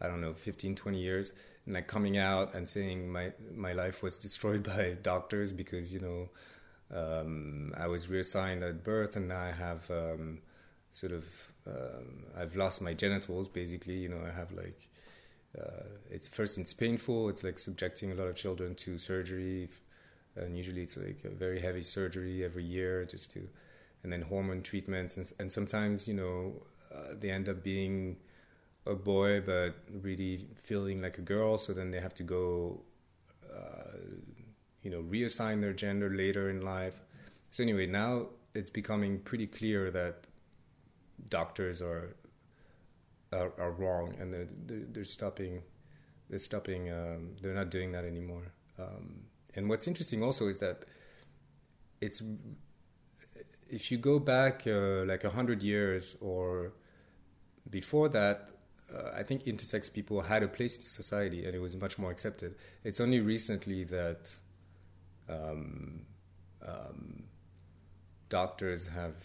I 0.00 0.08
don't 0.08 0.20
know 0.20 0.34
15 0.34 0.74
20 0.74 0.98
years 0.98 1.32
and 1.64 1.74
like 1.74 1.86
coming 1.86 2.18
out 2.18 2.54
and 2.54 2.68
saying 2.68 3.10
my 3.10 3.32
my 3.54 3.72
life 3.72 4.02
was 4.02 4.18
destroyed 4.18 4.62
by 4.74 4.96
doctors 5.00 5.52
because 5.52 5.92
you 5.92 6.00
know 6.00 6.28
um, 6.92 7.74
I 7.76 7.86
was 7.86 8.08
reassigned 8.08 8.62
at 8.62 8.84
birth, 8.84 9.16
and 9.16 9.28
now 9.28 9.40
I 9.40 9.52
have 9.52 9.90
um, 9.90 10.38
sort 10.92 11.12
of 11.12 11.24
um, 11.66 12.24
I've 12.36 12.56
lost 12.56 12.80
my 12.82 12.94
genitals. 12.94 13.48
Basically, 13.48 13.96
you 13.98 14.08
know, 14.08 14.20
I 14.26 14.32
have 14.32 14.52
like 14.52 14.88
uh, 15.58 15.84
it's 16.10 16.26
first 16.26 16.58
it's 16.58 16.74
painful. 16.74 17.28
It's 17.28 17.44
like 17.44 17.58
subjecting 17.58 18.12
a 18.12 18.14
lot 18.14 18.28
of 18.28 18.36
children 18.36 18.74
to 18.76 18.98
surgery, 18.98 19.68
and 20.36 20.56
usually 20.56 20.82
it's 20.82 20.96
like 20.96 21.20
a 21.24 21.30
very 21.30 21.60
heavy 21.60 21.82
surgery 21.82 22.44
every 22.44 22.64
year 22.64 23.04
just 23.04 23.30
to, 23.32 23.48
and 24.02 24.12
then 24.12 24.22
hormone 24.22 24.62
treatments, 24.62 25.16
and, 25.16 25.30
and 25.38 25.52
sometimes 25.52 26.08
you 26.08 26.14
know 26.14 26.62
uh, 26.94 27.14
they 27.18 27.30
end 27.30 27.48
up 27.48 27.62
being 27.62 28.16
a 28.86 28.94
boy 28.94 29.40
but 29.40 29.74
really 30.02 30.46
feeling 30.56 31.02
like 31.02 31.18
a 31.18 31.22
girl. 31.22 31.58
So 31.58 31.72
then 31.72 31.90
they 31.90 32.00
have 32.00 32.14
to 32.14 32.22
go. 32.22 32.80
Uh, 33.44 33.98
you 34.84 34.90
know 34.90 35.02
reassign 35.02 35.60
their 35.60 35.72
gender 35.72 36.08
later 36.08 36.48
in 36.48 36.60
life. 36.60 37.00
So 37.50 37.62
anyway, 37.64 37.86
now 37.86 38.26
it's 38.54 38.70
becoming 38.70 39.18
pretty 39.18 39.48
clear 39.48 39.90
that 39.90 40.28
doctors 41.28 41.82
are 41.82 42.14
are, 43.32 43.52
are 43.58 43.72
wrong, 43.72 44.14
and 44.20 44.32
they're, 44.32 44.48
they're, 44.66 44.86
they're 44.92 45.04
stopping 45.04 45.62
they're 46.28 46.38
stopping 46.38 46.92
um, 46.92 47.36
they're 47.42 47.54
not 47.54 47.70
doing 47.70 47.90
that 47.92 48.04
anymore. 48.04 48.52
Um, 48.78 49.24
and 49.54 49.68
what's 49.68 49.88
interesting 49.88 50.22
also 50.22 50.48
is 50.48 50.58
that 50.60 50.84
it's 52.00 52.22
if 53.68 53.90
you 53.90 53.98
go 53.98 54.18
back 54.18 54.66
uh, 54.66 55.04
like 55.04 55.24
a 55.24 55.30
hundred 55.30 55.62
years 55.62 56.16
or 56.20 56.72
before 57.70 58.08
that, 58.10 58.50
uh, 58.94 59.10
I 59.14 59.22
think 59.22 59.44
intersex 59.44 59.92
people 59.92 60.22
had 60.22 60.42
a 60.42 60.48
place 60.48 60.76
in 60.76 60.84
society 60.84 61.44
and 61.46 61.54
it 61.54 61.60
was 61.60 61.74
much 61.76 61.98
more 61.98 62.10
accepted. 62.10 62.56
It's 62.84 63.00
only 63.00 63.20
recently 63.20 63.84
that 63.84 64.36
um, 65.28 66.02
um, 66.66 67.24
doctors 68.28 68.88
have 68.88 69.16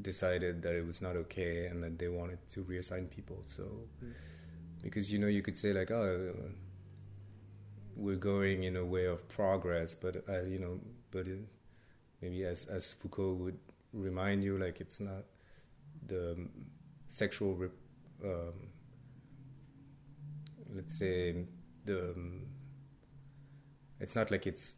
decided 0.00 0.62
that 0.62 0.74
it 0.74 0.84
was 0.84 1.00
not 1.00 1.16
okay 1.16 1.66
and 1.66 1.82
that 1.82 1.98
they 1.98 2.08
wanted 2.08 2.38
to 2.50 2.64
reassign 2.64 3.08
people. 3.10 3.42
So, 3.44 3.64
because 4.82 5.12
you 5.12 5.18
know, 5.18 5.28
you 5.28 5.42
could 5.42 5.58
say 5.58 5.72
like, 5.72 5.90
oh, 5.90 6.34
we're 7.96 8.16
going 8.16 8.64
in 8.64 8.76
a 8.76 8.84
way 8.84 9.06
of 9.06 9.28
progress, 9.28 9.94
but 9.94 10.24
uh, 10.28 10.42
you 10.42 10.58
know, 10.58 10.80
but 11.10 11.28
it, 11.28 11.38
maybe 12.20 12.44
as 12.44 12.64
as 12.64 12.92
Foucault 12.92 13.34
would 13.34 13.58
remind 13.92 14.42
you, 14.42 14.58
like 14.58 14.80
it's 14.80 15.00
not 15.00 15.24
the 16.06 16.48
sexual, 17.08 17.70
um, 18.24 18.52
let's 20.74 20.98
say 20.98 21.44
the 21.84 22.10
um, 22.10 22.42
it's 24.04 24.14
not 24.14 24.30
like 24.30 24.46
it's 24.46 24.74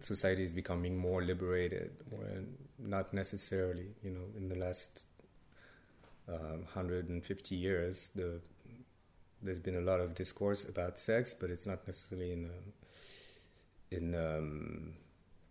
society 0.00 0.42
is 0.42 0.52
becoming 0.52 0.98
more 0.98 1.22
liberated 1.22 1.92
or 2.10 2.24
not 2.78 3.14
necessarily 3.14 3.86
you 4.02 4.10
know 4.10 4.26
in 4.36 4.48
the 4.48 4.56
last 4.56 5.04
um, 6.28 6.58
150 6.64 7.54
years 7.54 8.10
the 8.16 8.40
there's 9.40 9.60
been 9.60 9.76
a 9.76 9.86
lot 9.90 10.00
of 10.00 10.12
discourse 10.14 10.64
about 10.64 10.98
sex 10.98 11.32
but 11.40 11.50
it's 11.50 11.66
not 11.66 11.86
necessarily 11.86 12.32
in 12.32 12.50
a, 12.56 13.96
in 13.96 14.14
um, 14.14 14.94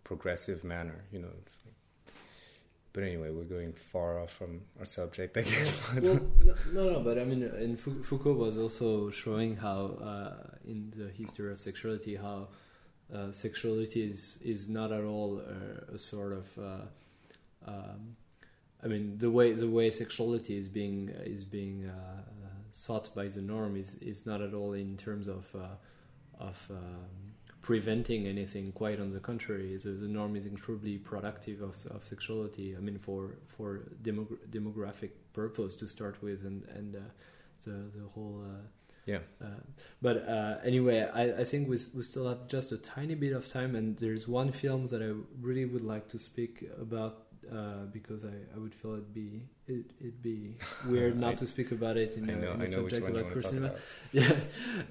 progressive 0.04 0.62
manner 0.62 1.04
you 1.10 1.18
know 1.18 1.32
but 2.94 3.02
anyway, 3.04 3.30
we're 3.30 3.44
going 3.44 3.74
far 3.74 4.18
off 4.18 4.32
from 4.32 4.62
our 4.80 4.84
subject, 4.84 5.36
I 5.36 5.42
guess. 5.42 5.76
well, 6.02 6.20
no, 6.72 6.90
no, 6.90 7.00
but 7.00 7.16
I 7.16 7.24
mean, 7.24 7.44
and 7.44 7.78
Foucault 7.78 8.32
was 8.32 8.58
also 8.58 9.10
showing 9.10 9.54
how, 9.54 9.98
uh, 10.02 10.56
in 10.66 10.92
the 10.96 11.08
history 11.10 11.52
of 11.52 11.60
sexuality, 11.60 12.16
how 12.16 12.48
uh, 13.14 13.32
sexuality 13.32 14.02
is 14.02 14.38
is 14.42 14.68
not 14.68 14.92
at 14.92 15.04
all 15.04 15.40
a, 15.40 15.94
a 15.94 15.98
sort 15.98 16.32
of 16.32 16.46
uh, 16.58 17.70
um, 17.70 18.16
I 18.82 18.86
mean 18.86 19.16
the 19.18 19.30
way 19.30 19.52
the 19.52 19.68
way 19.68 19.90
sexuality 19.90 20.58
is 20.58 20.68
being 20.68 21.10
is 21.24 21.44
being 21.44 21.86
uh, 21.86 22.22
sought 22.72 23.14
by 23.14 23.28
the 23.28 23.40
norm 23.40 23.76
is 23.76 23.94
is 24.00 24.26
not 24.26 24.40
at 24.40 24.54
all 24.54 24.72
in 24.74 24.96
terms 24.96 25.28
of 25.28 25.44
uh, 25.54 25.76
of 26.38 26.58
um, 26.70 27.34
preventing 27.62 28.26
anything. 28.26 28.72
Quite 28.72 29.00
on 29.00 29.10
the 29.10 29.20
contrary, 29.20 29.76
the, 29.76 29.90
the 29.90 30.06
norm 30.06 30.36
is 30.36 30.46
incredibly 30.46 30.98
productive 30.98 31.60
of, 31.62 31.74
of 31.90 32.06
sexuality. 32.06 32.76
I 32.76 32.80
mean, 32.80 32.98
for 32.98 33.38
for 33.46 33.84
demog- 34.02 34.38
demographic 34.50 35.10
purpose 35.32 35.74
to 35.76 35.88
start 35.88 36.22
with, 36.22 36.44
and 36.44 36.64
and 36.76 36.96
uh, 36.96 37.00
the 37.64 37.90
the 37.98 38.06
whole. 38.14 38.42
Uh, 39.08 39.12
yeah. 39.12 39.46
Uh, 39.46 39.60
but 40.00 40.28
uh, 40.28 40.56
anyway, 40.64 41.08
I, 41.12 41.40
I 41.40 41.44
think 41.44 41.68
we, 41.68 41.78
we 41.94 42.02
still 42.02 42.28
have 42.28 42.46
just 42.48 42.72
a 42.72 42.78
tiny 42.78 43.14
bit 43.14 43.32
of 43.32 43.48
time, 43.48 43.74
and 43.74 43.96
there's 43.96 44.28
one 44.28 44.52
film 44.52 44.86
that 44.88 45.02
I 45.02 45.12
really 45.40 45.64
would 45.64 45.84
like 45.84 46.08
to 46.10 46.18
speak 46.18 46.64
about 46.80 47.28
uh, 47.50 47.86
because 47.92 48.24
I, 48.24 48.34
I 48.54 48.58
would 48.58 48.74
feel 48.74 48.92
it'd 48.92 49.14
be 49.14 49.42
it, 49.66 49.90
it'd 50.00 50.22
be 50.22 50.54
weird 50.86 51.18
not 51.18 51.32
I, 51.32 51.36
to 51.36 51.46
speak 51.46 51.72
about 51.72 51.96
it 51.96 52.14
in, 52.14 52.28
I 52.28 52.34
know, 52.34 52.50
a, 52.50 52.54
in 52.54 52.60
I 52.60 52.64
a 52.64 52.68
subject 52.68 53.08
about 53.08 53.32
to 53.32 53.40
talk 53.40 53.50
cinema. 53.50 53.66
about. 53.68 53.80
Yeah, 54.12 54.32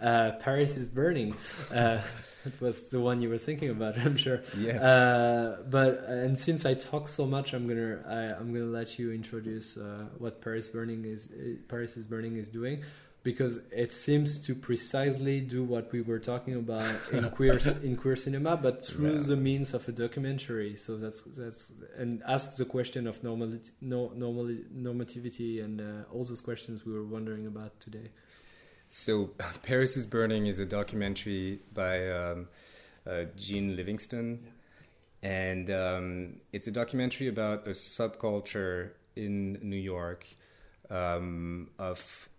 uh, 0.02 0.32
Paris 0.40 0.72
is 0.72 0.88
burning. 0.88 1.36
Uh, 1.72 2.02
it 2.46 2.60
was 2.60 2.90
the 2.90 3.00
one 3.00 3.22
you 3.22 3.30
were 3.30 3.38
thinking 3.38 3.70
about, 3.70 3.98
I'm 4.06 4.18
sure. 4.18 4.42
Yes. 4.58 4.82
Uh, 4.82 5.58
but 5.70 6.06
and 6.06 6.38
since 6.38 6.66
I 6.66 6.74
talk 6.74 7.08
so 7.08 7.26
much, 7.26 7.54
I'm 7.54 7.68
gonna 7.68 8.00
I, 8.08 8.40
I'm 8.40 8.54
gonna 8.54 8.66
let 8.66 8.98
you 8.98 9.12
introduce 9.12 9.78
uh, 9.78 10.06
what 10.18 10.42
Paris 10.42 10.68
burning 10.68 11.06
is 11.06 11.30
Paris 11.68 11.96
is 11.98 12.06
burning 12.06 12.38
is 12.38 12.50
doing 12.50 12.84
because 13.30 13.56
it 13.84 13.92
seems 14.06 14.30
to 14.46 14.52
precisely 14.70 15.38
do 15.56 15.62
what 15.74 15.86
we 15.92 16.02
were 16.10 16.20
talking 16.32 16.56
about 16.66 16.88
in 17.12 17.24
queer 17.38 17.58
in 17.88 17.94
queer 18.02 18.16
cinema, 18.16 18.52
but 18.66 18.76
through 18.88 19.16
Yeah. 19.16 19.28
the 19.34 19.36
means 19.50 19.74
of 19.78 19.82
a 19.92 19.94
documentary. 20.06 20.76
So 20.86 20.92
that's 21.04 21.22
that's 21.42 21.64
and 22.02 22.10
asks 22.36 22.56
the 22.62 22.66
question 22.78 23.04
of 23.12 23.16
normality, 23.30 23.72
no, 23.82 24.00
normal 24.24 24.46
normativity, 24.88 25.52
and 25.66 25.76
uh, 25.82 26.14
all 26.14 26.24
those 26.32 26.44
questions 26.50 26.86
we 26.86 26.94
were 26.98 27.08
wondering 27.16 27.46
about 27.54 27.72
today. 27.86 28.08
So, 28.88 29.14
Paris 29.70 29.98
is 29.98 30.06
Burning 30.08 30.46
is 30.48 30.60
a 30.60 30.66
documentary 30.80 31.60
by 31.74 31.96
um, 32.22 32.48
uh, 33.06 33.24
Jennie 33.36 33.76
Livingston. 33.76 34.28
And 35.24 35.70
um, 35.72 36.08
it's 36.54 36.68
a 36.68 36.72
documentary 36.82 37.28
about 37.28 37.68
a 37.68 37.72
subculture 37.72 38.92
in 39.16 39.60
New 39.62 39.82
York 39.96 40.22
um, 40.90 41.70
of 41.80 42.30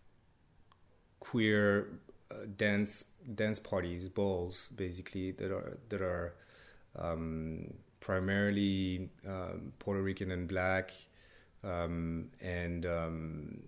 queer 1.20 1.88
uh, 2.30 2.46
dance 2.56 3.04
dance 3.34 3.58
parties, 3.58 4.08
balls, 4.08 4.68
basically 4.74 5.32
that 5.32 5.50
are 5.50 5.78
that 5.88 6.02
are 6.02 6.34
um, 6.96 7.74
primarily 8.00 9.10
um, 9.26 9.72
Puerto 9.78 10.00
Rican 10.02 10.30
and 10.30 10.48
black, 10.48 10.90
um, 11.62 12.30
and 12.40 12.86
um, 12.86 13.62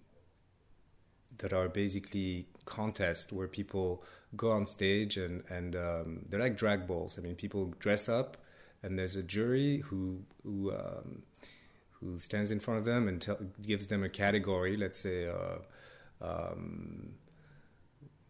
that 1.39 1.53
are 1.53 1.69
basically 1.69 2.47
contests 2.65 3.33
where 3.33 3.49
people 3.49 4.03
go 4.37 4.51
on 4.53 4.67
stage 4.67 5.17
and 5.17 5.43
and 5.49 5.77
um, 5.77 6.27
they're 6.29 6.41
like 6.41 6.57
drag 6.57 6.87
balls. 6.87 7.19
I 7.19 7.23
mean, 7.23 7.35
people 7.35 7.75
dress 7.79 8.09
up, 8.09 8.37
and 8.83 8.99
there's 8.99 9.17
a 9.17 9.23
jury 9.23 9.79
who 9.79 10.23
who 10.43 10.73
um, 10.73 11.23
who 11.93 12.19
stands 12.19 12.51
in 12.51 12.61
front 12.61 12.79
of 12.79 12.85
them 12.87 13.09
and 13.09 13.21
tell, 13.21 13.39
gives 13.63 13.89
them 13.89 14.03
a 14.03 14.09
category. 14.09 14.77
Let's 14.77 14.99
say. 14.99 15.29
Uh, 15.29 15.59
um, 16.23 17.15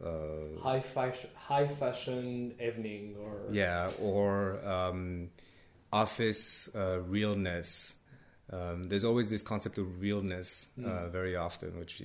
uh, 0.05 0.61
High 0.63 0.81
fashion, 0.81 1.31
high 1.37 1.67
fashion 1.69 2.55
evening, 2.61 3.17
or 3.21 3.53
yeah, 3.53 3.91
or 4.01 4.59
um, 4.67 5.29
office 5.93 6.69
uh, 6.75 7.01
realness. 7.01 7.97
Um, 8.53 8.85
there's 8.85 9.05
always 9.05 9.31
this 9.31 9.43
concept 9.43 9.79
of 9.79 10.01
realness 10.01 10.69
uh, 10.79 10.83
Mm. 10.89 11.11
very 11.13 11.37
often, 11.37 11.79
which 11.79 12.03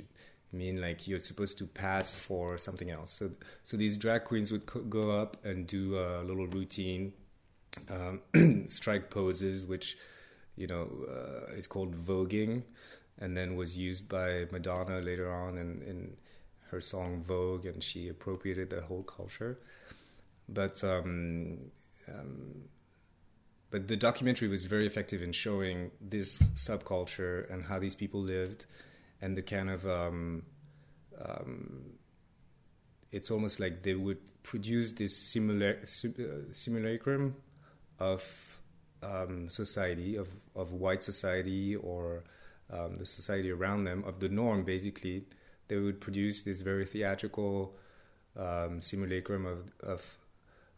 mean 0.51 0.79
like 0.79 1.07
you're 1.07 1.19
supposed 1.19 1.57
to 1.57 1.65
pass 1.67 2.15
for 2.15 2.57
something 2.57 2.89
else. 2.91 3.11
So, 3.11 3.31
so 3.63 3.77
these 3.77 3.97
drag 3.97 4.25
queens 4.25 4.51
would 4.51 4.65
co- 4.65 4.81
go 4.83 5.11
up 5.11 5.43
and 5.43 5.67
do 5.67 5.97
a 5.97 6.21
little 6.23 6.47
routine, 6.47 7.13
um, 7.89 8.21
strike 8.67 9.09
poses, 9.09 9.65
which 9.65 9.97
you 10.55 10.67
know 10.67 10.87
uh, 11.09 11.53
is 11.53 11.67
called 11.67 11.95
voguing, 11.95 12.63
and 13.19 13.35
then 13.35 13.55
was 13.55 13.77
used 13.77 14.07
by 14.07 14.45
Madonna 14.51 14.99
later 14.99 15.31
on 15.33 15.57
in, 15.57 15.81
in 15.81 16.17
her 16.75 16.81
song 16.81 17.23
Vogue, 17.23 17.65
and 17.65 17.81
she 17.81 18.09
appropriated 18.09 18.69
the 18.69 18.81
whole 18.81 19.03
culture. 19.03 19.57
But 20.47 20.83
um, 20.83 21.71
um, 22.07 22.65
but 23.71 23.87
the 23.87 23.95
documentary 23.95 24.47
was 24.47 24.65
very 24.65 24.85
effective 24.85 25.23
in 25.23 25.31
showing 25.31 25.91
this 25.99 26.37
subculture 26.67 27.51
and 27.51 27.65
how 27.65 27.79
these 27.79 27.95
people 27.95 28.21
lived, 28.21 28.65
and 29.21 29.35
the 29.35 29.41
kind 29.41 29.69
of 29.69 29.87
um, 29.87 30.43
um, 31.25 31.93
it's 33.11 33.31
almost 33.31 33.59
like 33.59 33.83
they 33.83 33.95
would 33.95 34.19
produce 34.43 34.91
this 34.91 35.17
similar 35.17 35.79
uh, 35.81 36.51
simulacrum 36.51 37.35
of 37.99 38.21
um, 39.01 39.49
society 39.49 40.17
of 40.17 40.27
of 40.55 40.73
white 40.73 41.03
society 41.03 41.75
or 41.75 42.23
um, 42.69 42.97
the 42.97 43.05
society 43.05 43.49
around 43.51 43.85
them 43.85 44.03
of 44.05 44.19
the 44.19 44.29
norm 44.29 44.63
basically 44.63 45.25
they 45.67 45.77
would 45.77 45.99
produce 45.99 46.43
this 46.43 46.61
very 46.61 46.85
theatrical 46.85 47.75
um, 48.37 48.81
simulacrum 48.81 49.45
of 49.45 49.71
of 49.81 50.17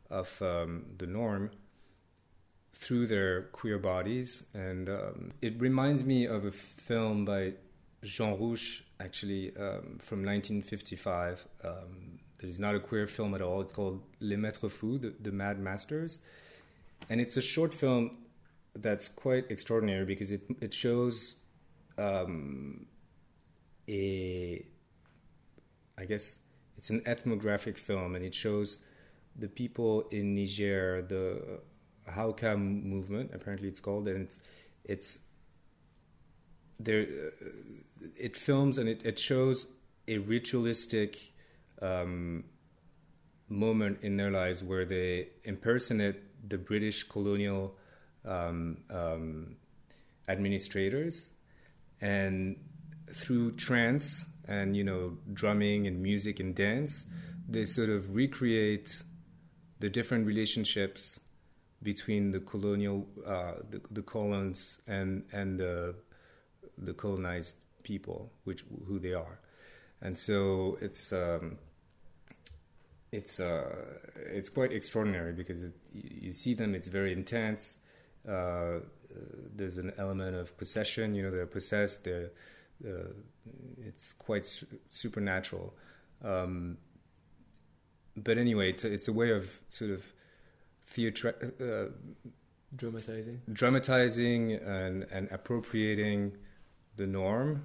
of 0.09 0.41
um, 0.41 0.85
the 0.97 1.07
norm 1.07 1.51
through 2.73 3.07
their 3.07 3.43
queer 3.43 3.79
bodies, 3.79 4.43
and 4.53 4.87
um, 4.87 5.31
it 5.41 5.59
reminds 5.59 6.03
me 6.03 6.25
of 6.25 6.45
a 6.45 6.51
film 6.51 7.25
by 7.25 7.53
Jean 8.03 8.39
Rouch, 8.39 8.83
actually 8.99 9.49
um, 9.57 9.97
from 9.99 10.23
1955. 10.23 11.47
Um, 11.63 12.19
that 12.37 12.47
is 12.47 12.59
not 12.59 12.75
a 12.75 12.79
queer 12.79 13.07
film 13.07 13.33
at 13.33 13.41
all. 13.41 13.61
It's 13.61 13.73
called 13.73 14.03
Les 14.19 14.35
Maîtres 14.35 14.69
Fous, 14.69 14.99
the, 15.01 15.13
the 15.19 15.31
Mad 15.31 15.59
Masters, 15.59 16.19
and 17.09 17.19
it's 17.19 17.35
a 17.35 17.41
short 17.41 17.73
film 17.73 18.17
that's 18.75 19.09
quite 19.09 19.49
extraordinary 19.49 20.05
because 20.05 20.31
it 20.31 20.43
it 20.61 20.73
shows 20.73 21.35
um, 21.97 22.85
a 23.89 24.65
I 25.97 26.05
guess 26.05 26.39
it's 26.77 26.89
an 26.89 27.01
ethnographic 27.05 27.77
film, 27.77 28.15
and 28.15 28.23
it 28.23 28.35
shows 28.35 28.79
the 29.35 29.47
people 29.47 30.07
in 30.11 30.35
Niger, 30.35 31.01
the 31.01 31.59
Hauka 32.11 32.57
movement, 32.57 33.31
apparently 33.33 33.67
it's 33.67 33.79
called, 33.79 34.07
and 34.07 34.21
it's 34.21 34.39
it's 34.83 35.19
there. 36.79 37.01
Uh, 37.01 37.45
it 38.15 38.35
films 38.35 38.77
and 38.77 38.87
it, 38.87 39.03
it 39.03 39.17
shows 39.17 39.67
a 40.07 40.19
ritualistic 40.19 41.17
um, 41.81 42.43
moment 43.49 43.97
in 44.03 44.17
their 44.17 44.29
lives 44.29 44.63
where 44.63 44.85
they 44.85 45.29
impersonate 45.43 46.15
the 46.47 46.57
British 46.57 47.03
colonial 47.03 47.75
um, 48.23 48.77
um, 48.91 49.55
administrators, 50.27 51.31
and 51.99 52.57
through 53.11 53.51
trance 53.51 54.25
and 54.47 54.75
you 54.75 54.83
know 54.83 55.17
drumming 55.33 55.87
and 55.87 56.01
music 56.01 56.39
and 56.39 56.55
dance, 56.55 57.05
they 57.47 57.65
sort 57.65 57.89
of 57.89 58.15
recreate 58.15 59.03
the 59.79 59.89
different 59.89 60.25
relationships 60.25 61.19
between 61.83 62.31
the 62.31 62.39
colonial 62.39 63.07
uh, 63.25 63.53
the, 63.69 63.81
the 63.91 64.01
colons 64.01 64.79
and 64.87 65.23
and 65.31 65.59
the 65.59 65.95
the 66.77 66.93
colonized 66.93 67.55
people, 67.83 68.31
which 68.43 68.63
who 68.87 68.99
they 68.99 69.13
are, 69.13 69.39
and 70.01 70.17
so 70.17 70.77
it's 70.81 71.11
um, 71.13 71.57
it's 73.11 73.39
uh, 73.39 73.75
it's 74.15 74.49
quite 74.49 74.71
extraordinary 74.71 75.33
because 75.33 75.63
it, 75.63 75.73
you, 75.93 76.33
see 76.33 76.53
them. 76.53 76.75
It's 76.75 76.87
very 76.87 77.13
intense. 77.13 77.77
Uh, 78.27 78.79
there's 79.55 79.77
an 79.77 79.93
element 79.97 80.35
of 80.35 80.57
possession. 80.57 81.15
You 81.15 81.23
know, 81.23 81.31
they're 81.31 81.45
possessed. 81.45 82.03
They're 82.03 82.31
uh, 82.85 83.13
it's 83.85 84.13
quite 84.13 84.45
su- 84.45 84.67
supernatural. 84.89 85.73
Um, 86.23 86.77
but 88.15 88.37
anyway, 88.37 88.69
it's 88.69 88.83
a, 88.83 88.91
it's 88.91 89.07
a 89.07 89.13
way 89.13 89.31
of 89.31 89.59
sort 89.69 89.91
of 89.91 90.13
theatre, 90.87 91.53
uh, 91.61 91.93
dramatizing. 92.75 93.41
dramatizing 93.51 94.53
and, 94.53 95.05
and 95.11 95.29
appropriating 95.31 96.37
the 96.95 97.05
norm, 97.05 97.63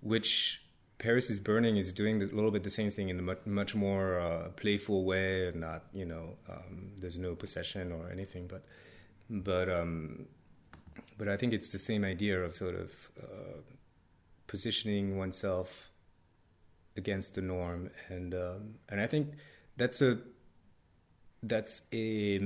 which 0.00 0.62
Paris 0.98 1.30
is 1.30 1.40
Burning 1.40 1.76
is 1.76 1.92
doing 1.92 2.22
a 2.22 2.26
little 2.26 2.50
bit 2.50 2.62
the 2.62 2.70
same 2.70 2.90
thing 2.90 3.08
in 3.08 3.18
a 3.18 3.22
much, 3.22 3.44
much 3.44 3.74
more 3.74 4.20
uh, 4.20 4.48
playful 4.50 5.04
way, 5.04 5.48
and 5.48 5.60
not 5.60 5.84
you 5.92 6.06
know 6.06 6.36
um, 6.48 6.92
there's 6.96 7.18
no 7.18 7.34
possession 7.34 7.92
or 7.92 8.10
anything, 8.10 8.46
but 8.46 8.64
but 9.28 9.68
um, 9.68 10.26
but 11.18 11.28
I 11.28 11.36
think 11.36 11.52
it's 11.52 11.70
the 11.70 11.78
same 11.78 12.04
idea 12.04 12.40
of 12.42 12.54
sort 12.54 12.74
of 12.74 13.10
uh, 13.22 13.60
positioning 14.46 15.16
oneself 15.16 15.90
against 16.96 17.34
the 17.34 17.42
norm, 17.42 17.90
and 18.08 18.34
um, 18.34 18.74
and 18.88 19.00
I 19.00 19.06
think 19.06 19.28
that's 19.76 20.02
a 20.02 20.18
that's 21.42 21.82
a 21.92 22.38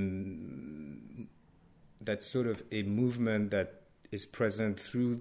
that's 2.01 2.27
sort 2.27 2.47
of 2.47 2.63
a 2.73 2.83
movement 2.83 3.51
that 3.51 3.83
is 4.13 4.25
present 4.25 4.79
through 4.79 5.21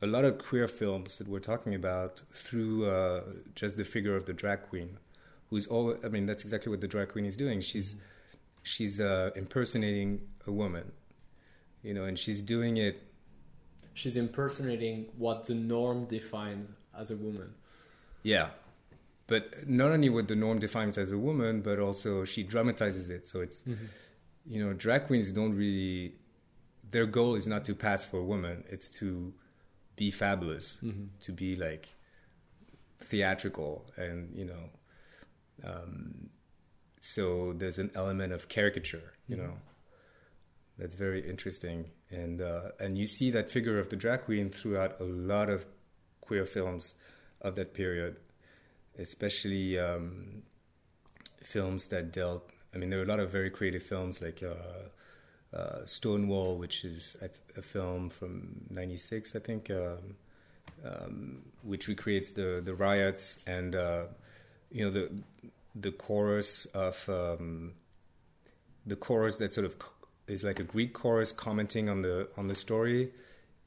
a 0.00 0.06
lot 0.06 0.24
of 0.24 0.38
queer 0.38 0.68
films 0.68 1.18
that 1.18 1.28
we're 1.28 1.40
talking 1.40 1.74
about 1.74 2.22
through 2.32 2.88
uh, 2.88 3.22
just 3.54 3.76
the 3.76 3.84
figure 3.84 4.16
of 4.16 4.26
the 4.26 4.32
drag 4.32 4.62
queen, 4.62 4.98
who's 5.50 5.66
all. 5.66 5.96
I 6.04 6.08
mean, 6.08 6.26
that's 6.26 6.42
exactly 6.42 6.70
what 6.70 6.80
the 6.80 6.88
drag 6.88 7.08
queen 7.08 7.24
is 7.24 7.36
doing. 7.36 7.60
She's 7.60 7.94
mm-hmm. 7.94 8.02
she's 8.62 9.00
uh, 9.00 9.30
impersonating 9.34 10.20
a 10.46 10.52
woman, 10.52 10.92
you 11.84 11.94
know, 11.94 12.04
and 12.04 12.18
she's 12.18 12.42
doing 12.42 12.78
it. 12.78 13.00
She's 13.92 14.16
impersonating 14.16 15.06
what 15.16 15.44
the 15.44 15.54
norm 15.54 16.06
defines 16.06 16.68
as 16.98 17.12
a 17.12 17.16
woman. 17.16 17.54
Yeah, 18.24 18.48
but 19.26 19.68
not 19.68 19.92
only 19.92 20.08
what 20.08 20.26
the 20.26 20.34
norm 20.34 20.58
defines 20.58 20.98
as 20.98 21.12
a 21.12 21.18
woman, 21.18 21.60
but 21.60 21.78
also 21.78 22.24
she 22.24 22.42
dramatizes 22.42 23.10
it. 23.10 23.26
So 23.26 23.40
it's, 23.42 23.62
mm-hmm. 23.62 23.84
you 24.46 24.64
know, 24.64 24.72
drag 24.72 25.04
queens 25.04 25.30
don't 25.30 25.54
really. 25.54 26.14
Their 26.90 27.06
goal 27.06 27.34
is 27.34 27.46
not 27.46 27.64
to 27.66 27.74
pass 27.74 28.04
for 28.04 28.18
a 28.18 28.24
woman; 28.24 28.64
it's 28.68 28.88
to 29.00 29.32
be 29.96 30.10
fabulous, 30.10 30.78
mm-hmm. 30.82 31.04
to 31.20 31.32
be 31.32 31.54
like 31.54 31.88
theatrical, 33.00 33.84
and 33.96 34.34
you 34.34 34.44
know, 34.46 34.70
um, 35.64 36.30
so 37.00 37.52
there's 37.56 37.78
an 37.78 37.90
element 37.94 38.32
of 38.32 38.48
caricature, 38.48 39.12
you 39.28 39.36
mm-hmm. 39.36 39.46
know, 39.46 39.54
that's 40.78 40.94
very 40.94 41.28
interesting, 41.28 41.90
and 42.10 42.40
uh, 42.40 42.72
and 42.80 42.98
you 42.98 43.06
see 43.06 43.30
that 43.30 43.50
figure 43.50 43.78
of 43.78 43.88
the 43.88 43.96
drag 43.96 44.22
queen 44.22 44.50
throughout 44.50 45.00
a 45.00 45.04
lot 45.04 45.48
of 45.50 45.66
queer 46.20 46.44
films 46.44 46.94
of 47.40 47.56
that 47.56 47.74
period, 47.74 48.16
especially 48.98 49.78
um, 49.78 50.42
films 51.42 51.88
that 51.88 52.12
dealt. 52.12 52.50
I 52.74 52.78
mean, 52.78 52.90
there 52.90 52.98
were 52.98 53.04
a 53.04 53.08
lot 53.08 53.20
of 53.20 53.30
very 53.30 53.50
creative 53.50 53.82
films 53.82 54.20
like. 54.20 54.42
Uh, 54.42 54.88
uh, 55.54 55.84
Stonewall, 55.84 56.56
which 56.56 56.84
is 56.84 57.16
a, 57.22 57.30
a 57.56 57.62
film 57.62 58.10
from 58.10 58.62
'96, 58.70 59.36
I 59.36 59.38
think, 59.38 59.70
um, 59.70 60.16
um, 60.84 61.42
which 61.62 61.88
recreates 61.88 62.32
the 62.32 62.60
the 62.64 62.74
riots 62.74 63.38
and 63.46 63.74
uh, 63.74 64.04
you 64.70 64.84
know 64.84 64.90
the 64.90 65.10
the 65.74 65.92
chorus 65.92 66.66
of 66.66 67.08
um, 67.08 67.74
the 68.86 68.96
chorus 68.96 69.36
that 69.38 69.52
sort 69.52 69.64
of 69.64 69.76
is 70.26 70.44
like 70.44 70.58
a 70.58 70.64
Greek 70.64 70.92
chorus 70.92 71.32
commenting 71.32 71.88
on 71.88 72.02
the 72.02 72.28
on 72.36 72.48
the 72.48 72.54
story 72.54 73.12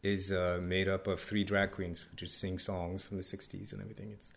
is 0.03 0.31
uh, 0.31 0.59
made 0.61 0.87
up 0.87 1.07
of 1.07 1.19
three 1.19 1.43
drag 1.43 1.71
queens 1.71 2.01
who 2.01 2.15
just 2.15 2.39
sing 2.39 2.57
songs 2.57 3.03
from 3.03 3.17
the 3.17 3.23
'60s 3.23 3.73
and 3.73 3.81
everything. 3.81 4.11
It's 4.11 4.31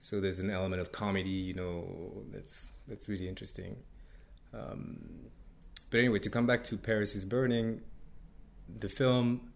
so 0.00 0.20
there's 0.20 0.40
an 0.40 0.50
element 0.50 0.80
of 0.80 0.90
comedy, 0.90 1.30
you 1.30 1.54
know, 1.54 2.24
that's 2.32 2.72
that's 2.88 3.08
really 3.08 3.28
interesting. 3.28 3.76
Um, 4.52 5.30
but 5.90 6.00
anyway, 6.00 6.18
to 6.20 6.30
come 6.30 6.46
back 6.46 6.64
to 6.64 6.76
Paris 6.76 7.14
is 7.14 7.24
Burning, 7.24 7.82
the 8.68 8.88
film, 8.88 9.52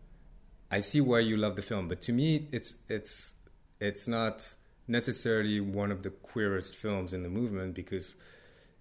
I 0.70 0.80
see 0.80 1.00
why 1.00 1.20
you 1.20 1.36
love 1.36 1.56
the 1.56 1.62
film, 1.62 1.88
but 1.88 2.00
to 2.02 2.12
me, 2.12 2.48
it's 2.52 2.76
it's 2.88 3.34
it's 3.80 4.06
not 4.06 4.54
necessarily 4.88 5.60
one 5.60 5.90
of 5.90 6.02
the 6.02 6.10
queerest 6.10 6.76
films 6.76 7.12
in 7.12 7.22
the 7.22 7.28
movement 7.28 7.74
because, 7.74 8.14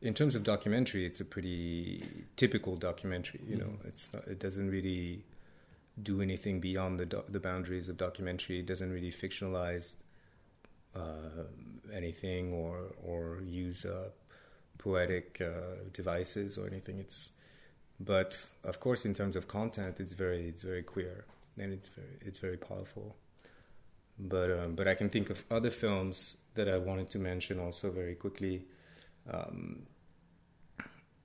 in 0.05 0.13
terms 0.13 0.35
of 0.35 0.43
documentary, 0.43 1.05
it's 1.05 1.19
a 1.19 1.25
pretty 1.25 2.03
typical 2.35 2.75
documentary. 2.75 3.41
You 3.47 3.57
know, 3.57 3.65
mm-hmm. 3.65 3.87
it's 3.87 4.13
not, 4.13 4.27
it 4.27 4.39
doesn't 4.39 4.69
really 4.69 5.23
do 6.01 6.21
anything 6.21 6.59
beyond 6.59 6.99
the 6.99 7.07
do- 7.07 7.23
the 7.27 7.39
boundaries 7.39 7.89
of 7.89 7.97
documentary. 7.97 8.59
It 8.59 8.67
doesn't 8.67 8.91
really 8.91 9.11
fictionalize 9.11 9.95
uh, 10.95 11.45
anything 11.91 12.53
or 12.53 12.93
or 13.03 13.41
use 13.45 13.83
uh, 13.83 14.09
poetic 14.77 15.41
uh, 15.41 15.89
devices 15.91 16.57
or 16.57 16.67
anything. 16.67 16.99
It's 16.99 17.31
but 17.99 18.51
of 18.63 18.79
course, 18.79 19.05
in 19.05 19.13
terms 19.13 19.35
of 19.35 19.47
content, 19.47 19.99
it's 19.99 20.13
very 20.13 20.47
it's 20.47 20.61
very 20.61 20.83
queer 20.83 21.25
and 21.57 21.73
it's 21.73 21.87
very 21.87 22.17
it's 22.21 22.37
very 22.37 22.57
powerful. 22.57 23.15
But 24.19 24.51
um, 24.51 24.75
but 24.75 24.87
I 24.87 24.93
can 24.93 25.09
think 25.09 25.31
of 25.31 25.43
other 25.49 25.71
films 25.71 26.37
that 26.53 26.69
I 26.69 26.77
wanted 26.77 27.09
to 27.11 27.19
mention 27.19 27.59
also 27.59 27.89
very 27.89 28.15
quickly. 28.15 28.65
Um, 29.27 29.87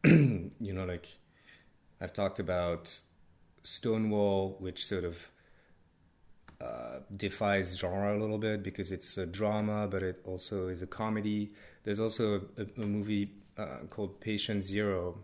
you 0.05 0.73
know, 0.73 0.85
like 0.85 1.07
I've 2.01 2.13
talked 2.13 2.39
about 2.39 3.01
Stonewall, 3.63 4.57
which 4.59 4.87
sort 4.87 5.05
of 5.05 5.31
uh, 6.61 7.01
defies 7.15 7.77
genre 7.79 8.17
a 8.17 8.19
little 8.19 8.39
bit 8.39 8.63
because 8.63 8.93
it's 8.93 9.17
a 9.19 9.27
drama, 9.27 9.89
but 9.89 10.03
it 10.03 10.21
also 10.25 10.69
is 10.69 10.83
a 10.83 10.87
comedy. 10.87 11.53
There's 11.85 12.01
also 12.01 12.43
a, 12.57 12.83
a 12.83 12.87
movie 12.87 13.33
uh, 13.59 13.79
called 13.89 14.21
Patient 14.21 14.63
Zero, 14.63 15.19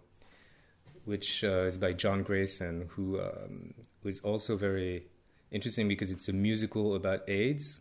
which 1.04 1.44
uh, 1.44 1.64
is 1.64 1.78
by 1.78 1.92
John 1.92 2.24
Greyson, 2.24 2.88
who 2.88 3.20
um, 3.20 3.74
was 4.02 4.20
also 4.20 4.56
very 4.56 5.04
interesting 5.50 5.88
because 5.88 6.10
it's 6.10 6.28
a 6.28 6.32
musical 6.32 6.94
about 6.94 7.28
AIDS. 7.28 7.80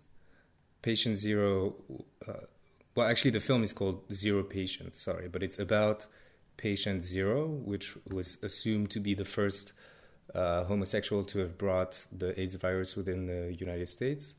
Patient 0.82 1.18
Zero, 1.18 1.76
uh, 2.28 2.34
well, 2.96 3.08
actually, 3.08 3.32
the 3.32 3.40
film 3.40 3.64
is 3.64 3.74
called 3.74 4.04
Zero 4.14 4.44
Patience, 4.44 5.02
sorry, 5.02 5.28
but 5.28 5.44
it's 5.44 5.60
about 5.60 6.08
Patient 6.58 7.04
Zero, 7.04 7.48
which 7.48 7.98
was 8.10 8.38
assumed 8.42 8.92
to 8.92 9.00
be 9.00 9.14
the 9.14 9.26
first 9.26 9.74
uh, 10.34 10.64
homosexual 10.66 11.24
to 11.24 11.40
have 11.40 11.58
brought 11.58 12.08
the 12.12 12.40
AIDS 12.40 12.56
virus 12.56 12.96
within 12.96 13.28
the 13.28 13.56
United 13.60 13.90
States. 13.90 14.34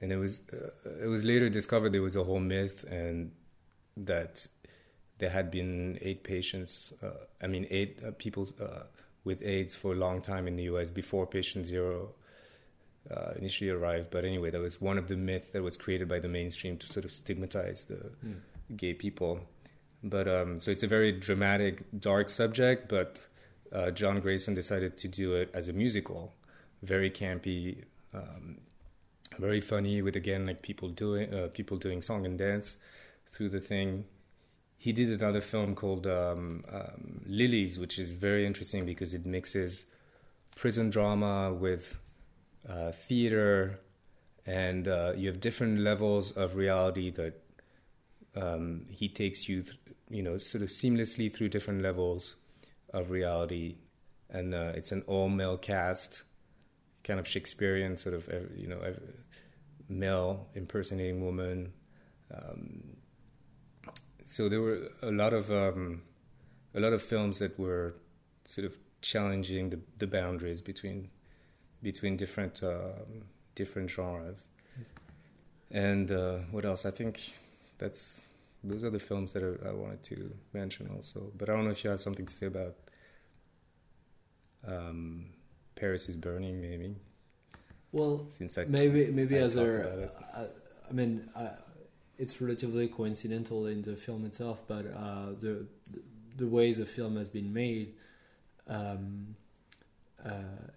And 0.00 0.12
it 0.12 0.16
was 0.16 0.42
uh, 0.52 0.70
it 1.02 1.06
was 1.06 1.24
later 1.24 1.48
discovered 1.48 1.92
there 1.92 2.02
was 2.02 2.16
a 2.16 2.24
whole 2.24 2.40
myth 2.40 2.84
and 2.84 3.32
that 3.96 4.48
there 5.18 5.30
had 5.30 5.50
been 5.50 5.98
eight 6.00 6.24
patients, 6.24 6.92
uh, 7.02 7.26
I 7.40 7.46
mean, 7.46 7.66
eight 7.70 7.98
uh, 8.04 8.10
people 8.18 8.48
uh, 8.60 8.84
with 9.22 9.40
AIDS 9.42 9.74
for 9.76 9.92
a 9.92 9.96
long 9.96 10.20
time 10.20 10.46
in 10.48 10.56
the 10.56 10.64
US 10.64 10.90
before 10.90 11.26
patient 11.26 11.66
zero 11.66 12.14
uh, 13.10 13.32
initially 13.36 13.70
arrived. 13.70 14.10
But 14.10 14.24
anyway, 14.24 14.50
that 14.50 14.60
was 14.60 14.80
one 14.80 14.98
of 14.98 15.08
the 15.08 15.16
myths 15.16 15.50
that 15.50 15.62
was 15.62 15.76
created 15.76 16.08
by 16.08 16.18
the 16.18 16.28
mainstream 16.28 16.76
to 16.78 16.86
sort 16.86 17.04
of 17.04 17.12
stigmatize 17.12 17.84
the 17.84 18.10
mm. 18.24 18.36
gay 18.76 18.94
people. 18.94 19.40
But 20.04 20.28
um, 20.28 20.60
so 20.60 20.70
it's 20.70 20.82
a 20.82 20.86
very 20.86 21.12
dramatic, 21.12 21.82
dark 21.98 22.28
subject, 22.28 22.88
but 22.90 23.26
uh, 23.72 23.90
John 23.90 24.20
Greyson 24.20 24.54
decided 24.54 24.98
to 24.98 25.08
do 25.08 25.34
it 25.34 25.50
as 25.54 25.66
a 25.66 25.72
musical, 25.72 26.34
very 26.82 27.10
campy, 27.10 27.84
um, 28.12 28.58
very 29.38 29.62
funny, 29.62 30.02
with 30.02 30.14
again 30.14 30.46
like 30.46 30.60
people 30.60 30.90
doing 30.90 31.32
uh, 31.32 31.48
people 31.54 31.78
doing 31.78 32.02
song 32.02 32.26
and 32.26 32.38
dance 32.38 32.76
through 33.30 33.48
the 33.48 33.60
thing. 33.60 34.04
He 34.76 34.92
did 34.92 35.08
another 35.08 35.40
film 35.40 35.74
called 35.74 36.06
um, 36.06 36.64
um, 36.70 37.22
Lilies, 37.26 37.78
which 37.78 37.98
is 37.98 38.12
very 38.12 38.44
interesting 38.44 38.84
because 38.84 39.14
it 39.14 39.24
mixes 39.24 39.86
prison 40.54 40.90
drama 40.90 41.50
with 41.50 41.98
uh, 42.68 42.92
theater, 42.92 43.80
and 44.44 44.86
uh, 44.86 45.12
you 45.16 45.28
have 45.28 45.40
different 45.40 45.80
levels 45.80 46.32
of 46.32 46.56
reality 46.56 47.10
that 47.10 47.40
um, 48.36 48.86
he 48.90 49.08
takes 49.08 49.48
you, 49.48 49.62
th- 49.62 49.78
you 50.08 50.22
know, 50.22 50.38
sort 50.38 50.62
of 50.62 50.68
seamlessly 50.68 51.32
through 51.32 51.48
different 51.48 51.82
levels 51.82 52.36
of 52.92 53.10
reality, 53.10 53.76
and 54.30 54.54
uh, 54.54 54.72
it's 54.74 54.92
an 54.92 55.02
all-male 55.06 55.56
cast, 55.56 56.24
kind 57.02 57.18
of 57.20 57.26
Shakespearean 57.26 57.96
sort 57.96 58.14
of, 58.14 58.28
you 58.56 58.66
know, 58.66 58.80
male 59.88 60.46
impersonating 60.54 61.24
woman. 61.24 61.72
Um, 62.32 62.96
so 64.26 64.48
there 64.48 64.60
were 64.60 64.88
a 65.02 65.10
lot 65.10 65.32
of 65.32 65.50
um, 65.50 66.02
a 66.74 66.80
lot 66.80 66.92
of 66.92 67.02
films 67.02 67.38
that 67.38 67.58
were 67.58 67.94
sort 68.44 68.66
of 68.66 68.76
challenging 69.02 69.70
the, 69.70 69.80
the 69.98 70.06
boundaries 70.06 70.60
between 70.60 71.10
between 71.82 72.16
different 72.16 72.62
um, 72.62 73.26
different 73.54 73.90
genres. 73.90 74.46
Yes. 74.78 74.88
And 75.70 76.10
uh, 76.10 76.38
what 76.50 76.64
else? 76.64 76.86
I 76.86 76.90
think 76.90 77.20
that's 77.78 78.20
those 78.64 78.82
are 78.84 78.90
the 78.90 78.98
films 78.98 79.32
that 79.34 79.42
I, 79.42 79.68
I 79.68 79.72
wanted 79.72 80.02
to 80.04 80.34
mention 80.52 80.88
also. 80.94 81.30
But 81.36 81.48
I 81.48 81.52
don't 81.52 81.64
know 81.64 81.70
if 81.70 81.84
you 81.84 81.90
have 81.90 82.00
something 82.00 82.26
to 82.26 82.32
say 82.32 82.46
about 82.46 82.74
um, 84.66 85.26
Paris 85.76 86.08
is 86.08 86.16
Burning, 86.16 86.60
maybe. 86.60 86.96
Well, 87.92 88.26
Since 88.36 88.58
I, 88.58 88.64
maybe 88.64 89.10
maybe 89.10 89.38
I 89.38 89.42
as 89.42 89.56
a, 89.56 90.10
I, 90.34 90.46
I 90.90 90.92
mean, 90.92 91.28
I, 91.36 91.50
it's 92.18 92.40
relatively 92.40 92.88
coincidental 92.88 93.66
in 93.66 93.82
the 93.82 93.96
film 93.96 94.24
itself, 94.24 94.62
but 94.66 94.86
uh, 94.86 95.32
the 95.38 95.66
the 96.36 96.46
way 96.46 96.72
the 96.72 96.86
film 96.86 97.16
has 97.16 97.28
been 97.28 97.52
made, 97.52 97.94
um, 98.66 99.36
uh, 100.24 100.30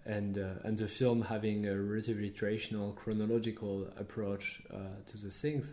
and 0.04 0.38
uh, 0.38 0.62
and 0.62 0.78
the 0.78 0.86
film 0.86 1.22
having 1.22 1.66
a 1.66 1.76
relatively 1.76 2.30
traditional 2.30 2.92
chronological 2.92 3.88
approach 3.98 4.62
uh, 4.72 4.76
to 5.06 5.18
the 5.18 5.30
things, 5.30 5.72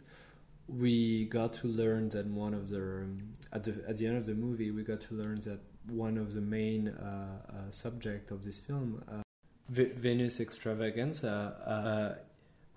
we 0.68 1.26
got 1.26 1.54
to 1.54 1.68
learn 1.68 2.10
that 2.10 2.26
one 2.28 2.54
of 2.54 2.70
the 2.70 2.78
um, 2.78 3.36
at 3.54 3.64
the 3.64 3.84
at 3.88 3.98
the 3.98 4.08
end 4.08 4.18
of 4.18 4.26
the 4.26 4.34
movie 4.34 4.72
we 4.72 4.84
got 4.84 5.02
to 5.02 5.14
learn 5.14 5.40
that 5.42 5.60
one 5.88 6.18
of 6.18 6.34
the 6.34 6.42
main 6.42 6.90
uh, 6.90 7.42
uh, 7.50 7.72
subject 7.72 8.32
of 8.32 8.44
this 8.44 8.60
film. 8.60 9.04
Venus 9.70 10.40
Xtravaganza 10.40 12.18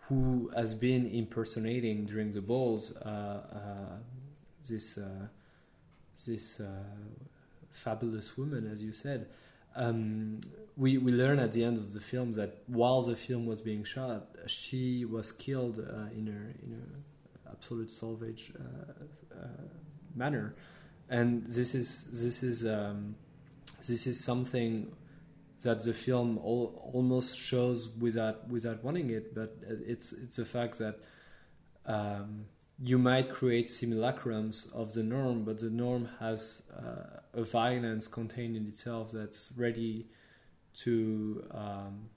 who 0.08 0.50
has 0.56 0.74
been 0.74 1.06
impersonating 1.06 2.06
during 2.06 2.32
the 2.32 2.40
balls 2.40 2.96
uh, 2.96 3.08
uh, 3.08 3.96
this 4.68 4.96
uh, 4.96 5.26
this 6.26 6.60
uh, 6.60 6.66
fabulous 7.70 8.36
woman, 8.36 8.70
as 8.72 8.82
you 8.82 8.92
said. 8.92 9.28
Um, 9.76 10.40
we 10.76 10.96
we 10.96 11.12
learn 11.12 11.38
at 11.38 11.52
the 11.52 11.62
end 11.62 11.76
of 11.76 11.92
the 11.92 12.00
film 12.00 12.32
that 12.32 12.62
while 12.66 13.02
the 13.02 13.16
film 13.16 13.46
was 13.46 13.60
being 13.60 13.84
shot, 13.84 14.28
she 14.46 15.04
was 15.04 15.30
killed 15.30 15.78
uh, 15.78 16.10
in 16.16 16.26
her 16.26 16.54
in 16.62 16.72
a 16.72 17.07
absolute 17.58 17.90
salvage 17.90 18.52
uh, 18.58 19.04
uh, 19.34 19.46
manner, 20.14 20.54
and 21.08 21.46
this 21.46 21.74
is 21.74 22.06
this 22.12 22.42
is 22.42 22.66
um, 22.66 23.16
this 23.86 24.06
is 24.06 24.22
something 24.22 24.92
that 25.62 25.82
the 25.82 25.92
film 25.92 26.38
all, 26.38 26.90
almost 26.92 27.36
shows 27.36 27.88
without 27.98 28.48
without 28.48 28.82
wanting 28.84 29.10
it, 29.10 29.34
but 29.34 29.56
it's 29.86 30.12
it's 30.12 30.38
a 30.38 30.44
fact 30.44 30.78
that 30.78 31.00
um, 31.86 32.44
you 32.80 32.98
might 32.98 33.30
create 33.30 33.68
simulacrums 33.68 34.72
of 34.72 34.92
the 34.92 35.02
norm, 35.02 35.44
but 35.44 35.58
the 35.58 35.70
norm 35.70 36.08
has 36.20 36.62
uh, 36.76 37.20
a 37.40 37.42
violence 37.42 38.06
contained 38.06 38.56
in 38.56 38.66
itself 38.68 39.10
that's 39.10 39.52
ready 39.56 40.06
to 40.84 41.44
um, 41.50 42.08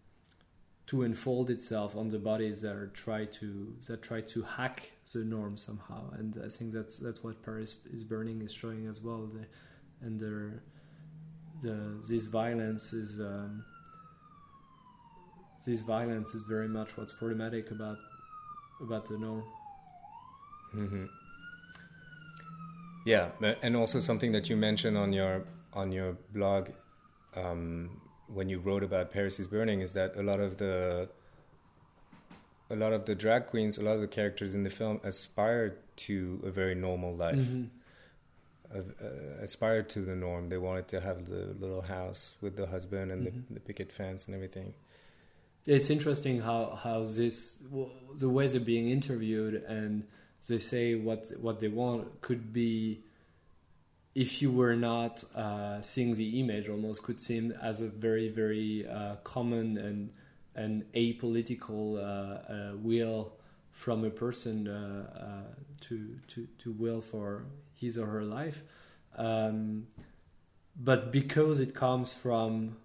to 0.92 1.04
unfold 1.04 1.50
itself 1.50 1.96
on 1.96 2.10
the 2.10 2.20
bodies 2.20 2.62
that 2.64 2.76
are 2.76 2.88
try 2.88 3.24
to 3.24 3.74
that 3.88 4.02
try 4.02 4.20
to 4.20 4.42
hack 4.42 4.92
the 5.14 5.20
norm 5.20 5.56
somehow. 5.56 6.12
And 6.20 6.38
I 6.46 6.50
think 6.50 6.74
that's 6.74 6.98
that's 6.98 7.24
what 7.24 7.42
Paris 7.44 7.76
is 7.94 8.04
burning 8.04 8.42
is 8.42 8.52
showing 8.52 8.88
as 8.88 9.00
well. 9.00 9.30
The, 9.34 9.46
and 10.06 10.20
the 10.20 10.52
the 11.62 11.78
this 12.10 12.26
violence 12.26 12.92
is 12.92 13.22
um, 13.22 13.64
this 15.66 15.82
violence 15.82 16.36
is 16.36 16.44
very 16.44 16.68
much 16.68 16.90
what's 16.98 17.14
problematic 17.14 17.72
about 17.72 17.98
about 18.82 19.06
the 19.06 19.18
norm. 19.18 19.46
Mm-hmm. 20.76 21.06
Yeah, 23.06 23.30
and 23.64 23.78
also 23.78 24.02
something 24.02 24.34
that 24.34 24.50
you 24.50 24.58
mentioned 24.58 24.98
on 24.98 25.14
your 25.14 25.46
on 25.72 25.94
your 25.94 26.18
blog 26.34 26.72
um, 27.38 28.02
when 28.34 28.50
you 28.50 28.60
wrote 28.60 28.84
about 28.84 29.12
Paris 29.12 29.40
is 29.40 29.48
Burning 29.48 29.82
is 29.82 29.94
that 29.94 30.16
a 30.16 30.24
lot 30.24 30.40
of 30.40 30.58
the 30.58 31.10
a 32.70 32.76
lot 32.76 32.94
of 32.94 33.06
the 33.06 33.16
drag 33.16 33.48
queens, 33.48 33.78
a 33.78 33.84
lot 33.84 33.96
of 33.96 34.02
the 34.02 34.08
characters 34.08 34.56
in 34.56 34.64
the 34.64 34.70
film 34.70 35.02
aspired 35.04 35.78
to 35.98 36.42
a 36.46 36.50
very 36.50 36.74
normal 36.74 37.14
life, 37.14 37.36
mm-hmm. 37.36 37.66
uh, 38.74 39.44
aspired 39.44 39.90
to 39.90 40.00
the 40.02 40.16
norm. 40.16 40.48
They 40.48 40.58
wanted 40.58 40.88
to 40.90 41.02
have 41.02 41.30
the 41.30 41.54
little 41.60 41.82
house 41.82 42.36
with 42.40 42.56
the 42.56 42.68
husband 42.68 43.12
and 43.12 43.28
mm-hmm. 43.28 43.40
the, 43.50 43.54
the 43.56 43.60
picket 43.60 43.92
fence 43.92 44.26
and 44.26 44.36
everything. 44.36 44.74
It's 45.66 45.90
interesting 45.90 46.42
how 46.42 46.80
how 46.82 47.06
this 47.06 47.56
the 48.18 48.30
way 48.30 48.48
they're 48.48 48.62
being 48.62 48.90
interviewed 48.90 49.56
and 49.64 50.06
they 50.48 50.60
say 50.60 50.96
what 50.96 51.30
what 51.40 51.60
they 51.60 51.68
want 51.68 52.22
could 52.22 52.52
be 52.52 53.04
if 54.14 54.42
you 54.42 54.52
were 54.52 54.76
not 54.76 55.24
uh, 55.36 55.82
seeing 55.82 56.16
the 56.16 56.40
image 56.40 56.68
almost 56.68 57.04
could 57.04 57.22
seem 57.22 57.54
as 57.62 57.82
a 57.82 57.88
very 57.88 58.30
very 58.30 58.86
uh, 58.88 59.16
common 59.24 59.78
and 59.78 60.10
and 60.54 60.84
apolitical 60.94 61.98
uh, 61.98 62.52
uh 62.52 62.76
will 62.76 63.32
from 63.72 64.04
a 64.04 64.10
person 64.10 64.68
uh, 64.68 65.06
uh, 65.18 65.56
to 65.80 66.18
to 66.28 66.48
to 66.60 66.72
will 66.74 67.02
for 67.02 67.46
his 67.76 67.98
or 67.98 68.06
her 68.06 68.24
life. 68.24 68.62
Um, 69.18 69.88
but 70.76 71.12
because 71.12 71.60
it 71.60 71.74
comes 71.74 72.14
from 72.14 72.78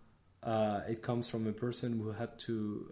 it 0.89 1.03
comes 1.03 1.29
from 1.29 1.47
a 1.49 1.53
person 1.53 1.99
who 1.99 2.12
had 2.12 2.39
to 2.41 2.87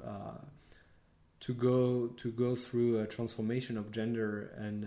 to 1.40 1.54
go 1.54 2.08
to 2.16 2.30
go 2.30 2.56
through 2.56 3.00
a 3.00 3.06
transformation 3.06 3.78
of 3.78 3.92
gender 3.92 4.52
and 4.58 4.86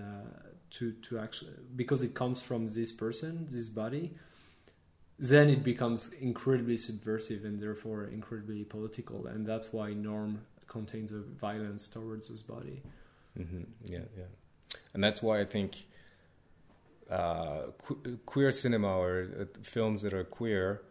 to 0.72 0.92
to 0.92 1.20
actually 1.20 1.54
because 1.76 2.04
it 2.04 2.14
comes 2.14 2.42
from 2.42 2.70
this 2.70 2.92
person, 2.92 3.48
this 3.50 3.68
body, 3.68 4.14
then 5.20 5.50
it 5.50 5.64
becomes 5.64 6.12
incredibly 6.20 6.78
subversive 6.78 7.46
and 7.46 7.62
therefore 7.62 8.06
incredibly 8.06 8.64
political, 8.64 9.28
and 9.28 9.46
that's 9.46 9.72
why 9.74 9.94
norm 9.94 10.42
contains 10.68 11.12
a 11.12 11.20
violence 11.20 11.88
towards 11.88 12.30
this 12.30 12.42
body. 12.42 12.82
Mm-hmm. 13.40 13.64
Yeah, 13.86 14.00
yeah, 14.18 14.26
and 14.94 15.04
that's 15.04 15.22
why 15.22 15.40
I 15.40 15.46
think 15.46 15.76
uh, 17.10 17.68
que- 17.86 18.20
queer 18.26 18.52
cinema 18.52 18.98
or 18.98 19.28
uh, 19.40 19.46
films 19.64 20.02
that 20.02 20.14
are 20.14 20.24
queer, 20.24 20.82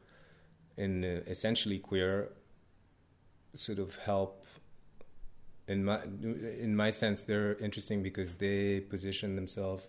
and 0.77 1.05
uh, 1.05 1.09
essentially 1.27 1.79
queer, 1.79 2.31
sort 3.55 3.79
of 3.79 3.97
help 3.97 4.46
in 5.69 5.85
my 5.85 6.03
in 6.05 6.77
my 6.77 6.91
sense, 6.91 7.23
they're 7.23 7.57
interesting 7.57 8.03
because 8.03 8.37
they 8.37 8.81
position 8.81 9.37
themselves. 9.37 9.89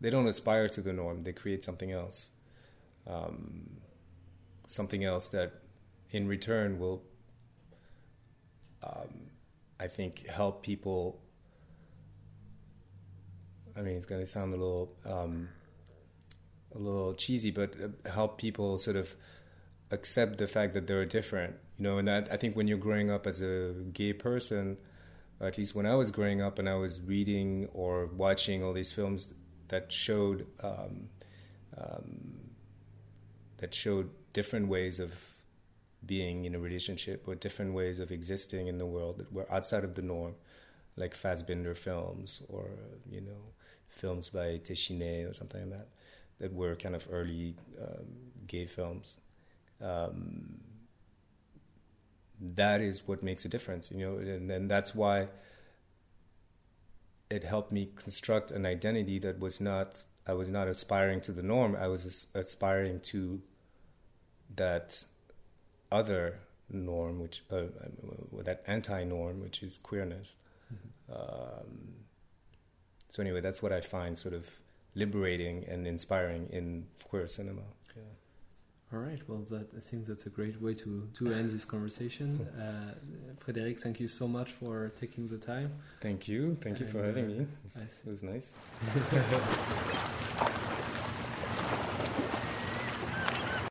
They 0.00 0.10
don't 0.10 0.26
aspire 0.26 0.68
to 0.68 0.80
the 0.80 0.92
norm. 0.92 1.22
They 1.22 1.32
create 1.32 1.64
something 1.64 1.90
else, 1.90 2.30
um, 3.06 3.78
something 4.68 5.04
else 5.04 5.28
that, 5.28 5.52
in 6.10 6.28
return, 6.28 6.78
will, 6.78 7.02
um, 8.82 9.30
I 9.80 9.86
think, 9.86 10.26
help 10.28 10.62
people. 10.62 11.20
I 13.76 13.82
mean, 13.82 13.96
it's 13.96 14.06
going 14.06 14.20
to 14.20 14.26
sound 14.26 14.52
a 14.54 14.56
little, 14.56 14.94
um, 15.04 15.48
a 16.74 16.78
little 16.78 17.14
cheesy, 17.14 17.50
but 17.50 17.74
uh, 17.80 18.08
help 18.10 18.38
people 18.38 18.78
sort 18.78 18.96
of 18.96 19.16
accept 19.94 20.38
the 20.38 20.46
fact 20.46 20.74
that 20.74 20.86
they're 20.86 21.06
different 21.06 21.54
you 21.78 21.84
know 21.84 21.98
and 21.98 22.08
that, 22.08 22.30
i 22.32 22.36
think 22.36 22.56
when 22.56 22.66
you're 22.68 22.84
growing 22.88 23.10
up 23.10 23.26
as 23.26 23.40
a 23.40 23.72
gay 23.92 24.12
person 24.12 24.76
at 25.40 25.56
least 25.56 25.74
when 25.74 25.86
i 25.86 25.94
was 25.94 26.10
growing 26.10 26.40
up 26.42 26.58
and 26.58 26.68
i 26.68 26.74
was 26.74 27.00
reading 27.02 27.68
or 27.72 28.06
watching 28.06 28.62
all 28.62 28.72
these 28.72 28.92
films 28.92 29.32
that 29.68 29.92
showed 29.92 30.46
um, 30.62 31.08
um, 31.78 32.34
that 33.58 33.74
showed 33.74 34.10
different 34.32 34.68
ways 34.68 35.00
of 35.00 35.12
being 36.04 36.44
in 36.44 36.54
a 36.54 36.58
relationship 36.58 37.26
or 37.26 37.34
different 37.34 37.72
ways 37.72 37.98
of 37.98 38.10
existing 38.12 38.66
in 38.66 38.78
the 38.78 38.86
world 38.86 39.18
that 39.18 39.32
were 39.32 39.50
outside 39.50 39.84
of 39.84 39.94
the 39.94 40.02
norm 40.02 40.34
like 40.96 41.16
Fassbinder 41.16 41.76
films 41.76 42.42
or 42.48 42.70
you 43.10 43.20
know 43.20 43.52
films 43.88 44.30
by 44.30 44.58
Téchiné 44.58 45.28
or 45.28 45.32
something 45.32 45.62
like 45.62 45.78
that 45.78 45.88
that 46.38 46.52
were 46.52 46.74
kind 46.74 46.94
of 46.94 47.08
early 47.10 47.54
um, 47.80 48.06
gay 48.46 48.66
films 48.66 49.18
um, 49.80 50.60
that 52.40 52.80
is 52.80 53.06
what 53.06 53.22
makes 53.22 53.44
a 53.44 53.48
difference, 53.48 53.90
you 53.90 53.98
know, 53.98 54.18
and, 54.18 54.50
and 54.50 54.70
that's 54.70 54.94
why 54.94 55.28
it 57.30 57.44
helped 57.44 57.72
me 57.72 57.90
construct 57.96 58.50
an 58.50 58.66
identity 58.66 59.18
that 59.18 59.38
was 59.38 59.60
not 59.60 60.04
I 60.26 60.32
was 60.32 60.48
not 60.48 60.68
aspiring 60.68 61.20
to 61.22 61.32
the 61.32 61.42
norm. 61.42 61.76
I 61.76 61.86
was 61.88 62.26
aspiring 62.34 63.00
to 63.00 63.42
that 64.56 65.04
other 65.92 66.40
norm, 66.70 67.20
which 67.20 67.42
uh, 67.50 67.56
uh, 67.56 68.42
that 68.42 68.62
anti-norm, 68.66 69.40
which 69.40 69.62
is 69.62 69.76
queerness. 69.78 70.36
Mm-hmm. 70.72 71.12
Um, 71.12 71.94
so 73.08 73.22
anyway, 73.22 73.40
that's 73.40 73.62
what 73.62 73.72
I 73.72 73.80
find 73.80 74.16
sort 74.16 74.34
of 74.34 74.50
liberating 74.94 75.64
and 75.68 75.86
inspiring 75.86 76.48
in 76.50 76.86
queer 77.04 77.26
cinema. 77.26 77.62
All 78.94 79.00
right. 79.00 79.20
Well, 79.26 79.44
that, 79.50 79.66
I 79.76 79.80
think 79.80 80.06
that's 80.06 80.26
a 80.26 80.30
great 80.30 80.60
way 80.62 80.74
to, 80.74 81.08
to 81.18 81.32
end 81.32 81.50
this 81.50 81.64
conversation. 81.64 82.46
Uh, 82.64 82.94
Frédéric, 83.44 83.78
thank 83.78 83.98
you 84.00 84.08
so 84.08 84.28
much 84.28 84.52
for 84.52 84.92
taking 85.00 85.26
the 85.26 85.38
time. 85.38 85.72
Thank 86.00 86.28
you. 86.28 86.56
Thank 86.60 86.78
you 86.78 86.86
and, 86.86 86.92
for 86.92 87.02
having 87.04 87.24
uh, 87.24 87.28
me. 87.28 87.38
It 87.40 87.48
was, 87.64 87.76
it 87.76 88.08
was 88.08 88.22
nice. 88.22 88.54